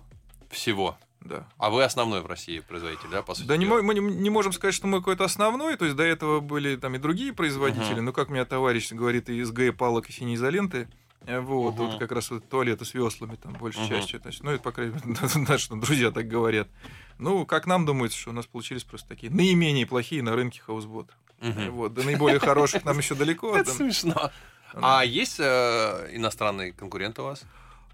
Всего. 0.50 0.98
Да. 1.20 1.48
А 1.58 1.70
вы 1.70 1.84
основной 1.84 2.22
в 2.22 2.26
России 2.26 2.60
производитель, 2.60 3.10
да, 3.12 3.22
по 3.22 3.34
сути? 3.34 3.48
Да 3.48 3.58
не, 3.58 3.66
мы 3.66 3.94
не, 3.94 4.00
не 4.00 4.30
можем 4.30 4.54
сказать, 4.54 4.74
что 4.74 4.88
мы 4.88 5.00
какой-то 5.00 5.26
основной, 5.26 5.76
то 5.76 5.84
есть 5.86 5.98
до 5.98 6.04
этого 6.04 6.40
были 6.40 6.76
там 6.78 6.96
и 6.96 7.00
другие 7.00 7.34
производители, 7.34 7.96
Мгм. 7.96 8.06
но 8.06 8.14
как 8.14 8.30
меня 8.30 8.46
товарищ 8.46 8.92
говорит, 8.94 9.30
из 9.30 9.52
Г 9.52 9.74
палок 9.74 10.10
и 10.10 10.14
синей 10.14 10.36
изоленты, 10.36 10.78
э, 10.78 10.88
вот, 11.26 11.76
Мгм. 11.76 11.88
вот 11.88 12.00
как 12.00 12.12
раз 12.12 12.30
вот 12.32 12.48
туалеты 12.48 12.86
с 12.86 12.94
веслами 12.94 13.36
там 13.36 13.54
большей 13.54 13.82
Мгм. 13.82 13.90
частью, 13.90 14.20
значит, 14.22 14.44
ну 14.44 14.52
это, 14.52 14.64
по 14.64 14.72
крайней 14.72 14.94
мере, 14.94 15.06
наши 15.50 15.76
друзья 15.76 16.12
так 16.12 16.28
говорят. 16.28 16.68
Ну, 17.18 17.46
как 17.46 17.66
нам 17.68 17.86
думается, 17.86 18.18
что 18.18 18.30
у 18.30 18.34
нас 18.34 18.46
получились 18.46 18.84
просто 18.84 19.08
такие 19.10 19.32
наименее 19.32 19.86
плохие 19.86 20.22
на 20.22 20.36
рынке 20.36 20.62
хаусботы. 20.62 21.14
Мгм. 21.40 21.72
Вот, 21.72 21.94
до 21.94 22.04
наиболее 22.04 22.40
хороших 22.40 22.86
нам 22.86 22.98
еще 22.98 23.16
далеко. 23.16 23.56
Это 23.58 23.72
смешно. 23.72 24.32
А 24.74 25.04
есть 25.04 25.40
э, 25.40 26.10
иностранные 26.12 26.74
конкуренты 26.74 27.22
у 27.22 27.26
вас? 27.26 27.44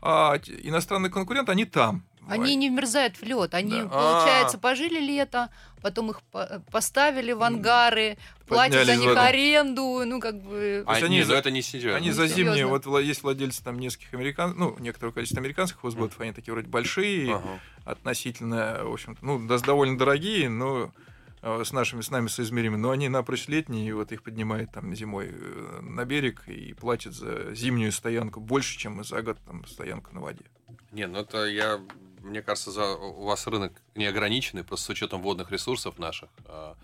А 0.05 0.35
иностранные 0.63 1.09
конкуренты, 1.09 1.51
они 1.53 1.63
там. 1.65 2.03
Они 2.27 2.55
не 2.55 2.69
вмерзают 2.69 3.17
в 3.17 3.23
лед. 3.23 3.53
Они, 3.53 3.81
Да. 3.81 3.87
получается, 3.89 4.55
А. 4.57 4.59
пожили 4.59 4.97
лето, 4.99 5.49
потом 5.81 6.11
их 6.11 6.21
по- 6.23 6.61
поставили 6.71 7.33
в 7.33 7.43
ангары, 7.43 8.17
платят 8.47 8.73
за 8.73 8.79
Поднялись 8.79 8.99
в 8.99 9.01
них 9.01 9.11
этом. 9.11 9.23
аренду. 9.25 10.01
Ну, 10.05 10.19
как 10.21 10.41
бы... 10.41 10.83
А, 10.87 10.93
они 10.93 11.17
нет, 11.17 11.27
за- 11.27 11.33
ну 11.33 11.39
это 11.39 11.51
не 11.51 11.61
серьезно. 11.61 11.97
Они 11.97 12.09
Ну, 12.09 12.15
за 12.15 12.27
зимние, 12.27 12.65
вот 12.65 12.85
есть 13.01 13.23
владельцы 13.23 13.61
там 13.63 13.77
нескольких 13.79 14.13
американцев, 14.13 14.57
ну, 14.57 14.75
некоторое 14.79 15.11
количество 15.11 15.39
американских 15.41 15.79
хаусботов, 15.81 16.19
они 16.21 16.31
такие 16.31 16.53
вроде 16.53 16.67
большие, 16.69 17.35
Ага. 17.35 17.59
относительно, 17.85 18.79
в 18.83 18.93
общем-то, 18.93 19.23
ну, 19.25 19.39
довольно 19.61 19.97
дорогие, 19.97 20.49
но 20.49 20.83
э, 20.85 20.89
с 21.43 21.73
нашими, 21.73 22.01
с 22.01 22.09
нами 22.09 22.27
соизмеримы, 22.27 22.77
но 22.77 22.91
они 22.91 23.09
напрочь 23.09 23.47
летние, 23.47 23.89
и 23.89 23.91
вот 23.91 24.11
их 24.11 24.23
поднимает 24.23 24.71
там 24.71 24.95
зимой 24.95 25.29
э, 25.29 25.79
на 25.81 26.05
берег 26.05 26.47
и 26.47 26.73
платят 26.73 27.13
за 27.13 27.53
зимнюю 27.53 27.91
стоянку 27.91 28.39
больше, 28.39 28.77
чем 28.77 29.03
за 29.03 29.21
год 29.21 29.37
там 29.45 29.65
стоянку 29.65 30.13
на 30.13 30.21
воде. 30.21 30.45
Не, 30.93 31.05
ну 31.07 31.19
это 31.19 31.45
я, 31.45 31.81
мне 32.21 32.41
кажется, 32.41 32.71
за, 32.71 32.95
у 32.95 33.25
вас 33.25 33.45
рынок 33.47 33.73
неограниченный, 33.95 34.63
просто 34.63 34.85
с 34.85 34.89
учетом 34.89 35.21
водных 35.21 35.51
ресурсов 35.51 35.99
наших. 35.99 36.29
а, 36.45 36.77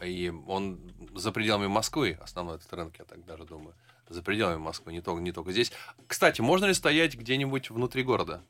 И 0.00 0.32
он 0.46 0.78
за 1.14 1.32
пределами 1.32 1.66
Москвы, 1.66 2.16
основной 2.22 2.56
этот 2.56 2.72
рынок, 2.72 2.94
я 2.98 3.04
так 3.04 3.24
даже 3.24 3.44
думаю. 3.44 3.74
За 4.08 4.22
пределами 4.22 4.58
Москвы, 4.58 4.92
не 4.92 5.00
только, 5.00 5.22
не 5.22 5.32
только 5.32 5.50
здесь. 5.50 5.72
Кстати, 6.06 6.40
можно 6.40 6.66
ли 6.66 6.74
стоять 6.74 7.16
где-нибудь 7.16 7.70
внутри 7.70 8.02
города? 8.02 8.44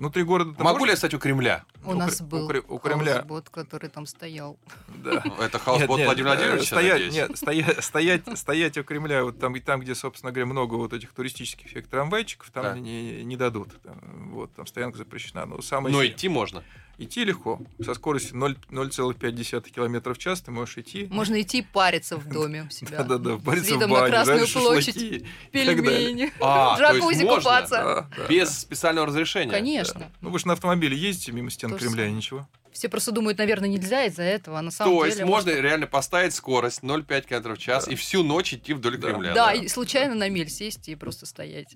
Внутри 0.00 0.22
города... 0.22 0.54
Могу 0.64 0.86
ли 0.86 0.92
я 0.92 0.96
стать 0.96 1.12
у 1.12 1.18
Кремля? 1.18 1.62
У 1.84 1.90
у 1.90 1.94
нас 1.94 2.22
был 2.22 2.46
у 2.46 2.74
у 2.74 2.78
Кремля. 2.78 3.16
хаусбот, 3.16 3.50
который 3.50 3.90
там 3.90 4.06
стоял. 4.06 4.58
Да. 4.88 5.22
Это 5.38 5.58
хаусбот 5.58 6.00
Владимира 6.00 6.32
э, 6.32 6.36
Владимировича, 6.36 6.64
стоять, 6.64 7.12
нет, 7.12 7.36
стоять, 7.36 7.84
стоять, 7.84 8.38
стоять 8.38 8.78
у 8.78 8.82
Кремля, 8.82 9.24
вот 9.24 9.38
там, 9.38 9.54
и 9.56 9.60
там, 9.60 9.80
где, 9.80 9.94
собственно 9.94 10.32
говоря, 10.32 10.46
много 10.46 10.76
вот 10.76 10.94
этих 10.94 11.12
туристических 11.12 11.68
всех 11.68 11.86
трамвайчиков, 11.86 12.50
там 12.50 12.62
Да. 12.62 12.78
не, 12.78 13.22
не 13.24 13.36
дадут. 13.36 13.78
Там, 13.82 14.30
вот, 14.30 14.54
там 14.54 14.66
стоянка 14.66 14.96
запрещена. 14.96 15.44
Но 15.44 15.60
самое 15.60 15.94
Но 15.94 16.04
идти 16.04 16.30
можно. 16.30 16.64
Идти 17.00 17.24
легко. 17.24 17.60
Со 17.82 17.94
скоростью 17.94 18.36
0 18.36 18.56
0,5 18.70 19.70
км 19.70 20.14
в 20.14 20.18
час 20.18 20.40
ты 20.40 20.50
можешь 20.50 20.78
идти. 20.78 21.08
Можно 21.10 21.40
идти 21.40 21.62
париться 21.62 22.16
в 22.16 22.28
доме 22.28 22.64
у 22.68 22.70
себя. 22.70 22.98
Да-да-да, 22.98 23.38
париться 23.38 23.72
в 23.72 23.74
видом 23.74 23.90
на 23.90 24.00
бане, 24.00 24.10
Красную 24.10 24.48
площадь, 24.48 25.24
пельмени, 25.50 26.32
А, 26.40 26.76
в 26.76 26.80
джакузи 26.80 27.26
купаться. 27.26 28.08
Без 28.28 28.60
специального 28.60 29.06
разрешения. 29.06 29.50
Конечно. 29.50 30.12
Ну, 30.20 30.30
вы 30.30 30.38
же 30.38 30.46
на 30.46 30.52
автомобиле 30.52 30.96
ездите 30.96 31.32
мимо 31.32 31.50
стен 31.50 31.76
Кремля 31.76 32.06
и 32.06 32.12
ничего. 32.12 32.48
Все 32.72 32.88
просто 32.88 33.10
думают, 33.12 33.38
наверное, 33.38 33.68
нельзя 33.68 34.04
из-за 34.04 34.22
этого, 34.22 34.58
а 34.58 34.62
на 34.62 34.70
самом 34.70 34.92
То 34.92 35.04
деле... 35.04 35.16
есть 35.16 35.24
можно 35.28 35.50
реально 35.50 35.86
поставить 35.86 36.34
скорость 36.34 36.82
0,5 36.82 37.22
км 37.26 37.54
в 37.54 37.58
час 37.58 37.86
Да. 37.86 37.92
и 37.92 37.94
всю 37.96 38.22
ночь 38.22 38.54
идти 38.54 38.72
вдоль 38.74 38.96
Да. 38.96 39.08
Кремля. 39.08 39.34
Да, 39.34 39.52
и 39.52 39.66
случайно 39.68 40.14
на 40.14 40.28
мель 40.28 40.48
сесть 40.48 40.88
и 40.88 40.94
просто 40.94 41.26
стоять. 41.26 41.74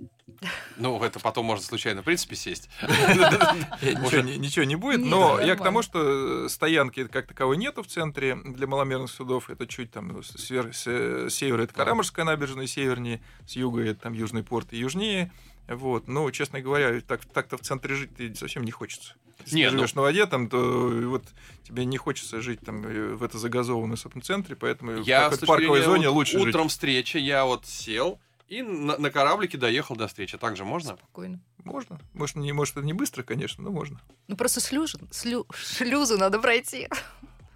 Ну, 0.76 1.02
это 1.02 1.18
потом 1.20 1.46
можно 1.46 1.64
случайно, 1.64 2.02
в 2.02 2.04
принципе, 2.04 2.37
сесть. 2.37 2.68
Ничего, 2.83 4.22
не- 4.22 4.37
ничего 4.38 4.64
не 4.64 4.76
будет, 4.76 5.00
но 5.00 5.40
я 5.40 5.57
к 5.57 5.62
тому, 5.62 5.83
что 5.83 6.44
э, 6.44 6.48
стоянки 6.48 7.07
как 7.07 7.26
таковой 7.26 7.57
нету 7.57 7.83
в 7.83 7.87
центре 7.87 8.37
для 8.37 8.66
маломерных 8.66 9.11
судов. 9.11 9.50
Это 9.50 9.66
чуть 9.66 9.90
там 9.90 10.09
ну, 10.09 10.22
с, 10.22 10.50
э, 10.50 11.28
с 11.28 11.35
севера 11.35 11.62
это 11.62 11.74
Карамарская 11.74 12.24
набережная, 12.24 12.66
севернее, 12.66 13.20
с 13.46 13.57
юга 13.57 13.83
это 13.83 14.00
там 14.02 14.12
Южный 14.12 14.42
порт 14.42 14.72
и 14.72 14.78
южнее. 14.78 15.33
Вот. 15.66 16.09
Но, 16.09 16.30
честно 16.30 16.61
говоря, 16.61 17.00
так, 17.00 17.24
так-то 17.24 17.57
в 17.57 17.62
центре 17.62 17.94
жить 17.94 18.38
совсем 18.38 18.64
не 18.64 18.70
хочется. 18.70 19.14
Если 19.44 19.57
Не, 19.57 19.64
ты 19.66 19.73
ну- 19.73 19.79
живешь 19.79 19.94
на 19.94 20.03
воде, 20.03 20.27
там, 20.27 20.49
то 20.49 20.59
вот 20.59 21.25
тебе 21.64 21.85
не 21.85 21.97
хочется 21.99 22.40
жить 22.40 22.61
там 22.61 22.85
э, 22.87 23.14
в 23.14 23.23
это 23.23 23.38
загазованном 23.38 23.97
центре, 24.23 24.57
поэтому 24.57 24.92
в 25.03 25.07
Я, 25.07 25.31
точки 25.31 25.44
парковой 25.47 25.83
зоне 25.83 26.09
вот 26.09 26.14
лучше 26.16 26.38
жить. 26.38 26.49
утром 26.49 26.68
встречи, 26.68 27.16
я 27.18 27.44
вот 27.44 27.66
сел 27.66 28.18
и 28.49 28.62
на, 28.62 28.99
на 28.99 29.11
кораблике 29.11 29.59
доехал 29.59 29.97
до 29.97 30.07
встречи. 30.07 30.38
Так 30.38 30.57
же 30.57 30.64
можно? 30.64 30.97
Спокойно. 30.97 31.40
Можно. 31.64 31.99
Может, 32.12 32.37
не, 32.37 32.53
может, 32.53 32.77
это 32.77 32.85
не 32.87 32.92
быстро, 32.92 33.23
конечно, 33.23 33.64
но 33.64 33.70
можно. 33.70 34.01
Ну 34.29 34.37
просто 34.37 34.61
шлюз, 34.61 34.97
слю- 35.11 35.47
шлюзу 35.55 36.18
надо 36.18 36.38
пройти. 36.38 36.88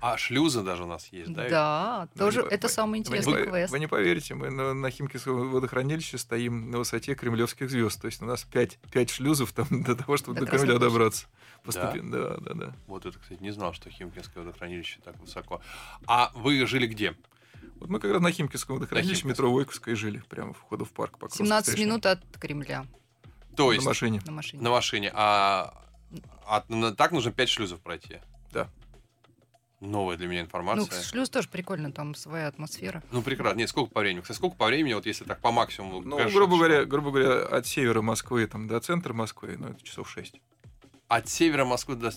А 0.00 0.16
шлюзы 0.16 0.62
даже 0.62 0.84
у 0.84 0.86
нас 0.86 1.08
есть, 1.08 1.32
да? 1.32 1.48
Да, 1.48 2.08
Вы 2.14 2.18
тоже 2.20 2.42
не- 2.42 2.48
это 2.48 2.68
вы- 2.68 2.72
самый 2.72 2.90
Вы 2.90 2.96
не, 2.98 3.00
интересный 3.02 3.44
по- 3.44 3.50
квест. 3.50 3.72
вы 3.72 3.78
не 3.80 3.86
поверите, 3.88 4.34
мы 4.34 4.48
на, 4.50 4.72
на 4.72 4.90
Химкинском 4.90 5.50
водохранилище 5.50 6.18
стоим 6.18 6.70
на 6.70 6.78
высоте 6.78 7.14
кремлевских 7.16 7.68
звезд. 7.68 8.00
То 8.00 8.06
есть 8.06 8.22
у 8.22 8.24
нас 8.24 8.44
пять, 8.44 8.78
пять 8.92 9.10
шлюзов 9.10 9.50
там 9.52 9.66
для 9.70 9.96
того, 9.96 10.16
чтобы 10.16 10.38
До 10.38 10.46
до, 10.46 10.50
Кремля 10.52 10.78
добраться. 10.78 11.26
Да? 11.26 11.60
Постепенно. 11.64 12.10
Да, 12.12 12.36
да, 12.36 12.54
да. 12.54 12.74
Вот 12.86 13.06
это, 13.06 13.18
кстати, 13.18 13.42
не 13.42 13.50
знал, 13.50 13.72
что 13.74 13.90
Химкинское 13.90 14.44
водохранилище 14.44 15.00
так 15.04 15.18
высоко. 15.18 15.60
А 16.06 16.30
вы 16.34 16.64
жили 16.66 16.86
где? 16.86 17.16
Вот 17.80 17.88
мы 17.90 17.98
как 17.98 18.12
раз 18.12 18.22
на 18.22 18.30
Химкинском 18.30 18.76
водохранилище 18.76 19.22
Химкинском. 19.22 19.30
метро 19.46 19.52
Войковское 19.52 19.96
жили, 19.96 20.22
прямо 20.28 20.52
в 20.54 20.58
входу 20.58 20.84
в 20.84 20.92
парк. 20.92 21.14
Покровская 21.14 21.44
17 21.44 21.68
встречная. 21.70 21.86
минут 21.86 22.06
от 22.06 22.20
Кремля 22.38 22.86
То 23.56 23.68
на 23.68 23.72
есть 23.74 23.84
машине. 23.86 24.20
на 24.24 24.30
машине. 24.32 24.62
на 24.62 24.70
машине. 24.70 25.10
А, 25.12 25.74
на- 26.68 26.94
так 26.94 27.10
нужно 27.10 27.32
5 27.32 27.48
шлюзов 27.48 27.80
пройти? 27.80 28.18
Да. 28.52 28.68
Новая 29.80 30.16
для 30.16 30.26
меня 30.26 30.40
Ну, 30.40 30.46
информация. 30.46 31.02
шлюз 31.02 31.30
тоже 31.30 31.48
прикольно, 31.48 31.92
там 31.92 32.14
своя 32.14 32.48
атмосфера. 32.48 33.02
Ну, 33.12 33.22
прекрасно. 33.22 33.58
Нет, 33.58 33.68
сколько 33.68 33.92
по 33.92 34.00
времени? 34.00 34.22
Кстати, 34.22 34.38
сколько 34.38 34.56
по 34.56 34.66
времени, 34.66 34.94
вот 34.94 35.06
если 35.06 35.24
так 35.24 35.38
по 35.40 35.52
максимуму? 35.52 36.00
Ну, 36.00 36.16
кажется, 36.16 36.36
грубо 36.36 36.56
что- 36.56 36.64
говоря, 36.64 36.84
грубо 36.84 37.10
говоря, 37.12 37.42
от 37.46 37.66
севера 37.66 38.02
Москвы 38.02 38.46
там, 38.48 38.66
до 38.66 38.80
центра 38.80 39.12
Москвы, 39.14 39.56
ну, 39.58 39.68
это 39.68 39.82
часов 39.84 40.10
6. 40.10 40.40
От 41.06 41.28
севера 41.28 41.64
Москвы 41.64 41.94
до 41.94 42.10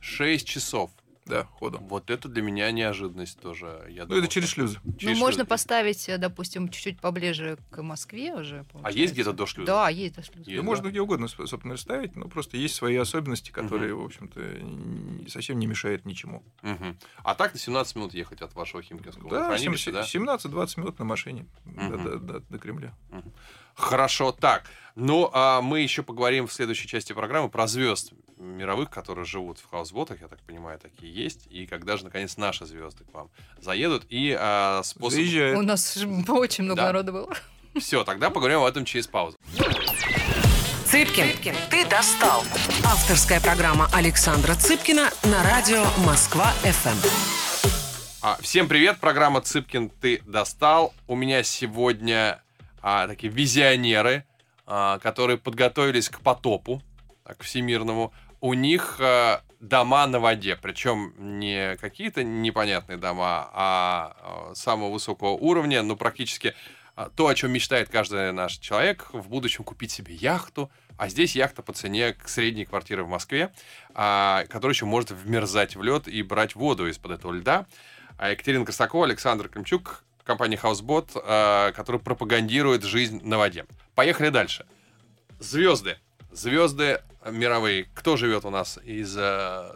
6 0.00 0.46
часов. 0.46 0.90
Да, 1.24 1.44
ходом. 1.44 1.86
Вот 1.86 2.10
это 2.10 2.28
для 2.28 2.42
меня 2.42 2.70
неожиданность 2.72 3.38
тоже. 3.38 3.86
Я 3.88 4.02
Ну, 4.02 4.08
думал, 4.08 4.22
это 4.24 4.32
через 4.32 4.48
шлюзы. 4.48 4.80
Ну, 4.82 4.94
через 4.96 5.18
можно 5.20 5.40
шлюз. 5.42 5.48
поставить, 5.48 6.08
э, 6.08 6.18
допустим, 6.18 6.68
чуть-чуть 6.68 7.00
поближе 7.00 7.58
к 7.70 7.80
Москве 7.80 8.34
уже. 8.34 8.64
А 8.82 8.90
есть 8.90 9.12
где-то 9.12 9.30
получается. 9.30 9.32
до 9.32 9.46
шлюза? 9.46 9.66
Да, 9.66 9.88
есть 9.88 10.14
до 10.16 10.22
шлюза. 10.24 10.38
Есть, 10.40 10.50
Да 10.50 10.56
да? 10.56 10.62
можно 10.62 10.88
где 10.88 11.00
угодно, 11.00 11.28
собственно, 11.28 11.76
ставить, 11.76 12.16
но 12.16 12.26
просто 12.26 12.56
есть 12.56 12.74
свои 12.74 12.96
особенности, 12.96 13.50
которые, 13.52 13.94
в 13.94 14.04
общем-то, 14.04 15.30
совсем 15.30 15.60
не 15.60 15.66
мешают 15.66 16.04
ничему. 16.04 16.42
Мгм. 16.62 16.98
А 17.22 17.34
так 17.36 17.52
на 17.52 17.58
17 17.60 17.94
минут 17.96 18.14
ехать 18.14 18.42
от 18.42 18.54
вашего 18.54 18.82
Химкинского 18.82 19.30
Да, 19.30 19.36
водохранилища, 19.48 19.92
да? 19.92 20.02
17-20 20.04 20.76
минут 20.78 20.98
на 20.98 21.04
машине 21.04 21.46
до, 21.64 21.70
Мгм. 21.82 22.02
до- 22.04 22.18
до- 22.18 22.40
до 22.40 22.58
Кремля. 22.58 22.94
Хорошо, 23.74 24.32
так. 24.32 24.64
Ну, 24.96 25.30
а 25.32 25.62
мы 25.62 25.80
еще 25.80 26.02
поговорим 26.02 26.46
в 26.46 26.52
следующей 26.52 26.88
части 26.88 27.12
программы 27.14 27.48
про 27.48 27.66
звезд 27.66 28.12
мировых, 28.42 28.90
которые 28.90 29.24
живут 29.24 29.58
в 29.58 29.70
хаусботах, 29.70 30.20
я 30.20 30.28
так 30.28 30.40
понимаю, 30.40 30.78
такие 30.78 31.12
есть. 31.14 31.46
И 31.50 31.66
когда 31.66 31.96
же, 31.96 32.04
наконец, 32.04 32.36
наши 32.36 32.66
звезды 32.66 33.04
к 33.04 33.14
вам 33.14 33.30
заедут. 33.60 34.04
И 34.08 34.36
а, 34.38 34.82
способ... 34.84 35.14
Заезжает. 35.14 35.56
У 35.56 35.62
нас 35.62 35.96
очень 36.28 36.64
много 36.64 36.80
Да. 36.80 36.86
народа 36.86 37.12
было. 37.12 37.34
Все, 37.78 38.04
тогда 38.04 38.30
поговорим 38.30 38.58
об 38.58 38.64
этом 38.66 38.84
через 38.84 39.06
паузу. 39.06 39.36
Цыпкин, 40.86 41.54
ты 41.70 41.86
достал. 41.88 42.42
Авторская 42.84 43.40
программа 43.40 43.88
Александра 43.94 44.54
Цыпкина 44.54 45.08
на 45.24 45.42
радио 45.42 45.82
Москва-ФМ. 46.04 46.98
А, 48.20 48.36
всем 48.42 48.68
привет, 48.68 48.98
программа 49.00 49.40
Цыпкин 49.40 49.88
ты 49.88 50.22
достал. 50.26 50.92
У 51.08 51.16
меня 51.16 51.42
сегодня 51.44 52.42
а, 52.82 53.06
такие 53.08 53.32
визионеры, 53.32 54.24
а, 54.66 54.98
которые 54.98 55.38
подготовились 55.38 56.08
к 56.10 56.20
потопу, 56.20 56.82
а, 57.24 57.34
к 57.34 57.42
всемирному. 57.42 58.12
У 58.42 58.54
них 58.54 58.96
э, 58.98 59.38
дома 59.60 60.06
на 60.08 60.18
воде, 60.18 60.56
причем 60.60 61.14
не 61.16 61.76
какие-то 61.76 62.24
непонятные 62.24 62.98
дома, 62.98 63.48
а 63.52 64.50
э, 64.50 64.54
самого 64.56 64.90
высокого 64.90 65.30
уровня, 65.30 65.82
ну 65.82 65.96
практически 65.96 66.54
э, 66.96 67.08
то, 67.14 67.28
о 67.28 67.34
чем 67.36 67.52
мечтает 67.52 67.88
каждый 67.88 68.32
наш 68.32 68.58
человек, 68.58 69.06
в 69.12 69.28
будущем 69.28 69.62
купить 69.62 69.92
себе 69.92 70.16
яхту, 70.16 70.72
а 70.98 71.08
здесь 71.08 71.36
яхта 71.36 71.62
по 71.62 71.72
цене 71.72 72.14
к 72.14 72.28
средней 72.28 72.64
квартиры 72.64 73.04
в 73.04 73.08
Москве, 73.08 73.52
а, 73.94 74.44
которая 74.48 74.74
еще 74.74 74.86
может 74.86 75.12
вмерзать 75.12 75.76
в 75.76 75.82
лед 75.82 76.08
и 76.08 76.20
брать 76.24 76.56
воду 76.56 76.88
из-под 76.88 77.12
этого 77.12 77.32
льда. 77.32 77.66
А 78.18 78.30
Екатерина 78.30 78.64
Костакова, 78.64 79.06
Александр 79.06 79.48
Кремчук, 79.48 80.04
компания 80.24 80.58
Housebot, 80.60 81.72
которая 81.72 82.00
пропагандирует 82.00 82.82
жизнь 82.82 83.20
на 83.24 83.38
воде. 83.38 83.66
Поехали 83.94 84.28
дальше. 84.28 84.66
Звезды. 85.40 85.96
Звезды 86.32 87.00
мировые. 87.30 87.84
Кто 87.94 88.16
живет 88.16 88.44
у 88.44 88.50
нас 88.50 88.78
из 88.82 89.16
э, 89.16 89.20
А, 89.20 89.72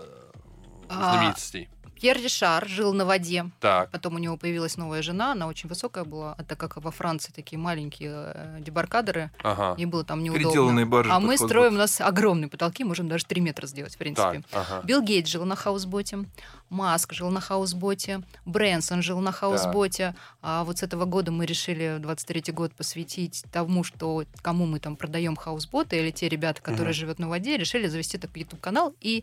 знаменитостей? 0.88 1.68
Пьер 2.00 2.16
Ришар 2.18 2.68
жил 2.68 2.92
на 2.92 3.04
воде. 3.06 3.50
Так. 3.60 3.90
Потом 3.90 4.16
у 4.16 4.18
него 4.18 4.36
появилась 4.36 4.76
новая 4.76 5.00
жена, 5.02 5.32
она 5.32 5.46
очень 5.46 5.68
высокая 5.68 6.04
была, 6.04 6.34
а 6.36 6.44
так 6.44 6.58
как 6.58 6.76
во 6.76 6.90
Франции 6.90 7.32
такие 7.32 7.58
маленькие 7.58 8.32
э, 8.34 8.56
дебаркадеры, 8.60 9.30
Ага. 9.42 9.74
и 9.80 9.86
было 9.86 10.04
там 10.04 10.22
неудобно. 10.22 10.84
Баржи 10.86 11.10
а 11.10 11.20
мы 11.20 11.36
строим, 11.38 11.74
у 11.74 11.78
нас 11.78 12.00
огромные 12.00 12.48
потолки, 12.48 12.84
можем 12.84 13.08
даже 13.08 13.24
3 13.24 13.40
метра 13.40 13.66
сделать, 13.66 13.94
в 13.94 13.98
принципе. 13.98 14.42
Так. 14.50 14.66
Ага. 14.70 14.82
Билл 14.86 15.00
Гейтс 15.02 15.30
жил 15.30 15.44
на 15.46 15.56
хаусботе, 15.56 16.26
Маск 16.68 17.12
жил 17.12 17.30
на 17.30 17.40
хаусботе, 17.40 18.22
Брэнсон 18.44 19.00
жил 19.02 19.20
на 19.20 19.32
хаусботе. 19.32 20.14
А 20.42 20.64
вот 20.64 20.78
с 20.78 20.82
этого 20.82 21.04
года 21.04 21.30
мы 21.30 21.46
решили 21.46 21.96
23 22.00 22.52
год 22.52 22.74
посвятить 22.74 23.44
тому, 23.52 23.84
что 23.84 24.24
кому 24.42 24.66
мы 24.66 24.80
там 24.80 24.96
продаем 24.96 25.36
хаусботы, 25.36 25.96
или 25.98 26.10
те 26.10 26.28
ребята, 26.28 26.60
которые 26.60 26.90
Мгм. 26.92 27.00
живут 27.00 27.18
на 27.20 27.28
воде, 27.28 27.56
решили 27.56 27.86
завести 27.86 28.18
такой 28.18 28.42
YouTube 28.42 28.60
канал 28.60 28.94
и 29.00 29.22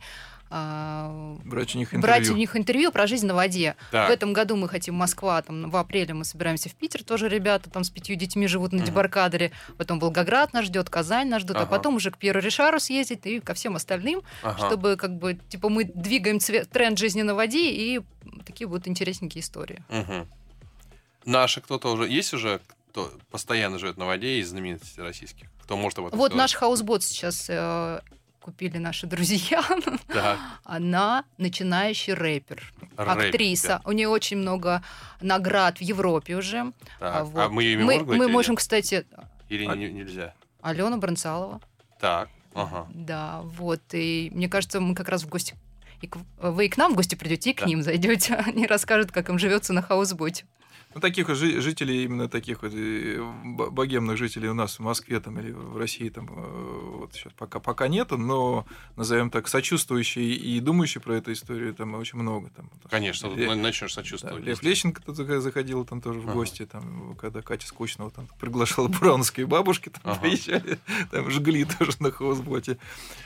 а, 0.56 1.36
Брать 1.46 1.74
у 1.74 1.80
них 1.80 1.92
брать 1.94 2.20
у 2.20 2.24
интервью. 2.26 2.38
них 2.38 2.56
интервью 2.56 2.92
про 2.92 3.08
жизнь 3.08 3.26
на 3.26 3.34
воде. 3.34 3.76
Так. 3.90 4.08
В 4.10 4.12
этом 4.12 4.34
году 4.34 4.56
мы 4.56 4.70
хотим 4.70 4.94
Москва, 4.94 5.42
там 5.42 5.72
в 5.72 5.76
апреле 5.78 6.14
мы 6.14 6.26
собираемся 6.26 6.70
в 6.70 6.76
Питер, 6.76 7.04
тоже 7.04 7.28
ребята 7.28 7.72
там 7.72 7.84
с 7.84 7.90
пятью 7.90 8.16
детьми 8.16 8.46
живут 8.46 8.72
на 8.72 8.78
Мгм. 8.78 8.86
Дебаркадере, 8.86 9.52
потом 9.80 10.00
Волгоград 10.00 10.54
нас 10.54 10.66
ждет, 10.66 10.92
Казань 10.92 11.28
нас 11.30 11.42
ждет, 11.42 11.56
Ага. 11.56 11.64
а 11.64 11.66
потом 11.66 11.96
уже 11.96 12.12
к 12.12 12.18
Пьеру 12.20 12.40
Ришару 12.40 12.80
съездить 12.80 13.26
и 13.26 13.40
ко 13.40 13.56
всем 13.56 13.76
остальным, 13.76 14.22
Ага. 14.44 14.68
чтобы 14.68 14.96
как 14.96 15.18
бы 15.18 15.40
типа 15.50 15.70
мы 15.70 15.86
двигаем 15.86 16.38
цве- 16.38 16.66
тренд 16.66 17.00
жизни 17.00 17.24
на 17.24 17.34
воде 17.34 17.72
и 17.72 18.02
такие 18.46 18.68
будут 18.68 18.88
интересненькие 18.88 19.42
истории. 19.42 19.84
Мгм. 19.90 20.28
Наши 21.26 21.62
кто-то 21.62 21.92
уже... 21.94 22.08
Есть 22.10 22.34
уже 22.34 22.60
кто 22.92 23.12
постоянно 23.32 23.80
живет 23.80 23.98
на 23.98 24.06
воде 24.06 24.40
из 24.40 24.50
знаменитостей 24.50 25.02
российских? 25.02 25.48
Кто 25.64 25.78
может 25.78 25.98
об 25.98 26.06
этом 26.08 26.20
Вот 26.20 26.28
сказать? 26.32 26.38
наш 26.44 26.54
хаусбот 26.54 27.02
сейчас 27.04 27.48
э, 27.50 28.02
купили 28.44 28.78
наши 28.78 29.08
друзья. 29.08 29.64
Так. 30.08 30.38
Она 30.66 31.24
начинающий 31.38 32.14
рэпер, 32.14 32.62
Рэпер. 32.98 33.28
актриса. 33.28 33.82
У 33.86 33.92
нее 33.94 34.10
очень 34.10 34.38
много 34.38 34.84
наград 35.22 35.78
в 35.78 35.82
Европе 35.82 36.36
уже. 36.36 36.72
Так. 37.00 37.16
А 37.16 37.20
А, 37.20 37.24
вот. 37.24 37.52
мы 37.52 37.64
имя 37.64 37.86
мы, 37.86 37.94
можем 37.94 38.06
говорить 38.06 38.20
мы 38.20 38.26
или 38.26 38.32
можем, 38.34 38.56
кстати, 38.56 39.06
Или 39.50 39.66
А- 39.68 39.76
не- 39.76 39.92
нельзя? 39.92 40.34
Алена 40.62 40.98
Бронцалова. 40.98 41.62
Так. 42.00 42.30
Ага. 42.54 42.88
Да, 42.94 43.42
вот. 43.44 43.82
И 43.94 44.30
мне 44.34 44.48
кажется, 44.50 44.80
мы 44.80 44.94
как 44.96 45.10
раз 45.10 45.24
в 45.24 45.30
гости. 45.30 45.56
И 46.02 46.08
к- 46.08 46.18
вы 46.42 46.66
и 46.66 46.70
к 46.70 46.78
нам 46.78 46.94
в 46.94 46.96
гости 46.96 47.16
придете, 47.16 47.52
и 47.52 47.54
к 47.54 47.62
Да. 47.62 47.66
ним 47.68 47.82
зайдете. 47.82 48.36
Они 48.48 48.68
расскажут, 48.68 49.12
как 49.12 49.30
им 49.30 49.40
живется 49.40 49.74
на 49.74 49.82
хаусботе. 49.82 50.46
Ну, 50.96 51.02
таких 51.02 51.28
вот 51.28 51.38
жи- 51.38 51.60
жителей, 51.62 52.04
именно 52.04 52.28
таких 52.30 52.62
вот 52.62 52.72
э, 52.74 53.20
богемных 53.44 54.18
жителей 54.18 54.50
у 54.50 54.54
нас 54.54 54.78
в 54.78 54.82
Москве 54.82 55.20
там, 55.20 55.40
или 55.40 55.52
в 55.52 55.78
России 55.78 56.10
там 56.10 56.28
э, 56.30 56.98
вот 57.00 57.14
сейчас 57.14 57.34
пока, 57.38 57.60
пока 57.60 57.88
нету, 57.88 58.18
но, 58.18 58.66
назовем 58.96 59.30
так, 59.30 59.48
сочувствующие 59.48 60.34
и 60.36 60.60
думающие 60.60 61.02
про 61.02 61.16
эту 61.16 61.32
историю 61.34 61.74
там 61.74 61.96
очень 61.96 62.20
много. 62.20 62.50
Там, 62.56 62.70
Конечно, 62.90 63.30
тут 63.30 63.38
Ле- 63.38 63.56
начнешь 63.56 63.94
да, 63.96 64.02
сочувствовать. 64.02 64.44
Лев 64.44 64.62
Лещенко 64.62 65.02
тут 65.02 65.18
зах- 65.18 65.40
заходил 65.40 65.84
там 65.86 66.02
тоже 66.02 66.20
в 66.20 66.26
Ага. 66.26 66.34
гости, 66.34 66.66
там, 66.66 67.16
когда 67.20 67.42
Катя 67.42 67.68
Скучного 67.68 68.12
там 68.12 68.28
приглашала 68.40 68.88
бурановские 68.88 69.46
бабушки, 69.48 69.90
там 69.90 70.02
Ага. 70.04 70.22
приезжали, 70.22 70.78
там 71.12 71.30
жгли 71.32 71.66
тоже 71.66 71.94
на 72.00 72.12
хаусботе. 72.12 72.78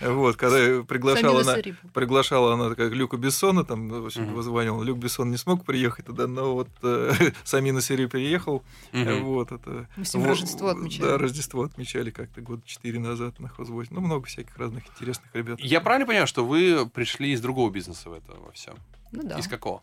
Вот, 0.02 0.38
когда 0.38 0.84
приглашала 0.84 1.42
она, 1.42 1.58
приглашала 1.94 2.54
она 2.54 2.76
как 2.76 2.94
Люка 2.94 3.18
Бессона, 3.18 3.64
там, 3.66 3.88
ну, 3.88 4.02
в 4.02 4.06
общем, 4.06 4.34
вызванивал. 4.34 4.82
Люк 4.84 4.98
Бессон 5.00 5.32
не 5.32 5.38
смог 5.38 5.66
приехать 5.66 6.06
туда, 6.06 6.28
но 6.28 6.54
вот 6.56 6.70
э, 7.58 7.60
Самина 7.60 7.82
Сери 7.82 8.06
приехал. 8.06 8.64
Мгм. 8.92 9.24
Вот 9.26 9.52
это. 9.52 9.88
Мы 9.98 10.06
с 10.06 10.14
ним 10.14 10.24
во- 10.24 10.30
Рождество 10.30 10.68
отмечали. 10.70 11.02
Да, 11.08 11.18
Рождество 11.18 11.64
отмечали 11.64 12.12
как-то 12.12 12.42
года 12.42 12.62
четыре 12.66 13.00
назад 13.00 13.40
на 13.40 13.48
хозвозе. 13.50 13.90
Ну, 13.92 14.02
много 14.02 14.26
всяких 14.26 14.58
разных 14.58 14.88
интересных 14.90 15.34
ребят. 15.34 15.60
Я 15.60 15.82
правильно 15.82 16.06
понимаю, 16.06 16.28
что 16.28 16.46
вы 16.46 16.88
пришли 16.88 17.32
из 17.32 17.42
другого 17.42 17.70
бизнеса 17.72 18.10
в 18.10 18.14
это 18.14 18.34
во 18.34 18.52
всем? 18.52 18.76
Ну 19.12 19.24
да. 19.24 19.38
Из 19.40 19.48
какого? 19.48 19.82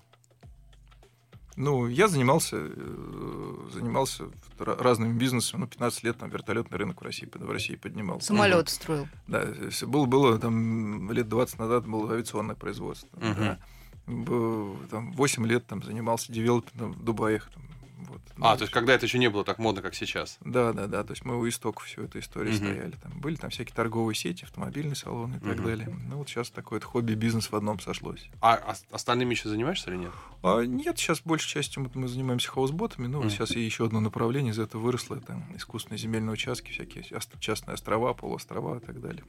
Ну, 1.57 1.87
я 1.87 2.09
занимался, 2.09 2.57
э, 2.59 3.69
занимался 3.73 4.25
ра- 4.59 4.77
разными 4.83 5.17
бизнесами. 5.17 5.61
Ну, 5.61 5.67
15 5.69 6.03
лет 6.03 6.19
там 6.19 6.29
вертолетный 6.29 6.77
рынок 6.79 7.01
в 7.01 7.05
России, 7.05 7.29
в 7.33 7.51
России 7.51 7.77
поднимал. 7.77 8.21
Самолет 8.21 8.69
строил. 8.69 9.07
Да, 9.29 9.47
всё 9.71 9.87
было, 9.87 10.07
было 10.07 10.37
там 10.41 11.13
лет 11.13 11.29
20 11.29 11.59
назад 11.61 11.87
было 11.87 12.13
авиационное 12.13 12.57
производство. 12.57 13.09
Мгм. 13.21 13.35
да. 13.39 13.59
Там, 14.07 15.13
8 15.13 15.47
лет 15.47 15.67
там 15.67 15.83
занимался 15.83 16.33
девелопментом 16.33 16.93
в 16.93 17.03
Дубае. 17.05 17.41
Там, 17.53 17.63
вот. 18.09 18.21
А, 18.41 18.53
Ну, 18.53 18.57
то 18.59 18.63
есть 18.65 18.73
когда 18.73 18.93
это 18.93 19.07
еще 19.07 19.19
не 19.19 19.31
было 19.31 19.45
так 19.45 19.59
модно, 19.59 19.81
как 19.81 19.95
сейчас. 19.95 20.37
Да, 20.45 20.73
да, 20.75 20.87
да. 20.87 21.05
То 21.05 21.13
есть 21.13 21.25
мы 21.25 21.39
у 21.39 21.49
истоков 21.49 21.85
всю 21.85 22.03
эту 22.03 22.19
историю 22.19 22.53
Мгм. 22.55 22.59
стояли. 22.65 22.91
Там 23.03 23.13
были 23.21 23.37
там 23.37 23.49
всякие 23.51 23.75
торговые 23.75 24.15
сети, 24.15 24.45
автомобильные 24.45 24.95
салоны 24.95 25.37
и 25.37 25.39
так 25.39 25.57
Мгм. 25.57 25.65
далее. 25.65 25.97
Ну 26.11 26.19
вот 26.19 26.29
сейчас 26.29 26.51
такое 26.51 26.81
хобби-бизнес 26.81 27.51
в 27.51 27.57
одном 27.57 27.81
сошлось. 27.81 28.29
А 28.43 28.63
ос- 28.69 28.85
остальными 28.91 29.31
еще 29.31 29.49
занимаешься 29.49 29.91
или 29.91 29.97
нет? 29.99 30.13
А 30.43 30.63
нет, 30.63 30.99
сейчас 30.99 31.23
большей 31.25 31.49
частью 31.49 31.83
вот 31.85 31.95
мы 31.95 32.07
занимаемся 32.09 32.51
хаусботами. 32.51 33.07
Ну, 33.07 33.23
вот 33.23 33.33
сейчас 33.33 33.53
и 33.53 33.61
еще 33.61 33.87
одно 33.87 34.01
направление 34.01 34.53
из 34.53 34.59
этого 34.59 34.83
выросло. 34.83 35.19
Там 35.21 35.43
искусственные 35.57 35.99
земельные 35.99 36.33
участки, 36.35 36.71
всякие 36.73 37.05
частные 37.41 37.75
острова, 37.75 38.13
полуострова 38.13 38.77
и 38.77 38.81
так 38.81 39.01
далее. 39.01 39.25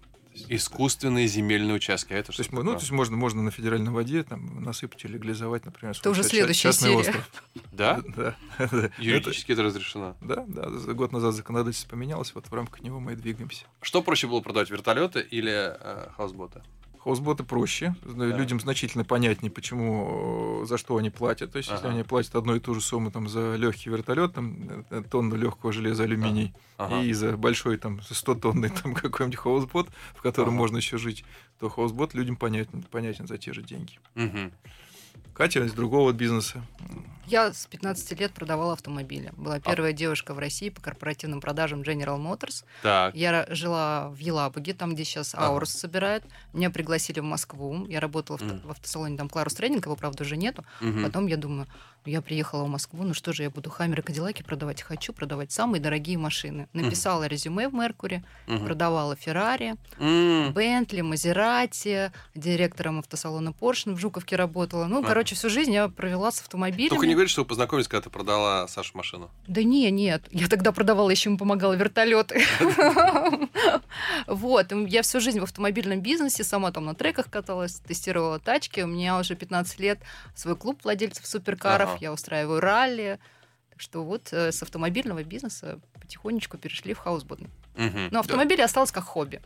Искусственные 0.49 1.27
земельные 1.27 1.75
участки. 1.75 2.13
А 2.13 2.17
это 2.17 2.31
То 2.31 2.39
есть, 2.41 2.51
ну, 2.51 2.63
то 2.63 2.73
есть 2.79 2.91
можно, 2.91 3.15
можно 3.15 3.41
на 3.41 3.51
федеральной 3.51 3.91
воде 3.91 4.23
там 4.23 4.63
насыпать 4.63 5.03
или 5.05 5.13
легализовать, 5.13 5.65
например, 5.65 5.95
свой 5.95 6.11
уже 6.11 6.23
следующая 6.23 6.63
частный 6.69 6.89
серия. 6.89 6.99
остров. 6.99 7.31
Да? 7.71 8.01
Да. 8.15 8.35
Это- 8.57 8.91
Юридически 8.99 9.51
это 9.51 9.63
разрешено. 9.63 10.15
Да, 10.21 10.45
да. 10.47 10.69
Год 10.93 11.11
назад 11.11 11.33
законодательство 11.35 11.89
поменялось, 11.89 12.31
вот 12.35 12.47
в 12.47 12.53
рамках 12.53 12.81
него 12.81 12.99
мы 12.99 13.13
и 13.13 13.15
двигаемся. 13.15 13.65
Что 13.81 14.01
проще 14.01 14.27
было 14.27 14.41
продавать, 14.41 14.69
вертолеты 14.69 15.19
или 15.21 15.51
э, 15.53 16.09
хаусботы? 16.15 16.61
Хаусботы 17.05 17.43
проще, 17.43 17.93
Да. 18.03 18.25
людям 18.25 18.59
значительно 18.59 19.03
понятнее, 19.05 19.51
почему, 19.51 20.63
э, 20.63 20.65
за 20.65 20.79
что 20.79 20.97
они 20.97 21.11
платят. 21.11 21.51
То 21.51 21.59
есть, 21.59 21.69
если 21.69 21.85
Ага. 21.85 21.93
они 21.93 22.03
платят 22.03 22.33
одну 22.33 22.55
и 22.55 22.59
ту 22.59 22.73
же 22.73 22.81
сумму 22.81 23.11
там, 23.11 23.29
за 23.29 23.55
легкий 23.57 23.91
вертолет, 23.91 24.33
там, 24.33 24.83
э, 24.89 25.03
тонну 25.03 25.35
легкого 25.35 25.71
железа, 25.71 26.01
алюминий, 26.01 26.51
Ага. 26.79 27.03
и 27.03 27.13
за 27.13 27.37
большой 27.37 27.77
там 27.77 28.01
100 28.01 28.33
тонный 28.33 28.69
там 28.69 28.95
какой-нибудь 28.95 29.37
хаусбот, 29.37 29.87
в 30.15 30.21
котором 30.23 30.49
Ага. 30.53 30.57
можно 30.57 30.77
еще 30.77 30.97
жить, 30.97 31.23
то 31.59 31.69
хаусбот 31.69 32.15
людям 32.15 32.37
понятен, 32.37 32.81
понятен 32.81 33.27
за 33.27 33.37
те 33.37 33.53
же 33.53 33.61
деньги. 33.61 33.99
Мгм. 34.15 34.51
Катя 35.33 35.63
из 35.65 35.73
другого 35.73 36.11
бизнеса. 36.13 36.61
Я 37.27 37.51
с 37.51 37.65
15 37.65 38.19
лет 38.19 38.33
продавала 38.33 38.73
автомобили. 38.73 39.31
Была 39.35 39.59
первая 39.59 39.93
девушка 39.93 40.35
в 40.35 40.39
России 40.39 40.69
по 40.69 40.79
корпоративным 40.79 41.41
продажам 41.41 41.81
General 41.81 42.19
Motors. 42.19 42.63
Так. 42.83 43.15
Я 43.15 43.47
жила 43.49 44.09
в 44.09 44.17
Елабуге, 44.19 44.73
там, 44.75 44.93
где 44.93 45.03
сейчас 45.03 45.33
Ага. 45.33 45.47
Аурус 45.47 45.71
собирает. 45.71 46.23
Меня 46.53 46.69
пригласили 46.69 47.19
в 47.19 47.23
Москву. 47.23 47.87
Я 47.87 47.99
работала 47.99 48.37
в, 48.37 48.41
Мгм. 48.43 48.61
в 48.67 48.71
автосалоне 48.71 49.17
там 49.17 49.27
Кларус 49.27 49.55
Трейдинг, 49.55 49.85
его, 49.87 49.95
правда, 49.95 50.23
уже 50.23 50.37
нету. 50.37 50.63
Мгм. 50.81 51.03
Потом 51.03 51.25
я 51.25 51.37
думаю, 51.37 51.67
я 52.05 52.21
приехала 52.21 52.63
в 52.63 52.67
Москву, 52.67 53.03
ну 53.03 53.13
что 53.13 53.33
же, 53.33 53.43
я 53.43 53.49
буду 53.49 53.69
Хаммер 53.69 53.99
и 53.99 54.03
Кадиллаки 54.03 54.43
продавать? 54.43 54.81
Хочу 54.81 55.13
продавать 55.13 55.51
самые 55.51 55.81
дорогие 55.81 56.17
машины. 56.17 56.67
Написала 56.73 57.25
резюме 57.27 57.67
в 57.69 57.73
Меркури, 57.73 58.23
Мгм. 58.47 58.65
продавала 58.65 59.15
Феррари. 59.15 59.75
Бентли, 59.99 61.01
Мазерати, 61.01 62.11
директором 62.35 62.99
автосалона 62.99 63.51
Порш 63.53 63.85
в 63.85 63.97
Жуковке 63.97 64.35
работала. 64.35 64.85
Ну, 64.85 65.01
А. 65.03 65.07
короче, 65.07 65.35
всю 65.35 65.49
жизнь 65.49 65.73
я 65.73 65.87
провела 65.89 66.31
с 66.31 66.41
автомобилями. 66.41 66.89
Только 66.89 67.07
не 67.07 67.13
говори, 67.13 67.27
что 67.29 67.41
вы 67.41 67.47
познакомились, 67.47 67.87
когда 67.87 68.03
ты 68.03 68.09
продала 68.09 68.67
Сашу 68.67 68.97
машину. 68.97 69.29
Да 69.47 69.63
не, 69.63 69.89
нет. 69.91 70.23
Я 70.31 70.47
тогда 70.47 70.71
продавала, 70.71 71.09
еще 71.09 71.29
ему 71.29 71.37
помогала 71.37 71.73
вертолеты. 71.73 72.43
Вот. 74.27 74.71
Я 74.87 75.01
всю 75.03 75.19
жизнь 75.19 75.39
в 75.39 75.43
автомобильном 75.43 76.01
бизнесе, 76.01 76.43
сама 76.43 76.71
там 76.71 76.85
на 76.85 76.95
треках 76.95 77.29
каталась, 77.29 77.75
тестировала 77.87 78.39
тачки. 78.39 78.81
У 78.81 78.87
меня 78.87 79.17
уже 79.19 79.35
15 79.35 79.79
лет 79.79 79.99
свой 80.35 80.55
клуб 80.55 80.79
владельцев 80.83 81.25
суперкаров. 81.25 81.94
Ага. 81.95 82.05
Я 82.05 82.13
устраиваю 82.13 82.59
ралли. 82.59 83.19
Так 83.69 83.81
что 83.81 84.03
вот 84.03 84.31
э, 84.31 84.51
с 84.51 84.61
автомобильного 84.63 85.23
бизнеса 85.23 85.79
потихонечку 85.99 86.57
перешли 86.57 86.93
в 86.93 86.99
хаусботный. 86.99 87.49
Мгм. 87.75 88.07
Но 88.11 88.19
автомобиль 88.19 88.61
осталось 88.61 88.91
как 88.91 89.03
хобби. 89.03 89.41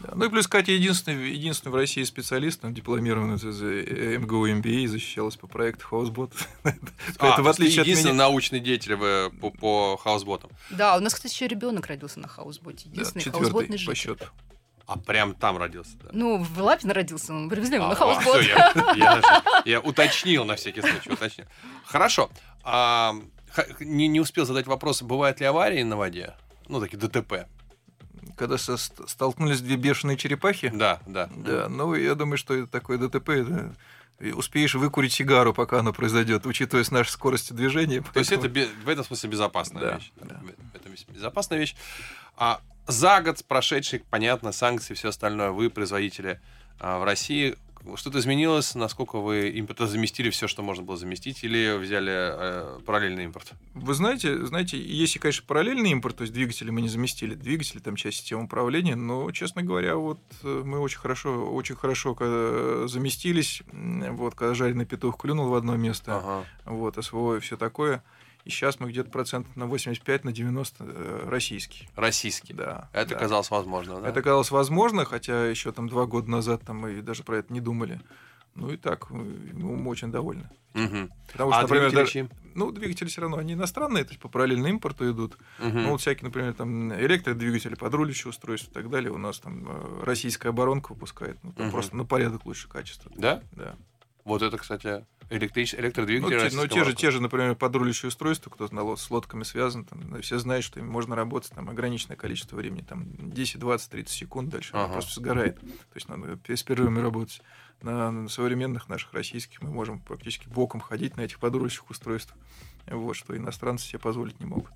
Да. 0.00 0.12
Ну 0.14 0.24
и 0.24 0.28
плюс 0.30 0.46
Катя 0.48 0.72
единственный, 0.72 1.30
единственный 1.30 1.72
в 1.72 1.74
России 1.76 2.02
специалист, 2.04 2.60
там, 2.60 2.72
дипломированный 2.72 3.34
из 3.36 3.62
э, 3.62 4.16
МГУ 4.18 4.48
MBA, 4.48 4.88
защищалась 4.88 5.36
по 5.36 5.46
проекту 5.46 5.86
Хаусбот. 5.86 6.32
А, 7.18 7.42
в 7.42 7.46
отличие 7.48 7.82
от 7.82 7.86
единственный 7.86 8.14
меня... 8.14 8.24
научный 8.24 8.60
деятель 8.60 8.94
в- 8.94 9.30
по, 9.40 9.50
по 9.50 9.96
хаусботам. 9.98 10.50
Да, 10.70 10.96
у 10.96 11.00
нас, 11.00 11.14
кстати, 11.14 11.34
еще 11.34 11.48
ребенок 11.48 11.86
родился 11.86 12.18
на 12.18 12.28
хаусботе. 12.28 12.84
Да, 12.86 12.92
Единственный 12.92 13.22
четвертый 13.22 13.42
хаусботный 13.50 13.76
по 13.76 13.94
житель. 13.94 13.94
счету. 13.94 14.24
А 14.92 14.98
прям 14.98 15.34
там 15.36 15.56
родился, 15.56 15.96
да? 16.02 16.08
Ну, 16.12 16.38
в 16.42 16.60
Лапино 16.60 16.92
родился, 16.92 17.32
мы 17.32 17.48
привезли 17.48 17.76
его 17.76 17.84
А, 17.84 17.88
на 17.90 17.92
а, 17.92 17.96
хаусбот. 17.96 18.40
всё, 18.40 18.40
я, 18.40 18.72
я 18.96 19.22
я 19.64 19.80
уточнил 19.80 20.44
на 20.44 20.56
всякий 20.56 20.80
случай, 20.80 21.10
уточнил. 21.12 21.46
Хорошо. 21.84 22.28
А, 22.64 23.14
не, 23.78 24.08
не 24.08 24.18
успел 24.18 24.46
задать 24.46 24.66
вопрос, 24.66 25.02
бывают 25.02 25.38
ли 25.38 25.46
аварии 25.46 25.84
на 25.84 25.96
воде? 25.96 26.34
Ну, 26.66 26.80
такие 26.80 26.98
ДТП. 26.98 27.46
Когда 28.36 28.58
со- 28.58 28.76
ст- 28.76 29.08
столкнулись 29.08 29.60
две 29.60 29.76
бешеные 29.76 30.16
черепахи, 30.16 30.70
Да, 30.74 30.98
да. 31.06 31.28
да, 31.36 31.68
ну, 31.68 31.94
я 31.94 32.16
думаю, 32.16 32.36
что 32.36 32.54
это 32.54 32.66
такое 32.66 32.98
ДТП, 32.98 33.28
это 33.30 33.72
и 34.18 34.32
успеешь 34.32 34.74
выкурить 34.74 35.12
сигару, 35.12 35.54
пока 35.54 35.78
оно 35.78 35.92
произойдет, 35.92 36.46
учитывая 36.46 36.82
с 36.84 36.90
нашей 36.90 37.10
скоростью 37.10 37.54
движения. 37.56 38.02
То 38.12 38.18
есть 38.18 38.32
это 38.32 38.48
поэтому- 38.50 38.84
в 38.84 38.88
этом 38.88 39.04
смысле 39.04 39.30
безопасная 39.30 39.82
Да, 39.82 39.94
вещь. 39.94 40.12
да. 40.16 40.40
Это 40.74 41.12
безопасная 41.12 41.58
вещь. 41.60 41.76
А 42.36 42.60
за 42.90 43.20
год 43.20 43.44
прошедший, 43.46 44.02
понятно, 44.10 44.52
санкции, 44.52 44.94
все 44.94 45.08
остальное, 45.08 45.50
вы, 45.50 45.70
производители 45.70 46.40
а, 46.78 46.98
в 46.98 47.04
России, 47.04 47.56
что-то 47.96 48.18
изменилось? 48.18 48.74
Насколько 48.74 49.18
вы 49.20 49.48
импорта 49.50 49.86
заместили 49.86 50.28
все, 50.30 50.46
что 50.48 50.62
можно 50.62 50.84
было 50.84 50.98
заместить, 50.98 51.42
или 51.44 51.78
взяли 51.78 52.12
э, 52.12 52.80
параллельный 52.84 53.24
импорт? 53.24 53.52
Вы 53.72 53.94
знаете, 53.94 54.44
знаете, 54.44 54.78
если, 54.78 55.18
конечно, 55.18 55.44
параллельный 55.46 55.90
импорт, 55.90 56.16
то 56.16 56.22
есть 56.22 56.34
двигатели 56.34 56.68
мы 56.70 56.82
не 56.82 56.88
заместили, 56.90 57.34
двигатели 57.34 57.78
там 57.78 57.96
часть 57.96 58.18
системы 58.18 58.44
управления, 58.44 58.96
но, 58.96 59.30
честно 59.30 59.62
говоря, 59.62 59.96
вот 59.96 60.20
э, 60.42 60.62
мы 60.64 60.78
очень 60.78 60.98
хорошо, 60.98 61.50
очень 61.54 61.74
хорошо 61.74 62.14
когда 62.14 62.86
заместились, 62.86 63.62
м, 63.72 64.14
вот, 64.16 64.34
когда 64.34 64.52
жареный 64.54 64.84
петух 64.84 65.16
клюнул 65.18 65.48
в 65.48 65.54
одно 65.54 65.76
место, 65.76 66.18
Ага. 66.18 66.44
вот, 66.66 67.02
СВО 67.02 67.36
и 67.36 67.40
все 67.40 67.56
такое, 67.56 68.02
и 68.44 68.50
сейчас 68.50 68.80
мы 68.80 68.90
где-то 68.90 69.10
процентов 69.10 69.54
на 69.56 69.66
85, 69.66 70.24
на 70.24 70.32
90 70.32 70.84
э, 70.84 71.28
российский. 71.28 71.88
Российский. 71.96 72.54
Да. 72.54 72.88
Это 72.92 73.10
да. 73.14 73.20
казалось 73.20 73.50
возможно, 73.50 74.00
да? 74.00 74.08
Это 74.08 74.22
казалось 74.22 74.50
возможно, 74.50 75.04
хотя 75.04 75.46
еще 75.46 75.72
там 75.72 75.88
два 75.88 76.06
года 76.06 76.30
назад 76.30 76.62
там 76.64 76.78
мы 76.78 77.02
даже 77.02 77.22
про 77.22 77.38
это 77.38 77.52
не 77.52 77.60
думали. 77.60 78.00
Ну 78.54 78.70
и 78.70 78.76
так, 78.76 79.10
мы, 79.10 79.24
мы 79.54 79.88
очень 79.90 80.10
довольны. 80.10 80.48
Мгм. 80.74 81.10
Потому 81.32 81.50
А 81.50 81.54
что, 81.54 81.62
например, 81.62 81.90
двигатели 81.90 82.22
даже- 82.22 82.34
ну, 82.54 82.70
двигатели 82.72 83.08
все 83.08 83.20
равно, 83.20 83.38
они 83.38 83.52
иностранные, 83.54 84.04
то 84.04 84.10
есть 84.10 84.20
по 84.20 84.28
параллельному 84.28 84.68
импорту 84.68 85.10
идут. 85.10 85.36
Мгм. 85.58 85.82
Ну, 85.82 85.90
вот 85.90 86.00
всякие, 86.00 86.24
например, 86.24 86.52
там 86.54 86.92
электродвигатели, 86.94 87.74
подруливающие 87.74 88.28
устройства 88.30 88.70
и 88.70 88.74
так 88.74 88.90
далее. 88.90 89.12
У 89.12 89.18
нас 89.18 89.38
там 89.38 89.66
э, 89.68 90.04
российская 90.04 90.48
оборонка 90.48 90.92
выпускает. 90.92 91.38
Ну, 91.42 91.52
там 91.52 91.66
Мгм. 91.66 91.72
просто 91.72 91.96
на 91.96 92.04
порядок 92.04 92.44
лучше 92.46 92.68
качество. 92.68 93.10
Да? 93.16 93.42
Да. 93.52 93.76
Вот 94.24 94.42
это, 94.42 94.58
кстати, 94.58 95.04
электрич... 95.30 95.72
Ну, 95.72 95.80
электродвигатель 95.80 96.50
те, 96.50 96.56
ну, 96.56 96.66
те 96.66 96.84
же, 96.84 96.94
те 96.94 97.10
же, 97.10 97.20
например, 97.20 97.54
подруливающие 97.54 98.08
устройства, 98.08 98.50
кто 98.50 98.68
на 98.70 98.82
лод- 98.82 98.98
с 98.98 99.10
лодками 99.10 99.44
связан, 99.44 99.84
там, 99.84 100.00
ну, 100.08 100.20
все 100.20 100.38
знают, 100.38 100.64
что 100.64 100.80
им 100.80 100.88
можно 100.88 101.16
работать 101.16 101.52
там 101.52 101.68
ограниченное 101.70 102.16
количество 102.16 102.56
времени, 102.56 102.82
там 102.82 103.06
10, 103.18 103.58
20, 103.58 103.90
30 103.90 104.14
секунд, 104.14 104.50
дальше 104.50 104.70
Ага. 104.74 104.94
просто 104.94 105.20
сгорает. 105.20 105.58
То 105.60 105.94
есть 105.94 106.08
надо 106.08 106.38
с 106.46 106.62
перерывами 106.62 107.00
работать. 107.00 107.40
На, 107.82 108.10
на 108.10 108.28
современных 108.28 108.90
наших 108.90 109.14
российских 109.14 109.62
мы 109.62 109.70
можем 109.70 110.00
практически 110.00 110.48
боком 110.48 110.80
ходить 110.80 111.16
на 111.16 111.22
этих 111.22 111.38
подруливающих 111.38 111.88
устройствах. 111.88 112.38
Вот, 112.86 113.14
что 113.14 113.34
иностранцы 113.34 113.86
себе 113.86 113.98
позволить 113.98 114.38
не 114.38 114.44
могут. 114.44 114.70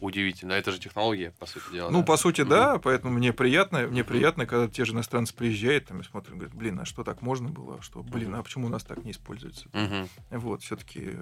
Удивительно. 0.00 0.52
Это 0.52 0.72
же 0.72 0.78
технология, 0.78 1.32
по 1.38 1.46
сути 1.46 1.64
дела. 1.72 1.90
Ну, 1.90 2.00
да? 2.00 2.04
по 2.04 2.16
сути, 2.16 2.42
Мгм. 2.42 2.50
да, 2.50 2.78
поэтому 2.78 3.14
мне 3.14 3.32
приятно, 3.32 3.86
мне 3.86 4.04
приятно, 4.04 4.44
когда 4.46 4.68
те 4.68 4.84
же 4.84 4.92
иностранцы 4.92 5.34
приезжают, 5.34 5.86
там, 5.86 6.00
и 6.00 6.04
смотрят, 6.04 6.34
говорят, 6.34 6.54
блин, 6.54 6.80
а 6.80 6.84
что 6.84 7.02
так 7.02 7.22
можно 7.22 7.48
было, 7.48 7.76
а 7.78 7.82
что, 7.82 8.02
блин, 8.02 8.34
а 8.34 8.42
почему 8.42 8.66
у 8.66 8.70
нас 8.70 8.84
так 8.84 9.04
не 9.04 9.12
используется? 9.12 9.68
Мгм. 9.72 10.08
Вот, 10.30 10.62
все-таки 10.62 11.18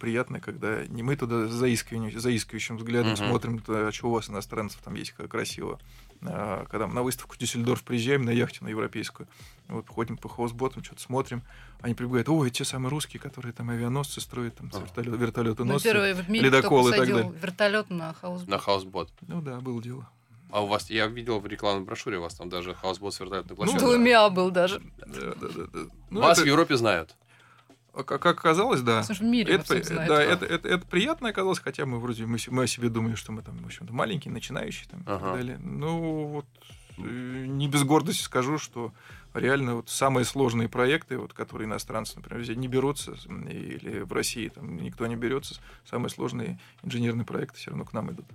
приятно, 0.00 0.40
когда 0.40 0.86
не 0.86 1.02
мы 1.02 1.16
туда 1.16 1.48
с 1.48 1.52
заискиванием- 1.52 2.18
заискивающим 2.18 2.76
взглядом 2.78 3.12
Мгм. 3.12 3.16
смотрим, 3.16 3.62
а 3.68 3.90
что 3.92 4.08
у 4.08 4.12
вас 4.12 4.30
иностранцев 4.30 4.80
там 4.82 4.94
есть 4.94 5.12
как 5.12 5.30
красиво. 5.30 5.78
А, 6.22 6.66
когда 6.66 6.86
мы 6.86 6.94
на 6.94 7.02
выставку 7.02 7.36
Дюссельдорф 7.38 7.82
приезжаем 7.84 8.24
на 8.24 8.30
яхте, 8.30 8.64
на 8.64 8.68
европейскую, 8.68 9.28
вот 9.68 9.88
ходим 9.88 10.16
по 10.16 10.28
хаусботам, 10.28 10.82
что-то 10.82 11.00
смотрим, 11.02 11.42
они 11.80 11.94
прибегают, 11.94 12.28
ой, 12.28 12.50
те 12.50 12.64
самые 12.64 12.90
русские, 12.90 13.20
которые 13.20 13.52
там 13.52 13.70
авианосцы 13.70 14.20
строят, 14.20 14.56
там 14.56 14.68
вертолет, 14.68 15.20
вертолеты 15.20 15.64
Ну, 15.64 15.74
носят. 15.74 15.84
первый 15.92 16.14
в 16.14 16.28
мире, 16.28 16.48
кто 16.48 16.56
ледоколы 16.58 16.90
и 16.90 16.98
так 16.98 17.08
далее. 17.08 17.32
вертолет 17.40 17.90
на 17.90 18.14
хаусбот. 18.14 18.48
На 18.48 18.58
хаусбот. 18.58 19.10
Ну 19.22 19.40
да, 19.42 19.60
было 19.60 19.80
дело. 19.82 20.08
А 20.50 20.62
у 20.64 20.66
вас, 20.66 20.88
я 20.90 21.06
видел 21.06 21.40
в 21.40 21.46
рекламной 21.46 21.84
брошюре, 21.84 22.18
у 22.18 22.22
вас 22.22 22.34
там 22.34 22.48
даже 22.48 22.74
хаусбот 22.74 23.12
с 23.14 23.20
вертолетной 23.20 23.50
Ну, 23.50 23.56
площадкой. 23.56 23.80
Двумя 23.84 24.28
был 24.30 24.50
даже. 24.50 24.80
Да, 24.98 25.34
да, 25.40 25.48
да, 25.48 25.64
да. 25.72 25.80
Ну, 26.10 26.20
Вас 26.20 26.38
это- 26.38 26.46
в 26.46 26.48
Европе 26.48 26.76
знают. 26.76 27.14
А 27.98 28.04
Как, 28.04 28.24
оказалось, 28.26 28.80
да. 28.82 29.02
Слушай, 29.02 29.26
в 29.26 29.30
мире 29.30 29.54
Это, 29.54 29.82
знают. 29.82 30.08
да, 30.08 30.22
это, 30.22 30.46
это, 30.46 30.68
это 30.68 30.86
приятно 30.86 31.30
оказалось, 31.30 31.58
хотя 31.58 31.84
мы 31.84 31.98
вроде 31.98 32.26
мы, 32.26 32.38
мы 32.50 32.62
о 32.62 32.66
себе 32.68 32.90
думали, 32.90 33.16
что 33.16 33.32
мы 33.32 33.42
там, 33.42 33.56
в 33.58 33.66
общем-то, 33.66 33.92
маленькие, 33.92 34.32
начинающие 34.32 34.88
там, 34.88 35.00
и 35.00 35.04
Ага. 35.06 35.18
так 35.18 35.32
далее. 35.34 35.58
Ну, 35.58 36.26
вот 36.26 36.46
э, 36.98 37.00
не 37.48 37.66
без 37.66 37.82
гордости 37.82 38.22
скажу, 38.22 38.58
что 38.58 38.92
реально 39.34 39.74
вот 39.74 39.88
самые 39.90 40.24
сложные 40.24 40.68
проекты, 40.68 41.18
вот, 41.18 41.32
которые 41.32 41.66
иностранцы, 41.66 42.14
например, 42.14 42.44
здесь 42.44 42.56
не 42.56 42.68
берутся, 42.68 43.14
или 43.48 44.02
в 44.02 44.12
России 44.12 44.46
там 44.46 44.76
никто 44.76 45.04
не 45.08 45.16
берется, 45.16 45.56
самые 45.84 46.10
сложные 46.10 46.60
инженерные 46.84 47.26
проекты 47.26 47.58
все 47.58 47.70
равно 47.70 47.84
к 47.84 47.92
нам 47.92 48.12
идут. 48.12 48.26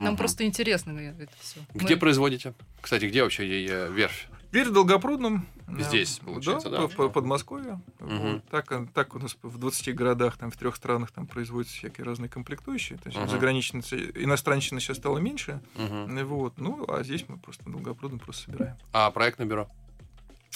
Нам 0.00 0.14
Мгм. 0.14 0.18
просто 0.18 0.44
интересно 0.44 0.98
это 0.98 1.30
все. 1.40 1.60
Где 1.74 1.96
производите? 1.96 2.54
Кстати, 2.80 3.04
где 3.04 3.22
вообще 3.22 3.44
э, 3.68 3.92
верфь? 3.92 4.28
Дверь 4.50 4.68
в 4.68 4.72
Долгопрудном. 4.72 5.46
Здесь, 5.78 6.20
получается, 6.24 6.70
да? 6.70 6.82
по- 6.82 6.88
по- 6.88 7.08
Подмосковье. 7.10 7.80
Вот. 8.00 8.42
Так, 8.50 8.70
он- 8.70 8.88
так 8.88 9.14
у 9.14 9.18
нас 9.18 9.36
в 9.42 9.58
20 9.58 9.94
городах, 9.94 10.38
там 10.38 10.50
в 10.50 10.56
трех 10.56 10.74
странах 10.76 11.10
там 11.10 11.26
производятся 11.26 11.76
всякие 11.76 12.06
разные 12.06 12.30
комплектующие. 12.30 12.98
То 12.98 13.08
есть 13.10 13.18
Мгм. 13.18 13.28
заграничная, 13.28 13.82
иностранщина 14.14 14.80
сейчас 14.80 14.96
стала 14.96 15.18
меньше. 15.18 15.60
Мгм. 15.76 16.24
Вот. 16.26 16.54
Ну, 16.56 16.86
а 16.88 17.02
здесь 17.02 17.26
мы 17.28 17.36
просто 17.36 17.64
в 17.68 17.72
Долгопрудном 17.72 18.18
просто 18.20 18.44
собираем. 18.44 18.76
А 18.94 19.10
проектное 19.10 19.46
бюро? 19.46 19.68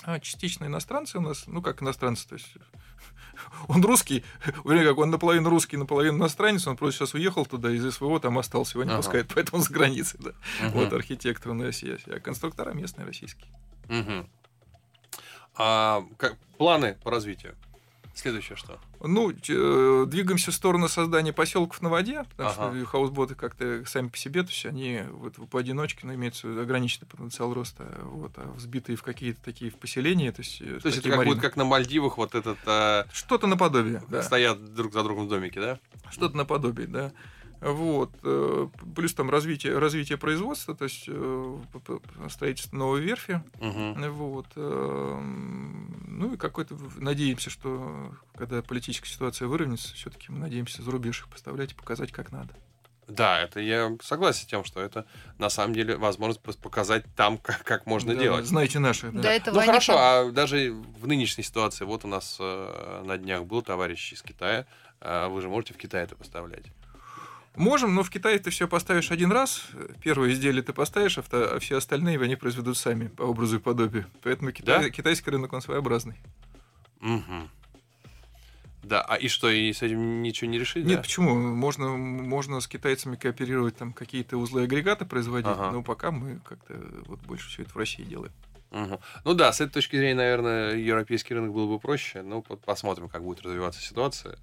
А 0.04 0.18
частично 0.18 0.64
иностранцы 0.64 1.18
у 1.18 1.20
нас, 1.20 1.44
ну 1.46 1.60
как 1.60 1.82
иностранцы, 1.82 2.26
то 2.26 2.34
есть 2.36 2.48
он 3.68 3.84
русский, 3.84 4.24
вернее, 4.64 4.86
как 4.88 4.96
он 4.96 5.10
наполовину 5.10 5.50
русский, 5.50 5.76
наполовину 5.76 6.16
иностранец, 6.16 6.66
он 6.66 6.78
просто 6.78 7.00
сейчас 7.00 7.14
уехал 7.14 7.44
туда 7.44 7.70
из 7.70 7.84
СВО, 7.94 8.18
там 8.18 8.38
остался, 8.38 8.78
его 8.78 8.84
не 8.84 8.90
Ага. 8.90 8.96
пускают, 9.02 9.30
поэтому 9.34 9.58
он 9.58 9.64
за 9.64 9.72
границей, 9.74 10.18
да. 10.22 10.32
Мгм. 10.62 10.70
Вот 10.72 10.92
архитектор 10.94 11.52
на 11.52 11.64
России, 11.64 11.98
а 12.06 12.18
конструктора 12.20 12.72
местные 12.72 13.06
российские. 13.06 13.48
Мгм. 13.92 14.28
А 15.54 16.02
как, 16.16 16.36
планы 16.58 16.96
по 17.02 17.10
развитию? 17.10 17.54
Следующее 18.14 18.56
что? 18.56 18.78
Ну, 19.00 19.30
э, 19.30 20.04
двигаемся 20.06 20.50
в 20.50 20.54
сторону 20.54 20.86
создания 20.86 21.32
поселков 21.32 21.80
на 21.80 21.88
воде, 21.88 22.24
потому 22.30 22.50
Ага. 22.50 22.76
что 22.76 22.86
хаусботы 22.86 23.34
как-то 23.34 23.84
сами 23.86 24.08
по 24.08 24.16
себе, 24.18 24.42
то 24.42 24.50
есть 24.50 24.66
они 24.66 25.00
вот 25.10 25.34
поодиночке, 25.50 26.06
но 26.06 26.14
имеется 26.14 26.46
ограниченный 26.60 27.06
потенциал 27.08 27.54
роста, 27.54 27.84
вот, 28.02 28.32
а 28.36 28.52
взбитые 28.52 28.96
в 28.96 29.02
какие-то 29.02 29.40
такие 29.42 29.70
в 29.70 29.76
поселения, 29.76 30.30
то 30.30 30.42
есть... 30.42 30.60
э, 30.60 30.78
То 30.80 30.88
есть 30.88 30.98
это 30.98 31.08
как 31.08 31.24
будет 31.24 31.40
как 31.40 31.56
на 31.56 31.64
Мальдивах, 31.64 32.18
вот 32.18 32.34
этот 32.34 32.58
э, 32.66 33.04
Что-то 33.12 33.46
наподобие, 33.46 34.02
да. 34.10 34.22
стоят 34.22 34.74
друг 34.74 34.92
за 34.92 35.02
другом 35.02 35.26
в 35.26 35.28
домике, 35.30 35.60
да? 35.60 35.78
Что-то 36.10 36.36
наподобие, 36.36 36.86
да. 36.86 37.12
Вот. 37.62 38.10
э, 38.24 38.68
Плюс 38.96 39.14
там 39.14 39.30
развитие, 39.30 39.78
развитие 39.78 40.18
производства, 40.18 40.74
то 40.74 40.84
есть 40.84 41.04
э, 41.06 41.58
строительство 42.28 42.76
новой 42.76 43.00
верфи. 43.00 43.40
Мгм. 43.60 44.10
Вот. 44.12 44.46
эм, 44.56 46.18
Ну 46.18 46.34
и 46.34 46.36
какой-то, 46.36 46.76
надеемся, 46.96 47.50
что 47.50 48.12
когда 48.36 48.62
политическая 48.62 49.08
ситуация 49.08 49.48
выровняется, 49.48 49.94
все-таки 49.94 50.30
мы 50.30 50.38
надеемся 50.38 50.82
за 50.82 50.90
рубеж 50.90 51.20
их 51.20 51.28
поставлять 51.28 51.72
и 51.72 51.74
показать, 51.74 52.12
как 52.12 52.32
надо. 52.32 52.54
Да, 53.08 53.40
это 53.40 53.60
я 53.60 53.96
согласен 54.02 54.42
с 54.42 54.46
тем, 54.46 54.64
что 54.64 54.80
это 54.80 55.06
на 55.38 55.50
самом 55.50 55.74
деле 55.74 55.96
возможность 55.96 56.40
показать 56.60 57.04
там, 57.16 57.36
как, 57.38 57.62
как 57.64 57.86
можно 57.86 58.14
Да, 58.14 58.20
делать. 58.20 58.46
Знаете 58.46 58.78
наши. 58.78 59.10
да. 59.10 59.22
До 59.22 59.28
этого 59.28 59.54
Ну 59.56 59.60
они 59.60 59.66
хорошо, 59.66 59.92
там- 59.94 60.00
а 60.28 60.30
даже 60.32 60.72
в 61.00 61.06
нынешней 61.06 61.44
ситуации, 61.44 61.84
вот 61.84 62.04
у 62.04 62.08
нас 62.08 62.36
э, 62.40 63.02
на 63.04 63.18
днях 63.18 63.44
был 63.44 63.62
товарищ 63.62 64.12
из 64.12 64.22
Китая, 64.22 64.66
а 65.00 65.28
вы 65.28 65.42
же 65.42 65.48
можете 65.48 65.74
в 65.74 65.76
Китай 65.78 66.04
это 66.04 66.14
поставлять. 66.16 66.64
Можем, 67.56 67.94
но 67.94 68.02
в 68.02 68.08
Китае 68.10 68.38
ты 68.38 68.50
все 68.50 68.66
поставишь 68.66 69.10
один 69.10 69.30
раз. 69.30 69.66
Первое 70.02 70.30
изделие 70.32 70.62
ты 70.62 70.72
поставишь, 70.72 71.18
а, 71.18 71.22
а 71.32 71.58
все 71.58 71.76
остальные 71.76 72.18
они 72.20 72.34
произведут 72.36 72.78
сами 72.78 73.08
по 73.08 73.22
образу 73.24 73.56
и 73.56 73.58
подобию. 73.60 74.06
Поэтому 74.22 74.52
Китай- 74.52 74.84
Да? 74.84 74.90
китайский 74.90 75.30
рынок, 75.30 75.52
он 75.52 75.60
своеобразный. 75.60 76.16
Мгм. 77.00 77.50
Да, 78.82 79.02
а 79.02 79.16
и 79.16 79.28
что, 79.28 79.48
и 79.50 79.72
с 79.72 79.82
этим 79.82 80.22
ничего 80.22 80.50
не 80.50 80.58
решить? 80.58 80.84
Нет, 80.84 80.96
да? 80.96 81.02
почему? 81.02 81.34
Можно, 81.36 81.90
можно 81.90 82.58
с 82.60 82.66
китайцами 82.66 83.16
кооперировать, 83.16 83.76
там 83.76 83.92
какие-то 83.92 84.38
узлы 84.38 84.62
агрегаты 84.64 85.04
производить, 85.04 85.46
Ага. 85.46 85.70
но 85.70 85.82
пока 85.82 86.10
мы 86.10 86.40
как-то 86.44 86.74
вот 87.06 87.20
больше 87.20 87.48
все 87.48 87.62
это 87.62 87.72
в 87.72 87.76
России 87.76 88.02
делаем. 88.02 88.32
Мгм. 88.72 88.98
Ну 89.24 89.34
да, 89.34 89.52
с 89.52 89.60
этой 89.60 89.74
точки 89.74 89.96
зрения, 89.96 90.14
наверное, 90.14 90.74
европейский 90.76 91.34
рынок 91.34 91.52
был 91.52 91.68
бы 91.68 91.78
проще. 91.78 92.22
Ну, 92.22 92.42
посмотрим, 92.42 93.08
как 93.08 93.22
будет 93.22 93.42
развиваться 93.42 93.82
ситуация. 93.82 94.36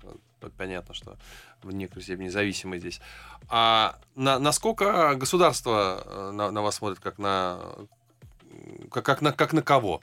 Понятно, 0.55 0.93
что 0.93 1.17
в 1.63 1.73
некоторой 1.73 2.03
степени 2.03 2.29
зависимы 2.29 2.77
здесь. 2.77 3.01
А 3.49 3.97
на, 4.15 4.37
насколько 4.37 5.15
государство 5.15 6.03
э, 6.05 6.31
на, 6.31 6.51
на 6.51 6.61
вас 6.61 6.75
смотрит 6.75 6.99
как 6.99 7.17
на 7.17 7.59
как, 8.91 9.03
как 9.03 9.21
на 9.21 9.31
как 9.31 9.51
на 9.53 9.63
кого? 9.63 9.99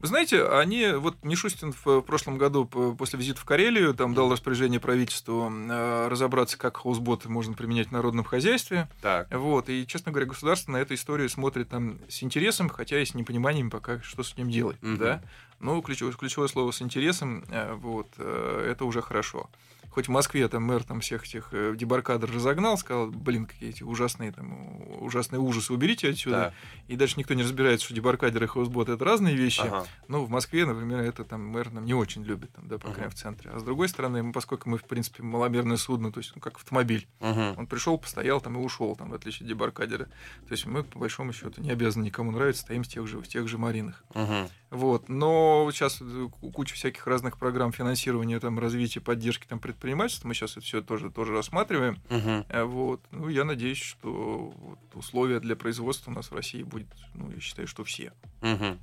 Вы 0.00 0.08
знаете, 0.08 0.46
они, 0.46 0.92
вот 0.92 1.22
Мишустин 1.22 1.74
в 1.84 2.00
прошлом 2.00 2.38
году 2.38 2.64
после 2.64 3.18
визита 3.18 3.38
в 3.38 3.44
Карелию 3.44 3.92
там 3.94 4.14
дал 4.14 4.32
распоряжение 4.32 4.80
правительству 4.80 5.50
э, 5.50 6.08
разобраться, 6.08 6.56
как 6.56 6.78
хаусботы 6.78 7.28
можно 7.28 7.52
применять 7.52 7.88
в 7.88 7.92
народном 7.92 8.24
хозяйстве. 8.24 8.88
Так. 9.02 9.28
Вот, 9.30 9.68
и, 9.68 9.86
честно 9.86 10.10
говоря, 10.10 10.26
государство 10.26 10.72
на 10.72 10.78
эту 10.78 10.94
историю 10.94 11.28
смотрит 11.28 11.68
там 11.68 11.98
с 12.08 12.22
интересом, 12.22 12.70
хотя 12.70 12.98
и 12.98 13.04
с 13.04 13.14
непониманием 13.14 13.68
пока, 13.68 14.00
что 14.00 14.22
с 14.22 14.36
ним 14.38 14.50
делать, 14.50 14.82
угу. 14.82 14.96
да. 14.96 15.22
Ну, 15.58 15.82
ключевое, 15.82 16.14
ключевое 16.14 16.48
слово 16.48 16.70
с 16.70 16.80
интересом, 16.80 17.44
э, 17.50 17.74
вот, 17.74 18.08
э, 18.16 18.68
это 18.70 18.86
уже 18.86 19.02
хорошо 19.02 19.50
хоть 19.90 20.08
в 20.08 20.10
Москве 20.10 20.46
там 20.48 20.64
мэр 20.64 20.84
там 20.84 21.00
всех 21.00 21.24
этих 21.24 21.48
э, 21.52 21.74
дебаркадр 21.76 22.30
разогнал, 22.32 22.78
сказал, 22.78 23.08
блин, 23.08 23.46
какие 23.46 23.70
эти 23.70 23.82
ужасные 23.82 24.32
там 24.32 24.80
ужасные 25.02 25.40
ужасы, 25.40 25.72
уберите 25.72 26.10
отсюда. 26.10 26.36
Да. 26.36 26.54
И 26.92 26.96
даже 26.96 27.14
никто 27.16 27.34
не 27.34 27.42
разбирается, 27.42 27.86
что 27.86 27.94
дебаркадер 27.94 28.44
и 28.44 28.46
хаусбот 28.46 28.88
это 28.88 29.04
разные 29.04 29.34
вещи. 29.34 29.60
Ага. 29.60 29.86
Но 30.08 30.24
в 30.24 30.30
Москве, 30.30 30.64
например, 30.64 31.00
это 31.00 31.24
там 31.24 31.46
мэр 31.46 31.70
нам 31.72 31.84
не 31.84 31.94
очень 31.94 32.24
любит, 32.24 32.52
там, 32.52 32.68
да, 32.68 32.76
по 32.76 32.84
крайней 32.84 33.00
мере, 33.00 33.10
в 33.10 33.14
центре. 33.14 33.50
А 33.50 33.58
с 33.58 33.62
другой 33.62 33.88
стороны, 33.88 34.22
мы, 34.22 34.32
поскольку 34.32 34.68
мы, 34.68 34.78
в 34.78 34.84
принципе, 34.84 35.22
маломерное 35.22 35.76
судно, 35.76 36.12
то 36.12 36.18
есть, 36.18 36.32
ну, 36.34 36.40
как 36.40 36.56
автомобиль, 36.56 37.08
uh 37.20 37.54
он 37.56 37.66
пришел, 37.66 37.98
постоял 37.98 38.40
там 38.40 38.58
и 38.58 38.64
ушел, 38.64 38.94
там, 38.96 39.10
в 39.10 39.14
отличие 39.14 39.44
от 39.44 39.48
дебаркадера. 39.48 40.04
То 40.04 40.52
есть 40.52 40.66
мы, 40.66 40.84
по 40.84 40.98
большому 40.98 41.32
счету, 41.32 41.60
не 41.60 41.70
обязаны 41.70 42.04
никому 42.04 42.30
нравиться, 42.30 42.62
стоим 42.62 42.82
в 42.84 42.88
тех 42.88 43.06
же, 43.06 43.18
в 43.20 43.28
тех 43.28 43.48
же 43.48 43.58
маринах. 43.58 44.04
uh 44.14 44.48
Вот. 44.70 45.08
Но 45.08 45.68
сейчас 45.72 45.98
э, 46.00 46.28
куча 46.52 46.74
всяких 46.74 47.06
разных 47.06 47.38
программ 47.38 47.72
финансирования, 47.72 48.38
там, 48.38 48.58
развития, 48.58 49.00
поддержки 49.00 49.46
там, 49.46 49.58
предпринимательства, 49.58 50.28
мы 50.28 50.34
сейчас 50.34 50.52
это 50.52 50.60
все 50.60 50.80
тоже, 50.80 51.10
тоже 51.10 51.32
рассматриваем. 51.32 52.00
uh 52.08 52.64
Вот. 52.64 53.00
Ну, 53.10 53.28
я 53.28 53.44
надеюсь, 53.44 53.82
что 53.82 54.52
вот, 54.56 54.78
условия 54.94 55.40
для 55.40 55.56
производства 55.56 56.12
у 56.12 56.14
нас 56.14 56.30
в 56.30 56.34
России 56.34 56.62
будет, 56.62 56.88
ну, 57.14 57.30
я 57.32 57.40
считаю, 57.40 57.66
что 57.66 57.84
все. 57.84 58.12
uh 58.42 58.78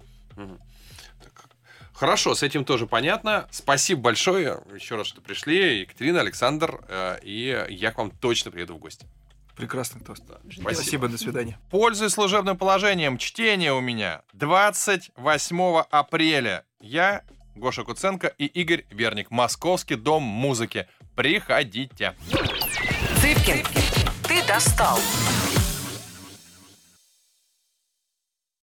Хорошо, 1.94 2.36
с 2.36 2.44
этим 2.44 2.64
тоже 2.64 2.86
понятно. 2.86 3.48
Спасибо 3.50 4.02
большое 4.02 4.62
еще 4.76 4.98
раз, 4.98 5.08
что 5.08 5.20
пришли. 5.20 5.80
Екатерина, 5.80 6.20
Александр, 6.20 6.80
э, 6.88 7.18
и 7.24 7.66
я 7.70 7.92
к 7.92 7.98
вам 7.98 8.12
точно 8.12 8.52
приеду 8.52 8.76
в 8.76 8.78
гости. 8.78 9.08
Прекрасный 9.58 10.02
тост. 10.02 10.24
Спасибо. 10.24 10.74
Спасибо, 10.74 11.08
до 11.08 11.18
свидания. 11.18 11.60
Пользуясь 11.72 12.12
служебным 12.12 12.58
положением, 12.58 13.18
чтение 13.18 13.74
у 13.74 13.82
меня 13.82 14.22
28 14.34 15.84
апреля. 15.90 16.64
Я, 16.80 17.24
Гоша 17.56 17.84
Куценко 17.84 18.28
и 18.28 18.46
Игорь 18.46 18.86
Верник. 18.92 19.32
Московский 19.32 19.96
дом 19.96 20.22
музыки. 20.22 20.88
Приходите. 21.16 22.16
Цыпкин, 23.20 23.66
ты 24.28 24.46
достал. 24.48 25.00